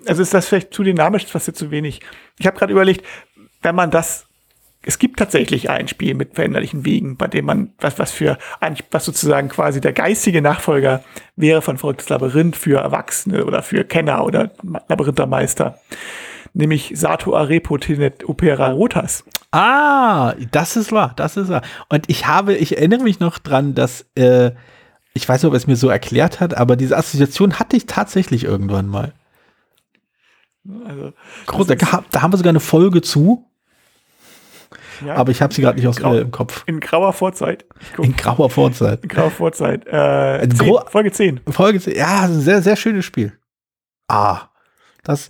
also 0.07 0.21
ist 0.21 0.33
das 0.33 0.47
vielleicht 0.47 0.73
zu 0.73 0.83
dynamisch, 0.83 1.23
ist 1.23 1.31
fast 1.31 1.55
zu 1.55 1.71
wenig. 1.71 2.01
Ich 2.39 2.47
habe 2.47 2.57
gerade 2.57 2.73
überlegt, 2.73 3.05
wenn 3.61 3.75
man 3.75 3.91
das 3.91 4.27
es 4.85 4.99
gibt 4.99 5.17
tatsächlich 5.17 5.69
ein 5.69 5.87
Spiel 5.87 6.13
mit 6.13 6.35
veränderlichen 6.35 6.85
Wegen, 6.85 7.17
bei 7.17 7.27
dem 7.27 7.45
man 7.45 7.73
was, 7.79 7.97
was 7.97 8.11
für 8.11 8.37
was 8.91 9.05
sozusagen 9.05 9.49
quasi 9.49 9.81
der 9.81 9.93
geistige 9.93 10.41
Nachfolger 10.41 11.03
wäre 11.35 11.61
von 11.61 11.77
Verrücktes 11.77 12.09
Labyrinth 12.09 12.55
für 12.55 12.79
Erwachsene 12.79 13.45
oder 13.45 13.63
für 13.63 13.83
Kenner 13.83 14.23
oder 14.23 14.51
Labyrinthermeister. 14.87 15.79
Nämlich 16.53 16.91
Sato 16.95 17.35
Arepo 17.35 17.77
Tenet 17.77 18.29
Opera 18.29 18.71
Rotas. 18.71 19.25
Ah, 19.51 20.33
das 20.51 20.75
ist 20.75 20.91
wahr, 20.91 21.13
das 21.15 21.37
ist 21.37 21.49
wahr. 21.49 21.63
Und 21.89 22.05
ich 22.07 22.27
habe, 22.27 22.55
ich 22.55 22.77
erinnere 22.77 23.03
mich 23.03 23.19
noch 23.19 23.39
dran, 23.39 23.73
dass, 23.73 24.05
äh, 24.15 24.51
ich 25.13 25.27
weiß 25.27 25.41
nicht, 25.41 25.49
ob 25.49 25.55
es 25.55 25.67
mir 25.67 25.75
so 25.75 25.89
erklärt 25.89 26.39
hat, 26.39 26.55
aber 26.55 26.75
diese 26.75 26.97
Assoziation 26.97 27.57
hatte 27.57 27.75
ich 27.75 27.85
tatsächlich 27.85 28.43
irgendwann 28.43 28.87
mal. 28.87 29.13
Also, 30.85 31.13
Groß, 31.47 31.67
da, 31.67 31.75
da 31.75 32.21
haben 32.21 32.33
wir 32.33 32.37
sogar 32.37 32.51
eine 32.51 32.59
Folge 32.59 33.01
zu. 33.01 33.45
Ja, 35.05 35.15
aber 35.15 35.31
ich 35.31 35.41
habe 35.41 35.53
sie 35.53 35.61
gerade 35.61 35.77
nicht 35.77 35.87
aus 35.87 35.97
Grau, 35.97 36.15
im 36.15 36.31
Kopf. 36.31 36.63
In 36.67 36.79
grauer 36.79 37.13
Vorzeit. 37.13 37.65
In 37.97 38.15
grauer 38.15 38.49
Vorzeit. 38.49 39.03
In 39.03 39.09
grauer 39.09 39.31
Vorzeit. 39.31 39.85
Äh, 39.87 40.47
10, 40.47 40.75
Folge 40.87 41.11
10. 41.11 41.41
Folge 41.49 41.79
10. 41.79 41.95
Ja, 41.95 42.21
ein 42.21 42.39
sehr, 42.39 42.61
sehr 42.61 42.75
schönes 42.75 43.05
Spiel. 43.05 43.33
Ah, 44.07 44.49
das. 45.03 45.29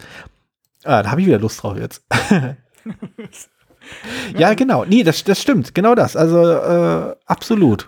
Ah, 0.83 1.01
da 1.03 1.11
habe 1.11 1.21
ich 1.21 1.27
wieder 1.27 1.39
Lust 1.39 1.63
drauf 1.63 1.77
jetzt. 1.77 2.03
ja, 4.37 4.53
genau. 4.53 4.85
Nee, 4.85 5.03
das, 5.03 5.23
das 5.23 5.41
stimmt. 5.41 5.73
Genau 5.73 5.95
das. 5.95 6.15
Also, 6.15 6.43
äh, 6.43 7.15
absolut. 7.25 7.87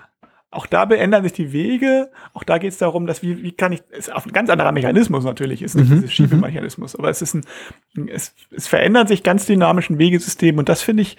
Auch 0.50 0.66
da 0.66 0.86
beändern 0.86 1.24
sich 1.24 1.34
die 1.34 1.52
Wege. 1.52 2.10
Auch 2.34 2.44
da 2.44 2.58
geht 2.58 2.72
es 2.72 2.78
darum, 2.78 3.06
dass 3.06 3.22
wie, 3.22 3.44
wie 3.44 3.52
kann 3.52 3.74
ich, 3.74 3.84
es 3.92 4.08
ist 4.08 4.14
auf 4.14 4.26
ein 4.26 4.32
ganz 4.32 4.50
anderer 4.50 4.72
Mechanismus 4.72 5.26
natürlich, 5.26 5.62
ist 5.62 5.76
nicht 5.76 5.90
mhm. 5.90 5.96
dieses 5.96 6.14
Schiebemechanismus, 6.14 6.96
aber 6.96 7.10
es 7.10 7.22
ist 7.22 7.36
ein, 7.36 7.44
es, 8.08 8.34
es 8.52 8.66
verändern 8.66 9.08
sich 9.08 9.24
ganz 9.24 9.46
dynamischen 9.46 10.00
Wegesystem 10.00 10.58
und 10.58 10.70
das 10.70 10.82
finde 10.82 11.04
ich, 11.04 11.18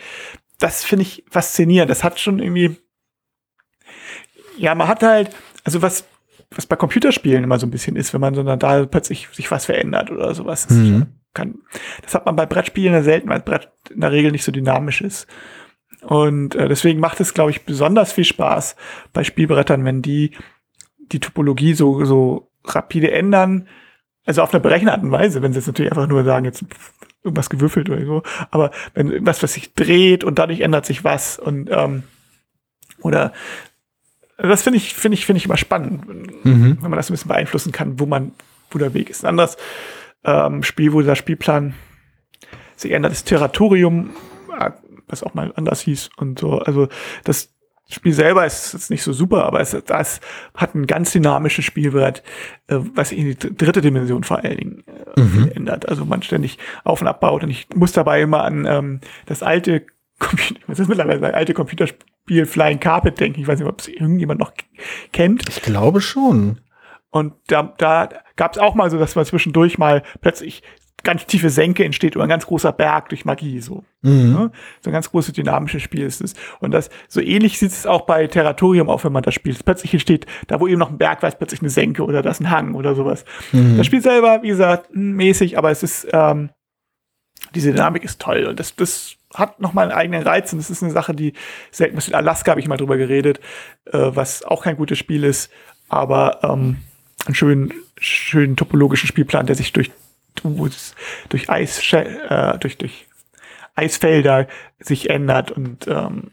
das 0.59 0.85
finde 0.85 1.03
ich 1.03 1.25
faszinierend. 1.31 1.91
Das 1.91 2.05
hat 2.05 2.19
schon 2.19 2.41
irgendwie, 2.41 2.77
ja, 4.57 4.75
man 4.75 4.89
hat 4.89 5.03
halt, 5.03 5.31
also 5.65 5.83
was, 5.83 6.05
was 6.51 6.67
bei 6.67 6.77
Computerspielen 6.77 7.45
immer 7.45 7.59
so 7.59 7.67
ein 7.67 7.71
bisschen 7.71 7.97
ist, 7.97 8.13
wenn 8.13 8.21
man 8.21 8.35
so 8.35 8.43
da 8.43 8.87
plötzlich 8.87 9.29
sich 9.33 9.51
was 9.51 9.67
verändert 9.67 10.11
oder 10.11 10.35
sowas. 10.35 10.69
Mhm. 10.71 11.07
Kann, 11.35 11.59
das 12.03 12.15
hat 12.15 12.27
man 12.27 12.37
bei 12.37 12.47
Brettspielen 12.47 12.95
ja 12.95 13.03
selten, 13.03 13.29
weil 13.29 13.41
Brett 13.41 13.71
in 13.91 14.01
der 14.01 14.13
Regel 14.13 14.33
nicht 14.33 14.45
so 14.45 14.53
dynamisch 14.53 15.03
ist. 15.03 15.27
Und 16.03 16.55
äh, 16.55 16.69
deswegen 16.69 17.01
macht 17.01 17.21
es, 17.21 17.35
glaube 17.35 17.51
ich, 17.51 17.65
besonders 17.65 18.13
viel 18.13 18.25
Spaß 18.25 18.77
bei 19.13 19.25
Spielbrettern, 19.25 19.85
wenn 19.85 20.03
die 20.03 20.37
die 21.13 21.21
Topologie 21.21 21.75
so, 21.75 22.05
so 22.05 22.51
rapide 22.65 23.11
ändern. 23.11 23.69
Also 24.25 24.43
auf 24.43 24.53
eine 24.53 24.61
berechnete 24.61 24.93
Art 24.93 25.03
und 25.03 25.11
Weise, 25.11 25.43
wenn 25.43 25.53
sie 25.53 25.59
jetzt 25.59 25.67
natürlich 25.67 25.91
einfach 25.91 26.07
nur 26.07 26.25
sagen, 26.25 26.45
jetzt 26.45 26.65
irgendwas 27.29 27.51
gewürfelt 27.51 27.89
oder 27.89 28.05
so. 28.05 28.23
Aber 28.51 28.71
wenn 28.95 29.11
irgendwas, 29.11 29.43
was 29.43 29.55
sich 29.55 29.75
dreht 29.75 30.25
und 30.25 30.39
dadurch 30.39 30.61
ändert 30.61 30.87
sich 30.87 31.05
was 31.05 31.39
und 31.39 31.71
ähm, 31.71 32.03
oder 33.01 33.33
das 34.37 34.63
finde 34.63 34.77
ich, 34.77 34.95
finde 34.95 35.15
ich, 35.17 35.27
finde 35.27 35.39
ich 35.39 35.47
immer 35.47 35.57
spannend, 35.57 36.07
mhm. 36.45 36.79
wenn 36.81 36.91
man 36.91 36.97
das 36.97 37.11
ein 37.11 37.15
bisschen 37.15 37.29
beeinflussen 37.29 37.73
kann, 37.73 37.99
wo 37.99 38.07
man, 38.07 38.33
wo 38.71 38.79
der 38.79 38.95
Weg 38.95 39.11
ist. 39.11 39.25
Ein 39.25 39.31
anderes 39.31 39.57
ähm, 40.25 40.63
Spiel, 40.63 40.93
wo 40.93 41.03
der 41.03 41.17
Spielplan 41.17 41.75
sich 42.77 42.93
ändert, 42.93 43.13
ist 43.13 43.25
Territorium. 43.25 44.11
was 45.09 45.23
auch 45.23 45.35
mal 45.35 45.53
anders 45.57 45.81
hieß 45.81 46.11
und 46.17 46.39
so. 46.39 46.59
Also 46.59 46.89
das 47.25 47.53
Spiel 47.91 48.13
selber 48.13 48.45
ist 48.45 48.75
jetzt 48.75 48.91
nicht 48.91 49.03
so 49.03 49.15
super, 49.15 49.45
aber 49.45 49.61
es 49.61 49.77
das 49.87 50.21
hat 50.55 50.75
ein 50.75 50.87
ganz 50.87 51.13
dynamisches 51.13 51.65
Spielbrett, 51.65 52.23
äh, 52.67 52.77
was 52.95 53.13
in 53.13 53.25
die 53.25 53.37
dritte 53.37 53.81
Dimension 53.81 54.25
vor 54.25 54.45
allen 54.45 54.57
Dingen 54.59 54.85
äh, 55.17 55.21
mhm. 55.21 55.51
ändert. 55.55 55.89
Also 55.89 56.05
man 56.05 56.23
ständig 56.23 56.59
auf 56.85 57.01
und 57.01 57.09
abbaut 57.09 57.45
und 57.45 57.51
ich 57.51 57.67
muss 57.75 57.93
dabei 57.93 58.21
immer 58.21 58.45
an 58.45 58.67
ähm, 58.67 59.01
das 59.25 59.43
alte 59.43 59.87
Computer, 60.19 60.61
was 60.67 60.79
ist 60.79 60.89
mittlerweile 60.89 61.27
ein 61.27 61.35
alte 61.35 61.55
Computerspiel 61.55 62.45
Flying 62.45 62.81
Carpet 62.81 63.21
denken. 63.21 63.41
Ich 63.41 63.49
weiß 63.49 63.59
nicht, 63.59 63.69
ob 63.69 63.81
es 63.81 63.89
irgendjemand 63.89 64.41
noch 64.41 64.53
kennt. 65.13 65.49
Ich 65.49 65.63
glaube 65.63 66.01
schon. 66.01 66.61
Und 67.11 67.33
da, 67.47 67.75
da 67.79 68.09
gab 68.37 68.53
es 68.53 68.59
auch 68.59 68.75
mal 68.75 68.91
so, 68.91 68.99
dass 68.99 69.15
man 69.15 69.25
zwischendurch 69.25 69.79
mal 69.79 70.03
plötzlich 70.21 70.63
ganz 71.05 71.27
tiefe 71.27 71.51
Senke 71.51 71.85
entsteht 71.85 72.17
oder 72.17 72.25
ein 72.25 72.29
ganz 72.29 72.47
großer 72.47 72.73
Berg 72.73 73.09
durch 73.09 73.25
Magie 73.25 73.61
so. 73.61 73.85
Mhm. 74.03 74.33
Ne? 74.33 74.51
So 74.81 74.91
ein 74.91 74.93
ganz 74.93 75.11
großes 75.11 75.33
dynamisches 75.33 75.83
Spiel 75.83 76.03
ist 76.03 76.21
es. 76.21 76.35
Und 76.61 76.73
das 76.73 76.91
so 77.09 77.21
ähnlich 77.21 77.59
sieht 77.59 77.71
es 77.71 77.87
auch 77.87 78.03
bei 78.03 78.27
Territorium 78.27 78.91
auf, 78.91 79.05
wenn 79.05 79.13
man 79.13 79.23
das 79.23 79.35
spielt. 79.35 79.65
Plötzlich 79.65 79.93
entsteht, 79.93 80.27
da 80.49 80.61
wo 80.61 80.67
eben 80.67 80.79
noch 80.79 80.91
ein 80.91 80.99
Berg 80.99 81.23
war, 81.23 81.29
ist 81.29 81.39
plötzlich 81.39 81.61
eine 81.61 81.71
Senke 81.71 82.05
oder 82.05 82.23
das 82.23 82.41
ein 82.41 82.51
Hang 82.51 82.75
oder 82.75 82.95
sowas. 82.95 83.25
Mhm. 83.53 83.77
Das 83.77 83.87
Spiel 83.87 84.03
selber, 84.03 84.43
wie 84.43 84.49
gesagt, 84.49 84.89
mäßig, 84.93 85.57
aber 85.57 85.71
es 85.71 85.83
ist 85.83 86.09
ähm, 86.13 86.51
diese 87.55 87.73
Dynamik 87.73 88.05
ist 88.05 88.21
toll 88.21 88.47
und 88.47 88.61
das, 88.61 88.75
das 88.77 89.17
hat 89.35 89.61
noch 89.61 89.73
mal 89.73 89.83
einen 89.83 89.93
eigenen 89.93 90.23
Reiz 90.23 90.53
und 90.53 90.59
das 90.59 90.71
ist 90.71 90.83
eine 90.83 90.93
Sache, 90.93 91.15
die 91.15 91.35
selten 91.71 91.97
ist. 91.99 92.09
In 92.09 92.15
Alaska 92.15 92.51
habe 92.51 92.61
ich 92.61 92.69
mal 92.69 92.77
drüber 92.77 92.97
geredet, 92.97 93.41
äh, 93.87 93.99
was 93.99 94.43
auch 94.43 94.65
kein 94.65 94.77
gutes 94.77 94.99
Spiel 94.99 95.25
ist, 95.25 95.51
aber 95.89 96.41
ähm, 96.43 96.79
einen 97.27 97.35
schönen, 97.35 97.73
schönen 97.99 98.57
topologischen 98.57 99.07
Spielplan, 99.07 99.47
der 99.47 99.57
sich 99.57 99.73
durch 99.73 99.91
durch 101.29 101.51
Eis, 101.51 101.93
äh, 101.93 102.59
durch, 102.59 102.79
durch 102.79 103.07
Eisfelder 103.75 104.47
sich 104.81 105.11
ändert 105.11 105.51
und 105.51 105.87
ähm, 105.87 106.33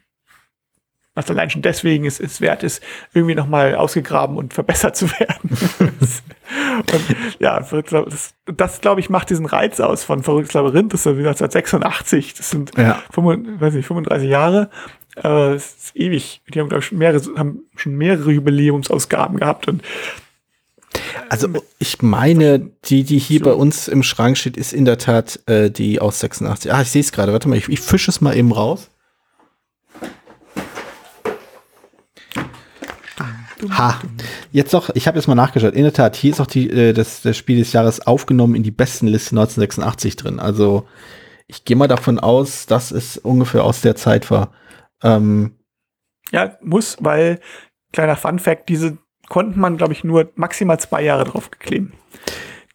was 1.16 1.32
allein 1.32 1.50
schon 1.50 1.62
deswegen 1.62 2.04
ist, 2.04 2.20
ist 2.20 2.42
wert 2.42 2.62
ist, 2.64 2.84
irgendwie 3.14 3.36
nochmal 3.36 3.76
ausgegraben 3.76 4.38
und 4.38 4.54
verbessert 4.54 4.98
zu 4.98 5.10
werden. 5.12 5.58
und 5.80 7.16
ja, 7.40 7.62
das, 7.62 8.36
das 8.46 8.82
glaube 8.82 9.00
ich, 9.00 9.10
macht 9.10 9.30
diesen 9.30 9.46
Reiz 9.46 9.80
aus 9.80 10.04
von 10.04 10.24
Verrücktes 10.24 10.54
Labyrinth. 10.54 10.94
Das 10.94 11.02
ist 11.02 11.08
1986. 11.08 12.34
Das 12.34 12.50
sind 12.50 12.78
ja. 12.78 13.02
35, 13.12 13.62
weiß 13.62 13.74
nicht, 13.76 13.88
35 13.88 14.30
Jahre. 14.30 14.70
Äh, 15.16 15.22
das 15.22 15.76
ist 15.76 15.96
ewig. 15.96 16.42
Die 16.54 16.60
haben, 16.60 16.68
glaube 16.68 16.82
ich, 16.82 16.88
schon 16.88 16.98
mehrere, 16.98 17.22
haben 17.38 17.62
schon 17.78 17.96
mehrere 17.96 18.32
Jubiläumsausgaben 18.32 19.38
gehabt 19.38 19.70
und 19.70 19.84
also 21.30 21.48
ich 21.80 22.02
meine, 22.02 22.72
die, 22.86 23.04
die 23.04 23.20
hier 23.20 23.40
so. 23.40 23.46
bei 23.46 23.54
uns 23.54 23.88
im 23.88 24.04
Schrank 24.04 24.38
steht, 24.38 24.58
ist 24.58 24.74
in 24.74 24.86
der 24.86 24.98
Tat 24.98 25.40
äh, 25.48 25.70
die 25.70 26.00
aus 26.00 26.20
86. 26.20 26.72
Ah, 26.74 26.82
ich 26.82 26.90
sehe 26.90 27.02
es 27.02 27.12
gerade. 27.12 27.34
Warte 27.34 27.48
mal, 27.48 27.58
ich, 27.58 27.70
ich 27.70 27.80
fische 27.80 28.12
es 28.12 28.22
mal 28.22 28.36
eben 28.36 28.52
raus. 28.52 28.90
Ha, 33.70 34.00
jetzt 34.52 34.74
doch, 34.74 34.90
ich 34.94 35.08
habe 35.08 35.18
jetzt 35.18 35.28
mal 35.28 35.36
nachgeschaut. 35.36 35.74
In 35.74 35.84
der 35.84 35.94
Tat, 35.94 36.16
hier 36.16 36.32
ist 36.32 36.40
auch 36.40 36.48
die, 36.48 36.70
äh, 36.70 36.94
das, 36.94 37.22
das 37.22 37.38
Spiel 37.38 37.58
des 37.58 37.74
Jahres 37.74 38.06
aufgenommen 38.06 38.56
in 38.56 38.64
die 38.64 38.72
besten 38.72 39.08
Liste 39.08 39.32
1986 39.32 40.16
drin. 40.18 40.40
Also 40.40 40.88
ich 41.48 41.66
gehe 41.66 41.78
mal 41.78 41.88
davon 41.88 42.20
aus, 42.20 42.66
dass 42.66 42.92
es 42.92 43.18
ungefähr 43.18 43.64
aus 43.64 43.82
der 43.82 43.96
Zeit 43.96 44.30
war. 44.30 44.52
Ähm, 45.04 45.56
ja, 46.32 46.58
muss, 46.62 46.98
weil, 47.00 47.40
kleiner 47.92 48.16
Fun 48.16 48.40
Fact, 48.40 48.70
diese 48.70 48.98
konnte 49.30 49.60
man, 49.60 49.78
glaube 49.78 49.94
ich, 49.94 50.04
nur 50.04 50.30
maximal 50.36 50.80
zwei 50.80 51.04
Jahre 51.04 51.26
drauf 51.26 51.52
kleben. 51.52 51.94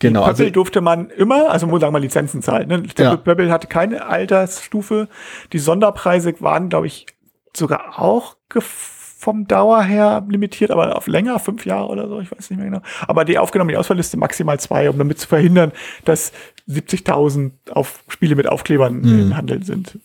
Genau. 0.01 0.25
Pöppel 0.25 0.47
also, 0.47 0.53
durfte 0.53 0.81
man 0.81 1.11
immer, 1.11 1.51
also 1.51 1.67
muss 1.67 1.81
sagen 1.81 1.93
mal 1.93 2.01
Lizenzen 2.01 2.43
zahlen. 2.43 2.69
Ne? 2.69 2.83
Der 2.83 3.05
ja. 3.05 3.17
Pöppel 3.17 3.53
hatte 3.53 3.67
keine 3.67 4.07
Altersstufe. 4.07 5.09
Die 5.53 5.59
Sonderpreise 5.59 6.35
waren, 6.41 6.71
glaube 6.71 6.87
ich, 6.87 7.07
sogar 7.55 8.01
auch 8.01 8.37
vom 9.21 9.47
Dauer 9.47 9.83
her 9.83 10.25
limitiert, 10.31 10.71
aber 10.71 10.97
auf 10.97 11.07
länger, 11.07 11.39
fünf 11.39 11.67
Jahre 11.67 11.89
oder 11.89 12.09
so, 12.09 12.21
ich 12.21 12.33
weiß 12.33 12.49
nicht 12.49 12.59
mehr 12.59 12.71
genau. 12.71 12.81
Aber 13.07 13.27
die 13.27 13.39
aufgenommene 13.39 13.79
Auswahlliste 13.79 14.17
maximal 14.17 14.59
zwei, 14.59 14.89
um 14.89 14.97
damit 14.97 15.19
zu 15.19 15.29
verhindern, 15.29 15.73
dass 16.07 16.33
70.000 16.71 17.51
auf 17.71 18.03
Spiele 18.09 18.35
mit 18.35 18.49
Aufklebern 18.49 19.03
mhm. 19.03 19.21
im 19.21 19.37
Handel 19.37 19.63
sind. 19.63 19.99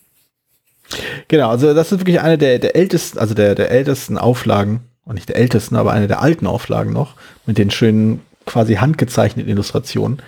Genau, 1.28 1.48
also 1.48 1.72
das 1.72 1.90
ist 1.90 2.00
wirklich 2.00 2.20
eine 2.20 2.36
der, 2.36 2.58
der 2.58 2.76
ältesten, 2.76 3.18
also 3.18 3.32
der, 3.32 3.54
der 3.54 3.70
ältesten 3.70 4.18
Auflagen 4.18 4.82
und 5.06 5.14
nicht 5.14 5.28
der 5.28 5.36
ältesten, 5.36 5.76
aber 5.76 5.92
eine 5.92 6.08
der 6.08 6.20
alten 6.20 6.46
Auflagen 6.46 6.92
noch, 6.92 7.14
mit 7.46 7.56
den 7.56 7.70
schönen 7.70 8.20
quasi 8.44 8.74
handgezeichneten 8.74 9.50
Illustrationen. 9.50 10.20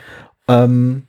Ähm, 0.46 1.02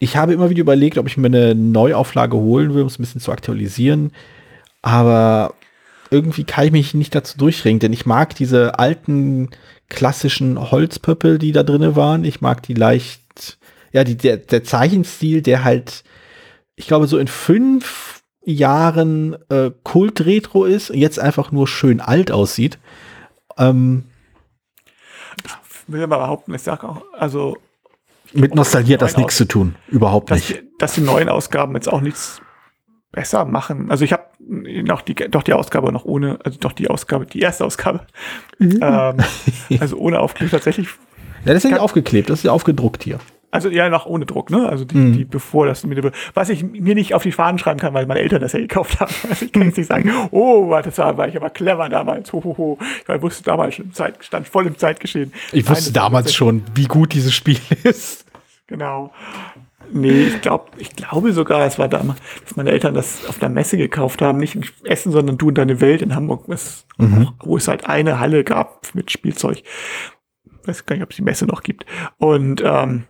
ich 0.00 0.16
habe 0.16 0.32
immer 0.32 0.50
wieder 0.50 0.62
überlegt, 0.62 0.98
ob 0.98 1.06
ich 1.06 1.16
mir 1.16 1.26
eine 1.26 1.54
Neuauflage 1.54 2.36
holen 2.36 2.74
will, 2.74 2.82
um 2.82 2.88
es 2.88 2.98
ein 2.98 3.02
bisschen 3.02 3.20
zu 3.20 3.30
aktualisieren. 3.30 4.12
Aber 4.80 5.54
irgendwie 6.10 6.44
kann 6.44 6.64
ich 6.64 6.72
mich 6.72 6.94
nicht 6.94 7.14
dazu 7.14 7.36
durchringen, 7.36 7.80
denn 7.80 7.92
ich 7.92 8.06
mag 8.06 8.34
diese 8.34 8.78
alten 8.78 9.50
klassischen 9.90 10.70
Holzpöppel, 10.70 11.38
die 11.38 11.52
da 11.52 11.62
drinne 11.62 11.96
waren. 11.96 12.24
Ich 12.24 12.40
mag 12.40 12.62
die 12.62 12.74
leicht, 12.74 13.58
ja, 13.92 14.04
die, 14.04 14.16
der, 14.16 14.38
der 14.38 14.64
Zeichenstil, 14.64 15.42
der 15.42 15.64
halt, 15.64 16.02
ich 16.76 16.86
glaube, 16.86 17.06
so 17.06 17.18
in 17.18 17.28
fünf 17.28 18.19
Jahren 18.52 19.36
äh, 19.48 19.70
Kult-Retro 19.84 20.64
ist, 20.64 20.90
jetzt 20.90 21.18
einfach 21.18 21.52
nur 21.52 21.66
schön 21.66 22.00
alt 22.00 22.30
aussieht. 22.30 22.78
Ähm, 23.58 24.04
ich 25.44 25.92
will 25.92 26.06
mal 26.06 26.18
behaupten, 26.18 26.54
ich 26.54 26.62
sage 26.62 26.88
auch, 26.88 27.02
also 27.18 27.56
mit 28.32 28.54
Nostalgie 28.54 28.94
hat 28.94 29.02
das 29.02 29.16
nichts 29.16 29.36
zu 29.36 29.46
tun, 29.46 29.74
überhaupt 29.88 30.30
dass 30.30 30.38
nicht. 30.38 30.62
Die, 30.62 30.78
dass 30.78 30.94
die 30.94 31.00
neuen 31.00 31.28
Ausgaben 31.28 31.74
jetzt 31.74 31.88
auch 31.88 32.00
nichts 32.00 32.40
besser 33.12 33.44
machen. 33.44 33.90
Also 33.90 34.04
ich 34.04 34.12
habe 34.12 34.24
noch 34.38 35.02
die, 35.02 35.14
doch 35.14 35.42
die 35.42 35.52
Ausgabe 35.52 35.92
noch 35.92 36.04
ohne, 36.04 36.38
also 36.44 36.58
doch 36.58 36.72
die 36.72 36.88
Ausgabe, 36.88 37.26
die 37.26 37.40
erste 37.40 37.64
Ausgabe, 37.64 38.06
mhm. 38.58 38.78
ähm, 38.82 39.16
also 39.80 39.96
ohne 39.96 40.20
Aufkleber 40.20 40.52
tatsächlich. 40.52 40.88
Ja, 41.44 41.54
das 41.54 41.56
ist 41.56 41.64
ja 41.64 41.70
nicht 41.70 41.80
aufgeklebt, 41.80 42.30
das 42.30 42.40
ist 42.40 42.44
ja 42.44 42.52
aufgedruckt 42.52 43.02
hier. 43.02 43.18
Also 43.52 43.68
ja, 43.68 43.88
noch 43.88 44.06
ohne 44.06 44.26
Druck, 44.26 44.50
ne? 44.50 44.68
Also 44.68 44.84
die, 44.84 44.96
mhm. 44.96 45.12
die 45.12 45.24
bevor 45.24 45.66
das 45.66 45.84
mit 45.84 46.00
was 46.34 46.48
ich 46.48 46.62
mir 46.62 46.94
nicht 46.94 47.14
auf 47.14 47.24
die 47.24 47.32
Fahnen 47.32 47.58
schreiben 47.58 47.80
kann, 47.80 47.94
weil 47.94 48.06
meine 48.06 48.20
Eltern 48.20 48.40
das 48.40 48.52
ja 48.52 48.60
gekauft 48.60 49.00
haben. 49.00 49.12
Also 49.30 49.44
ich 49.44 49.52
kann 49.52 49.62
jetzt 49.62 49.76
nicht 49.76 49.88
sagen, 49.88 50.12
oh, 50.30 50.74
das 50.82 50.98
war, 50.98 51.16
war 51.16 51.28
ich 51.28 51.36
aber 51.36 51.50
clever 51.50 51.88
damals. 51.88 52.32
Ho, 52.32 52.42
ho, 52.42 52.54
ho. 52.56 52.78
Ich 53.02 53.22
wusste 53.22 53.44
damals 53.44 53.74
schon 53.74 53.92
Zeit, 53.92 54.24
stand 54.24 54.48
voll 54.48 54.66
im 54.66 54.76
Zeitgeschehen. 54.76 55.32
Ich 55.52 55.68
wusste 55.68 55.86
Nein, 55.86 55.94
damals 55.94 56.34
schon, 56.34 56.62
wie 56.74 56.86
gut 56.86 57.12
dieses 57.12 57.34
Spiel 57.34 57.58
ist. 57.82 58.24
Genau. 58.66 59.12
Nee, 59.92 60.22
ich 60.22 60.40
glaube, 60.40 60.70
ich 60.78 60.94
glaube 60.94 61.32
sogar, 61.32 61.66
es 61.66 61.78
war 61.78 61.88
damals, 61.88 62.20
dass 62.44 62.56
meine 62.56 62.70
Eltern 62.70 62.94
das 62.94 63.26
auf 63.26 63.38
der 63.38 63.48
Messe 63.48 63.76
gekauft 63.76 64.22
haben, 64.22 64.38
nicht 64.38 64.54
in 64.54 64.64
Essen, 64.84 65.10
sondern 65.10 65.36
du 65.38 65.48
und 65.48 65.58
deine 65.58 65.80
Welt 65.80 66.02
in 66.02 66.14
Hamburg, 66.14 66.44
was, 66.46 66.86
mhm. 66.98 67.30
wo 67.40 67.56
es 67.56 67.66
halt 67.66 67.86
eine 67.86 68.20
Halle 68.20 68.44
gab 68.44 68.94
mit 68.94 69.10
Spielzeug. 69.10 69.62
Ich 70.62 70.68
weiß 70.68 70.86
gar 70.86 70.94
nicht, 70.94 71.02
ob 71.02 71.10
es 71.10 71.16
die 71.16 71.22
Messe 71.22 71.46
noch 71.46 71.62
gibt. 71.62 71.86
Und 72.18 72.62
ähm, 72.64 73.04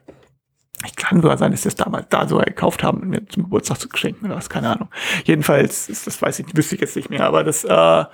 kann 1.11 1.23
sogar 1.23 1.39
sein, 1.39 1.51
dass 1.51 1.63
sie 1.63 1.69
das 1.69 1.75
damals 1.75 2.07
da 2.09 2.29
so 2.29 2.39
gekauft 2.39 2.85
haben, 2.85 3.09
mir 3.09 3.27
zum 3.27 3.43
Geburtstag 3.43 3.81
zu 3.81 3.89
schenken 3.95 4.27
oder 4.27 4.37
was, 4.37 4.49
keine 4.49 4.71
Ahnung. 4.71 4.89
Jedenfalls, 5.25 5.89
ist, 5.89 6.07
das 6.07 6.23
weiß 6.23 6.39
ich, 6.39 6.57
wüsste 6.57 6.77
ich 6.77 6.81
jetzt 6.81 6.95
nicht 6.95 7.11
mehr, 7.11 7.27
aber 7.27 7.43
das, 7.43 7.65
äh, 7.65 8.05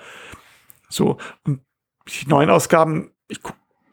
so. 0.89 1.17
Und 1.45 1.61
die 2.07 2.27
neuen 2.27 2.49
Ausgaben, 2.49 3.11
ich 3.27 3.39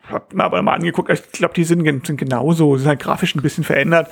habe 0.04 0.34
mir 0.34 0.44
aber 0.44 0.62
mal 0.62 0.72
angeguckt, 0.72 1.10
ich 1.10 1.32
glaube, 1.32 1.52
die 1.52 1.64
sind, 1.64 1.84
sind 2.06 2.16
genauso, 2.16 2.78
sind 2.78 2.88
halt 2.88 3.00
grafisch 3.00 3.34
ein 3.34 3.42
bisschen 3.42 3.64
verändert, 3.64 4.10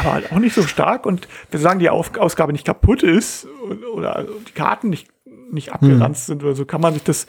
aber 0.00 0.12
halt 0.12 0.32
auch 0.32 0.38
nicht 0.40 0.56
so 0.56 0.62
stark. 0.62 1.06
Und 1.06 1.28
wir 1.52 1.60
sagen, 1.60 1.78
die 1.78 1.90
Auf 1.90 2.16
Ausgabe 2.18 2.52
nicht 2.52 2.66
kaputt 2.66 3.04
ist 3.04 3.46
oder 3.94 4.26
die 4.48 4.52
Karten 4.52 4.88
nicht, 4.88 5.08
nicht 5.52 5.72
abgeranzt 5.72 6.22
hm. 6.22 6.34
sind 6.34 6.42
oder 6.42 6.56
so, 6.56 6.64
kann 6.64 6.80
man 6.80 6.94
sich 6.94 7.04
das 7.04 7.28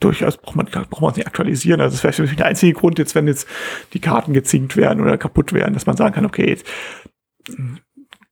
durchaus 0.00 0.36
braucht 0.36 0.56
man, 0.56 0.66
braucht 0.66 1.00
man 1.00 1.14
nicht 1.14 1.26
aktualisieren. 1.26 1.80
Also 1.80 1.96
das 1.96 2.04
wäre 2.04 2.12
vielleicht 2.12 2.38
der 2.38 2.46
einzige 2.46 2.72
Grund 2.72 2.98
jetzt, 2.98 3.14
wenn 3.14 3.26
jetzt 3.26 3.48
die 3.92 4.00
Karten 4.00 4.32
gezinkt 4.32 4.76
werden 4.76 5.00
oder 5.00 5.18
kaputt 5.18 5.52
werden, 5.52 5.74
dass 5.74 5.86
man 5.86 5.96
sagen 5.96 6.14
kann, 6.14 6.26
okay, 6.26 6.48
jetzt 6.48 6.66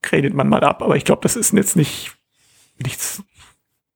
gradet 0.02 0.34
man 0.34 0.48
mal 0.48 0.62
ab. 0.62 0.82
Aber 0.82 0.96
ich 0.96 1.04
glaube, 1.04 1.22
das 1.22 1.36
ist 1.36 1.52
jetzt 1.52 1.76
nicht 1.76 2.12
nichts 2.78 3.22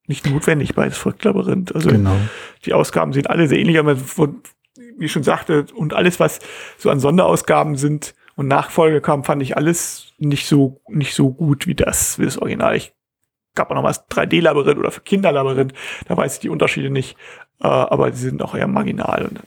nicht 0.07 0.29
notwendig 0.29 0.75
bei 0.75 0.89
das 0.89 0.99
Volklabyrinth. 0.99 1.75
Also 1.75 1.91
genau. 1.91 2.17
die 2.65 2.75
Ausgaben 2.75 3.13
sind 3.13 3.31
alle 3.31 3.47
sehr 3.47 3.59
ähnlich, 3.59 3.79
aber 3.79 3.97
wie 3.97 5.05
ich 5.05 5.13
schon 5.13 5.23
sagte, 5.23 5.67
und 5.75 5.95
alles, 5.95 6.19
was 6.19 6.41
so 6.77 6.91
an 6.91 7.01
Sonderausgaben 7.01 7.77
sind 7.77 8.15
und 8.35 8.49
Nachfolge 8.49 9.01
kam, 9.01 9.25
fand 9.25 9.41
ich 9.41 9.57
alles 9.57 10.13
nicht 10.19 10.47
so, 10.47 10.81
nicht 10.89 11.15
so 11.15 11.31
gut 11.31 11.67
wie 11.67 11.77
das, 11.77 12.19
wie 12.19 12.25
das 12.25 12.39
Original. 12.39 12.77
Ich 12.77 12.93
gab 13.55 13.71
auch 13.71 13.75
noch 13.75 13.85
was 13.85 14.09
3D-Labyrinth 14.09 14.79
oder 14.79 14.91
für 14.91 15.01
Kinderlabyrinth, 15.01 15.73
da 16.07 16.17
weiß 16.17 16.35
ich 16.35 16.41
die 16.41 16.49
Unterschiede 16.49 16.91
nicht. 16.91 17.17
Äh, 17.61 17.67
aber 17.67 18.11
die 18.11 18.19
sind 18.19 18.43
auch 18.43 18.55
eher 18.55 18.67
marginal 18.67 19.27
und 19.27 19.41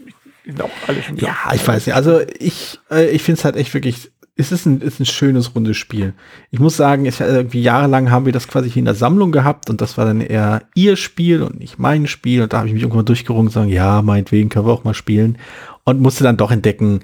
sind 0.46 0.62
auch 0.62 0.70
alle 0.88 1.02
schon 1.02 1.18
Ja, 1.18 1.36
ich 1.54 1.68
weiß 1.68 1.88
nicht. 1.88 1.96
Also 1.96 2.22
ich, 2.40 2.80
äh, 2.92 3.10
ich 3.10 3.24
finde 3.24 3.40
es 3.40 3.46
halt 3.46 3.56
echt 3.56 3.74
wirklich, 3.74 4.12
es 4.36 4.52
ist 4.52 4.66
ein, 4.66 4.82
ist 4.82 5.00
ein 5.00 5.06
schönes 5.06 5.56
rundes 5.56 5.78
Spiel. 5.78 6.14
Ich 6.52 6.60
muss 6.60 6.76
sagen, 6.76 7.06
ich, 7.06 7.22
also 7.22 7.36
irgendwie 7.36 7.62
jahrelang 7.62 8.12
haben 8.12 8.26
wir 8.26 8.34
das 8.34 8.48
quasi 8.48 8.70
hier 8.70 8.80
in 8.82 8.86
der 8.86 8.96
Sammlung 8.96 9.32
gehabt 9.32 9.70
und 9.70 9.80
das 9.80 9.98
war 9.98 10.06
dann 10.06 10.22
eher 10.22 10.64
ihr 10.76 10.96
Spiel 10.96 11.44
und 11.44 11.60
nicht 11.60 11.80
mein 11.80 12.08
Spiel. 12.08 12.42
Und 12.42 12.54
da 12.54 12.58
habe 12.58 12.68
ich 12.68 12.74
mich 12.74 12.84
irgendwann 12.84 13.06
durchgerungen 13.06 13.48
und 13.48 13.54
sagen, 13.54 13.70
ja, 13.70 14.02
meinetwegen 14.02 14.50
können 14.50 14.66
wir 14.66 14.74
auch 14.74 14.84
mal 14.84 14.94
spielen. 14.94 15.38
Und 15.86 16.00
musste 16.00 16.24
dann 16.24 16.38
doch 16.38 16.52
entdecken, 16.52 17.02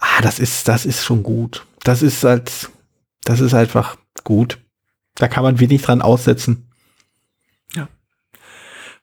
ah, 0.00 0.22
das 0.22 0.38
ist, 0.38 0.68
das 0.68 0.84
ist 0.84 1.04
schon 1.04 1.22
gut. 1.22 1.64
Das 1.84 2.02
ist 2.02 2.24
halt, 2.24 2.70
das 3.24 3.40
ist 3.40 3.54
einfach 3.54 3.96
gut. 4.24 4.58
Da 5.14 5.28
kann 5.28 5.44
man 5.44 5.60
wenig 5.60 5.82
dran 5.82 6.02
aussetzen. 6.02 6.67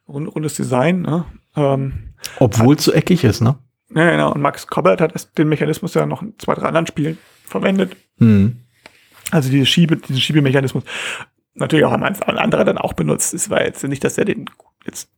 Rundes 0.08 0.56
Design, 0.56 1.02
ne? 1.02 1.26
Ähm, 1.56 2.14
Obwohl 2.40 2.76
es 2.76 2.84
so 2.84 2.92
eckig 2.92 3.24
ist, 3.24 3.42
ne? 3.42 3.58
ja, 3.94 4.12
genau. 4.12 4.34
Und 4.34 4.42
Max 4.42 4.68
Cobbett 4.68 5.02
hat 5.02 5.38
den 5.38 5.50
Mechanismus 5.50 5.94
ja 5.94 6.06
noch 6.06 6.22
in 6.22 6.34
zwei, 6.38 6.54
drei 6.54 6.68
anderen 6.68 6.88
Spielen 6.88 7.18
verwendet. 7.46 7.96
Hm. 8.18 8.58
Also 9.32 9.50
diese 9.50 9.66
Schiebe, 9.66 9.98
diesen 9.98 10.22
Schiebemechanismus. 10.22 10.84
Natürlich 11.54 11.86
auch 11.86 11.94
ein 11.94 12.04
anderer 12.04 12.66
dann 12.66 12.78
auch 12.78 12.94
benutzt. 12.94 13.34
Es 13.34 13.50
war 13.50 13.64
jetzt 13.64 13.84
nicht, 13.84 14.04
dass 14.04 14.18
er 14.18 14.26
den 14.26 14.50
jetzt 14.86 15.10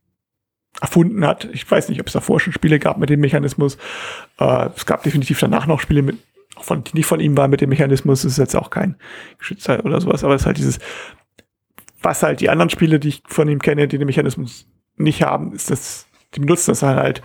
erfunden 0.80 1.26
hat. 1.26 1.46
Ich 1.52 1.68
weiß 1.68 1.88
nicht, 1.88 2.00
ob 2.00 2.06
es 2.06 2.12
davor 2.12 2.38
schon 2.38 2.52
Spiele 2.52 2.78
gab 2.78 2.98
mit 2.98 3.10
dem 3.10 3.20
Mechanismus. 3.20 3.76
Äh, 4.38 4.68
es 4.76 4.86
gab 4.86 5.02
definitiv 5.02 5.40
danach 5.40 5.66
noch 5.66 5.80
Spiele 5.80 6.02
mit, 6.02 6.18
von, 6.60 6.84
die 6.84 6.96
nicht 6.96 7.06
von 7.06 7.20
ihm 7.20 7.36
waren 7.36 7.50
mit 7.50 7.60
dem 7.60 7.70
Mechanismus. 7.70 8.22
Das 8.22 8.32
ist 8.32 8.38
jetzt 8.38 8.54
auch 8.54 8.70
kein 8.70 8.96
Geschützer 9.38 9.84
oder 9.84 10.00
sowas, 10.00 10.24
aber 10.24 10.34
es 10.34 10.42
ist 10.42 10.46
halt 10.46 10.58
dieses, 10.58 10.78
was 12.00 12.22
halt 12.22 12.40
die 12.40 12.50
anderen 12.50 12.70
Spiele, 12.70 13.00
die 13.00 13.08
ich 13.08 13.22
von 13.26 13.48
ihm 13.48 13.60
kenne, 13.60 13.88
die 13.88 13.98
den 13.98 14.06
Mechanismus 14.06 14.68
nicht 14.98 15.22
haben, 15.22 15.52
ist 15.52 15.70
das, 15.70 16.06
die 16.34 16.40
benutzen 16.40 16.70
das 16.72 16.82
halt, 16.82 17.22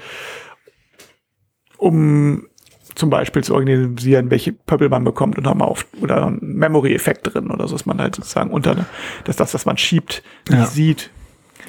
um 1.78 2.48
zum 2.96 3.10
Beispiel 3.10 3.44
zu 3.44 3.56
organisieren, 3.56 4.30
welche 4.30 4.54
Pöppel 4.54 4.88
man 4.90 5.04
bekommt 5.04 5.38
und 5.38 5.48
haben 5.48 5.62
auf 5.62 5.88
oder 6.02 6.28
ein 6.28 6.38
Memory-Effekt 6.42 7.34
drin 7.34 7.50
oder 7.50 7.68
so, 7.68 7.76
dass 7.76 7.86
man 7.88 8.00
halt 8.00 8.16
sozusagen 8.16 8.52
unter, 8.52 8.86
dass 9.24 9.36
das, 9.36 9.54
was 9.54 9.66
man 9.66 9.78
schiebt, 9.78 10.22
nicht 10.48 10.60
Ja. 10.60 10.66
sieht. 10.68 11.10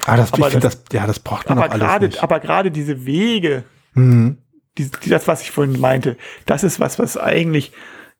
Ah, 0.05 0.17
das, 0.17 0.33
Aber 0.33 0.49
das- 0.51 0.61
das, 0.61 0.83
ja, 0.91 1.07
das 1.07 1.19
braucht 1.19 1.49
man 1.49 1.57
Aber 1.57 1.67
auch 1.67 1.71
alles 1.71 1.83
gerade, 1.87 2.05
nicht. 2.07 2.21
aber 2.23 2.39
gerade 2.39 2.69
diese 2.69 3.05
Wege, 3.05 3.63
Mhm. 3.95 4.37
die, 4.77 4.91
die, 5.03 5.09
das, 5.09 5.27
was 5.27 5.41
ich 5.41 5.49
vorhin 5.51 5.79
meinte, 5.79 6.15
das 6.45 6.63
ist 6.63 6.79
was, 6.79 6.99
was 6.99 7.17
eigentlich 7.17 7.71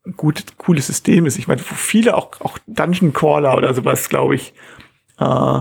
ein 0.08 0.14
gut, 0.14 0.44
cooles 0.58 0.88
System 0.88 1.26
ist. 1.28 1.38
Ich 1.38 1.48
meine, 1.48 1.62
wo 1.62 1.76
viele 1.76 2.16
auch, 2.16 2.40
auch 2.42 2.58
Dungeon 2.66 3.14
Crawler 3.14 3.56
oder 3.56 3.74
sowas, 3.74 4.10
glaube 4.10 4.36
ich, 4.36 4.54
äh, 5.20 5.60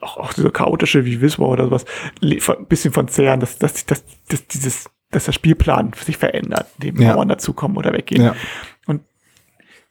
auch, 0.00 0.16
auch 0.18 0.32
so 0.32 0.50
chaotische 0.50 1.04
wie 1.04 1.20
Wismar 1.20 1.48
oder 1.48 1.64
sowas, 1.64 1.84
ein 2.22 2.66
bisschen 2.68 2.92
von 2.92 3.08
zehren, 3.08 3.40
dass, 3.40 3.58
dass, 3.58 3.84
dass, 3.86 4.04
dass 4.28 4.46
dieses, 4.46 4.90
dass 5.10 5.24
der 5.24 5.32
Spielplan 5.32 5.92
sich 6.04 6.16
verändert, 6.16 6.66
indem 6.78 7.00
Ja. 7.02 7.14
Mauern 7.14 7.28
dazukommen 7.28 7.76
oder 7.76 7.92
weggehen. 7.92 8.22
Ja. 8.22 8.34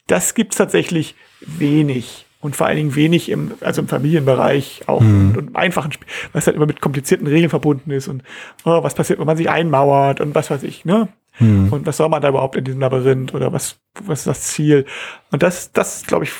Das 0.06 0.34
gibt's 0.34 0.56
tatsächlich 0.56 1.14
wenig. 1.40 2.24
Und 2.40 2.54
vor 2.56 2.66
allen 2.68 2.76
Dingen 2.76 2.94
wenig 2.94 3.30
im, 3.30 3.52
also 3.60 3.82
im 3.82 3.88
Familienbereich 3.88 4.82
auch 4.86 5.00
Mhm. 5.00 5.30
und, 5.30 5.36
und 5.38 5.48
im 5.48 5.56
einfachen 5.56 5.90
Spiel, 5.92 6.06
was 6.32 6.46
halt 6.46 6.56
immer 6.56 6.66
mit 6.66 6.80
komplizierten 6.80 7.26
Regeln 7.26 7.50
verbunden 7.50 7.90
ist 7.90 8.06
und 8.08 8.22
oh, 8.64 8.82
was 8.84 8.94
passiert, 8.94 9.18
wenn 9.18 9.26
man 9.26 9.36
sich 9.36 9.50
einmauert 9.50 10.20
und 10.20 10.34
was 10.36 10.48
weiß 10.50 10.62
ich, 10.62 10.84
ne? 10.84 11.08
Mhm. 11.40 11.72
Und 11.72 11.84
was 11.86 11.96
soll 11.96 12.08
man 12.08 12.22
da 12.22 12.28
überhaupt 12.28 12.54
in 12.56 12.64
diesem 12.64 12.80
Labyrinth 12.80 13.34
oder 13.34 13.52
was, 13.52 13.80
was 14.04 14.20
ist 14.20 14.26
das 14.28 14.42
Ziel? 14.44 14.86
Und 15.32 15.42
das, 15.42 15.72
das 15.72 16.06
glaube 16.06 16.24
ich, 16.24 16.32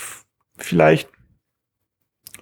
vielleicht, 0.56 1.08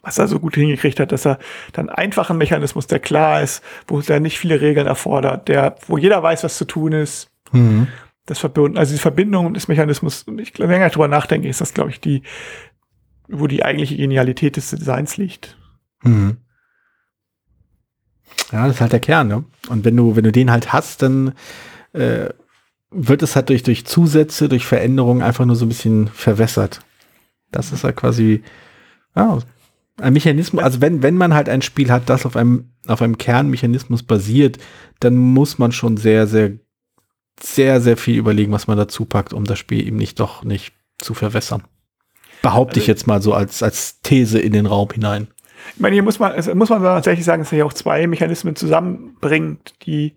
was 0.06 0.18
er 0.18 0.28
so 0.28 0.38
gut 0.38 0.54
hingekriegt 0.54 1.00
hat, 1.00 1.10
dass 1.10 1.26
er 1.26 1.38
dann 1.72 1.88
einfachen 1.90 2.38
Mechanismus, 2.38 2.86
der 2.86 3.00
klar 3.00 3.42
ist, 3.42 3.60
wo 3.88 4.00
der 4.00 4.20
nicht 4.20 4.38
viele 4.38 4.60
Regeln 4.60 4.86
erfordert, 4.86 5.48
der, 5.48 5.74
wo 5.88 5.98
jeder 5.98 6.22
weiß, 6.22 6.44
was 6.44 6.56
zu 6.56 6.64
tun 6.64 6.92
ist, 6.92 7.28
Mhm. 7.52 7.88
das 8.24 8.38
verbunden, 8.38 8.78
also 8.78 8.92
die 8.92 9.00
Verbindung 9.00 9.52
des 9.52 9.66
Mechanismus, 9.68 10.22
und 10.22 10.40
ich 10.40 10.52
glaube, 10.52 10.72
länger 10.72 10.90
drüber 10.90 11.08
nachdenke, 11.08 11.48
ist 11.48 11.60
das, 11.60 11.74
glaube 11.74 11.90
ich, 11.90 12.00
die, 12.00 12.22
wo 13.28 13.48
die 13.48 13.64
eigentliche 13.64 13.96
Genialität 13.96 14.56
des 14.56 14.70
Designs 14.70 15.16
liegt. 15.16 15.56
Mhm. 16.02 16.36
Ja, 18.52 18.66
das 18.66 18.76
ist 18.76 18.80
halt 18.80 18.92
der 18.92 19.00
Kern, 19.00 19.26
ne? 19.26 19.44
Und 19.68 19.84
wenn 19.84 19.96
du, 19.96 20.14
wenn 20.14 20.24
du 20.24 20.30
den 20.30 20.52
halt 20.52 20.72
hast, 20.72 21.02
dann 21.02 21.34
äh, 21.94 22.28
wird 22.90 23.22
es 23.22 23.34
halt 23.34 23.48
durch, 23.48 23.64
durch 23.64 23.86
Zusätze, 23.86 24.48
durch 24.48 24.66
Veränderungen 24.66 25.22
einfach 25.22 25.44
nur 25.44 25.56
so 25.56 25.64
ein 25.64 25.68
bisschen 25.68 26.06
verwässert. 26.08 26.80
Das 27.50 27.72
ist 27.72 27.82
halt 27.82 27.96
quasi 27.96 28.44
ja, 29.16 29.38
ein 30.00 30.12
Mechanismus. 30.12 30.62
Also 30.62 30.80
wenn, 30.80 31.02
wenn 31.02 31.16
man 31.16 31.34
halt 31.34 31.48
ein 31.48 31.62
Spiel 31.62 31.90
hat, 31.90 32.08
das 32.08 32.26
auf 32.26 32.36
einem, 32.36 32.70
auf 32.86 33.00
einem 33.02 33.18
Kernmechanismus 33.18 34.02
basiert, 34.02 34.58
dann 35.00 35.16
muss 35.16 35.58
man 35.58 35.72
schon 35.72 35.96
sehr, 35.96 36.26
sehr, 36.26 36.52
sehr, 37.40 37.80
sehr 37.80 37.96
viel 37.96 38.16
überlegen, 38.18 38.52
was 38.52 38.66
man 38.66 38.76
dazu 38.78 39.04
packt, 39.04 39.32
um 39.32 39.44
das 39.44 39.58
Spiel 39.58 39.86
eben 39.86 39.96
nicht 39.96 40.20
doch 40.20 40.44
nicht 40.44 40.74
zu 40.98 41.14
verwässern. 41.14 41.62
Behaupte 42.42 42.78
ich 42.78 42.84
Also- 42.84 42.92
jetzt 42.92 43.06
mal 43.06 43.22
so 43.22 43.32
als, 43.34 43.62
als 43.62 44.00
These 44.02 44.38
in 44.38 44.52
den 44.52 44.66
Raum 44.66 44.88
hinein. 44.92 45.28
Ich 45.74 45.80
meine, 45.80 45.94
hier 45.94 46.02
muss 46.02 46.18
man, 46.18 46.32
muss 46.56 46.68
man 46.68 46.82
tatsächlich 46.82 47.24
sagen, 47.24 47.42
dass 47.42 47.50
er 47.52 47.56
hier 47.56 47.66
auch 47.66 47.72
zwei 47.72 48.06
Mechanismen 48.06 48.54
zusammenbringt, 48.56 49.74
die, 49.86 50.16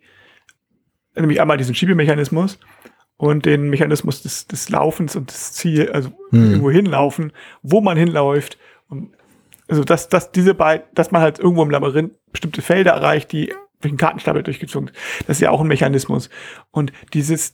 nämlich 1.15 1.41
einmal 1.41 1.57
diesen 1.57 1.73
Schiebemechanismus 1.73 2.59
und 3.17 3.45
den 3.45 3.69
Mechanismus 3.69 4.21
des, 4.21 4.47
des 4.47 4.69
Laufens 4.69 5.15
und 5.15 5.32
des 5.32 5.53
Ziel, 5.53 5.89
also 5.91 6.09
Hm. 6.32 6.51
irgendwo 6.51 6.69
hinlaufen, 6.71 7.32
wo 7.63 7.82
man 7.82 7.97
hinläuft. 7.97 8.57
Und 8.89 9.11
also 9.70 9.84
dass, 9.84 10.09
dass 10.09 10.32
diese 10.32 10.53
beiden, 10.53 10.88
dass 10.93 11.11
man 11.11 11.22
halt 11.22 11.39
irgendwo 11.39 11.63
im 11.63 11.70
Labyrinth 11.70 12.13
bestimmte 12.32 12.61
Felder 12.61 12.91
erreicht, 12.91 13.32
die 13.32 13.53
durch 13.82 13.91
einen 13.91 13.97
Kartenstapel 13.97 14.43
durchgezogen 14.43 14.88
sind. 14.88 14.97
Das 15.28 15.38
ist 15.38 15.41
ja 15.41 15.51
auch 15.51 15.61
ein 15.61 15.67
Mechanismus. 15.67 16.30
Und 16.72 16.91
dieses, 17.13 17.53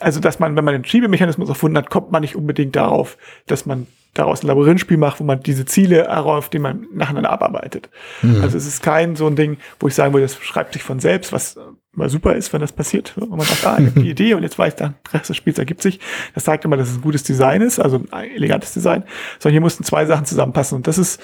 also 0.00 0.18
dass 0.20 0.38
man, 0.38 0.56
wenn 0.56 0.64
man 0.64 0.74
den 0.74 0.84
Schiebemechanismus 0.84 1.48
erfunden 1.48 1.78
hat, 1.78 1.90
kommt 1.90 2.10
man 2.10 2.22
nicht 2.22 2.34
unbedingt 2.34 2.74
darauf, 2.74 3.16
dass 3.46 3.66
man 3.66 3.86
daraus 4.14 4.42
ein 4.42 4.46
Labyrinthspiel 4.46 4.96
macht, 4.96 5.20
wo 5.20 5.24
man 5.24 5.40
diese 5.40 5.66
Ziele 5.66 6.04
erläuft, 6.04 6.52
die 6.52 6.58
man 6.58 6.86
nacheinander 6.92 7.30
abarbeitet. 7.30 7.90
Also 8.22 8.56
es 8.56 8.66
ist 8.66 8.82
kein 8.82 9.16
so 9.16 9.26
ein 9.26 9.36
Ding, 9.36 9.58
wo 9.80 9.88
ich 9.88 9.94
sagen 9.94 10.12
würde, 10.12 10.24
das 10.24 10.36
schreibt 10.36 10.72
sich 10.72 10.82
von 10.82 11.00
selbst, 11.00 11.32
was 11.32 11.58
mal 11.96 12.08
super 12.08 12.34
ist, 12.34 12.52
wenn 12.52 12.60
das 12.60 12.72
passiert. 12.72 13.14
Wenn 13.16 13.28
man 13.28 13.40
sagt, 13.40 13.66
ah, 13.66 13.78
ich 13.78 13.86
habe 13.86 14.00
die 14.00 14.10
Idee 14.10 14.34
und 14.34 14.42
jetzt 14.42 14.58
weiß 14.58 14.76
dann, 14.76 14.94
der 15.06 15.20
Rest 15.20 15.30
des 15.30 15.36
Spiels 15.36 15.58
ergibt 15.58 15.82
sich. 15.82 16.00
Das 16.34 16.44
zeigt 16.44 16.64
immer, 16.64 16.76
dass 16.76 16.90
es 16.90 16.96
ein 16.96 17.02
gutes 17.02 17.22
Design 17.22 17.62
ist, 17.62 17.78
also 17.78 18.04
ein 18.10 18.30
elegantes 18.30 18.72
Design. 18.72 19.04
Sondern 19.38 19.54
hier 19.54 19.60
mussten 19.60 19.84
zwei 19.84 20.06
Sachen 20.06 20.26
zusammenpassen. 20.26 20.76
Und 20.76 20.86
das 20.86 20.98
ist, 20.98 21.20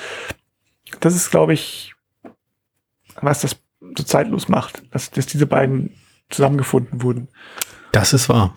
das 1.00 1.14
ist, 1.14 1.30
glaube 1.30 1.52
ich, 1.52 1.94
was 3.20 3.40
das 3.40 3.56
so 3.96 4.04
zeitlos 4.04 4.48
macht, 4.48 4.82
dass, 4.92 5.10
dass 5.10 5.26
diese 5.26 5.46
beiden 5.46 5.94
zusammengefunden 6.28 7.02
wurden. 7.02 7.28
Das 7.92 8.12
ist 8.12 8.28
wahr. 8.28 8.54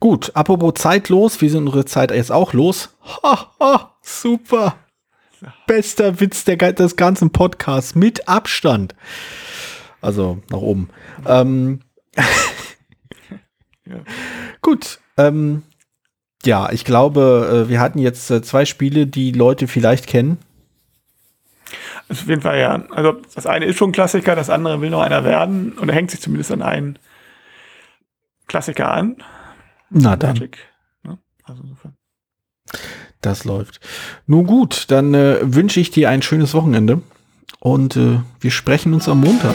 Gut, 0.00 0.30
apropos 0.34 0.74
zeitlos, 0.74 1.40
wir 1.40 1.50
sind 1.50 1.66
unsere 1.66 1.84
Zeit 1.84 2.12
jetzt 2.12 2.30
auch 2.30 2.52
los. 2.52 2.96
Ha, 3.22 3.52
ha, 3.58 3.96
super. 4.00 4.76
Bester 5.66 6.20
Witz 6.20 6.44
der, 6.44 6.56
des 6.56 6.96
ganzen 6.96 7.30
Podcasts 7.30 7.94
mit 7.94 8.28
Abstand. 8.28 8.94
Also 10.00 10.38
nach 10.50 10.58
oben. 10.58 10.90
Ähm, 11.26 11.80
Ja. 13.88 14.00
Gut. 14.60 15.00
Ähm, 15.16 15.62
ja, 16.44 16.70
ich 16.70 16.84
glaube, 16.84 17.64
äh, 17.66 17.68
wir 17.68 17.80
hatten 17.80 17.98
jetzt 17.98 18.30
äh, 18.30 18.42
zwei 18.42 18.64
Spiele, 18.64 19.06
die 19.06 19.32
Leute 19.32 19.66
vielleicht 19.66 20.06
kennen. 20.06 20.38
Also 22.08 22.22
auf 22.22 22.28
jeden 22.28 22.42
Fall, 22.42 22.58
ja. 22.58 22.84
Also 22.90 23.20
das 23.34 23.46
eine 23.46 23.66
ist 23.66 23.76
schon 23.76 23.90
ein 23.90 23.92
Klassiker, 23.92 24.36
das 24.36 24.50
andere 24.50 24.80
will 24.80 24.90
noch 24.90 25.02
einer 25.02 25.24
werden 25.24 25.72
und 25.72 25.88
er 25.88 25.94
hängt 25.94 26.10
sich 26.10 26.20
zumindest 26.20 26.52
an 26.52 26.62
einen 26.62 26.98
Klassiker 28.46 28.90
an. 28.90 29.16
Na 29.90 30.16
dann, 30.16 30.34
Magic. 30.34 30.58
Ne? 31.02 31.18
Also 31.44 31.62
insofern. 31.62 31.96
das 33.20 33.44
läuft. 33.44 33.80
Nun 34.26 34.46
gut, 34.46 34.90
dann 34.90 35.12
äh, 35.12 35.38
wünsche 35.42 35.80
ich 35.80 35.90
dir 35.90 36.08
ein 36.08 36.22
schönes 36.22 36.54
Wochenende 36.54 37.02
und 37.58 37.96
äh, 37.96 38.20
wir 38.40 38.50
sprechen 38.50 38.94
uns 38.94 39.08
am 39.08 39.20
Montag. 39.20 39.54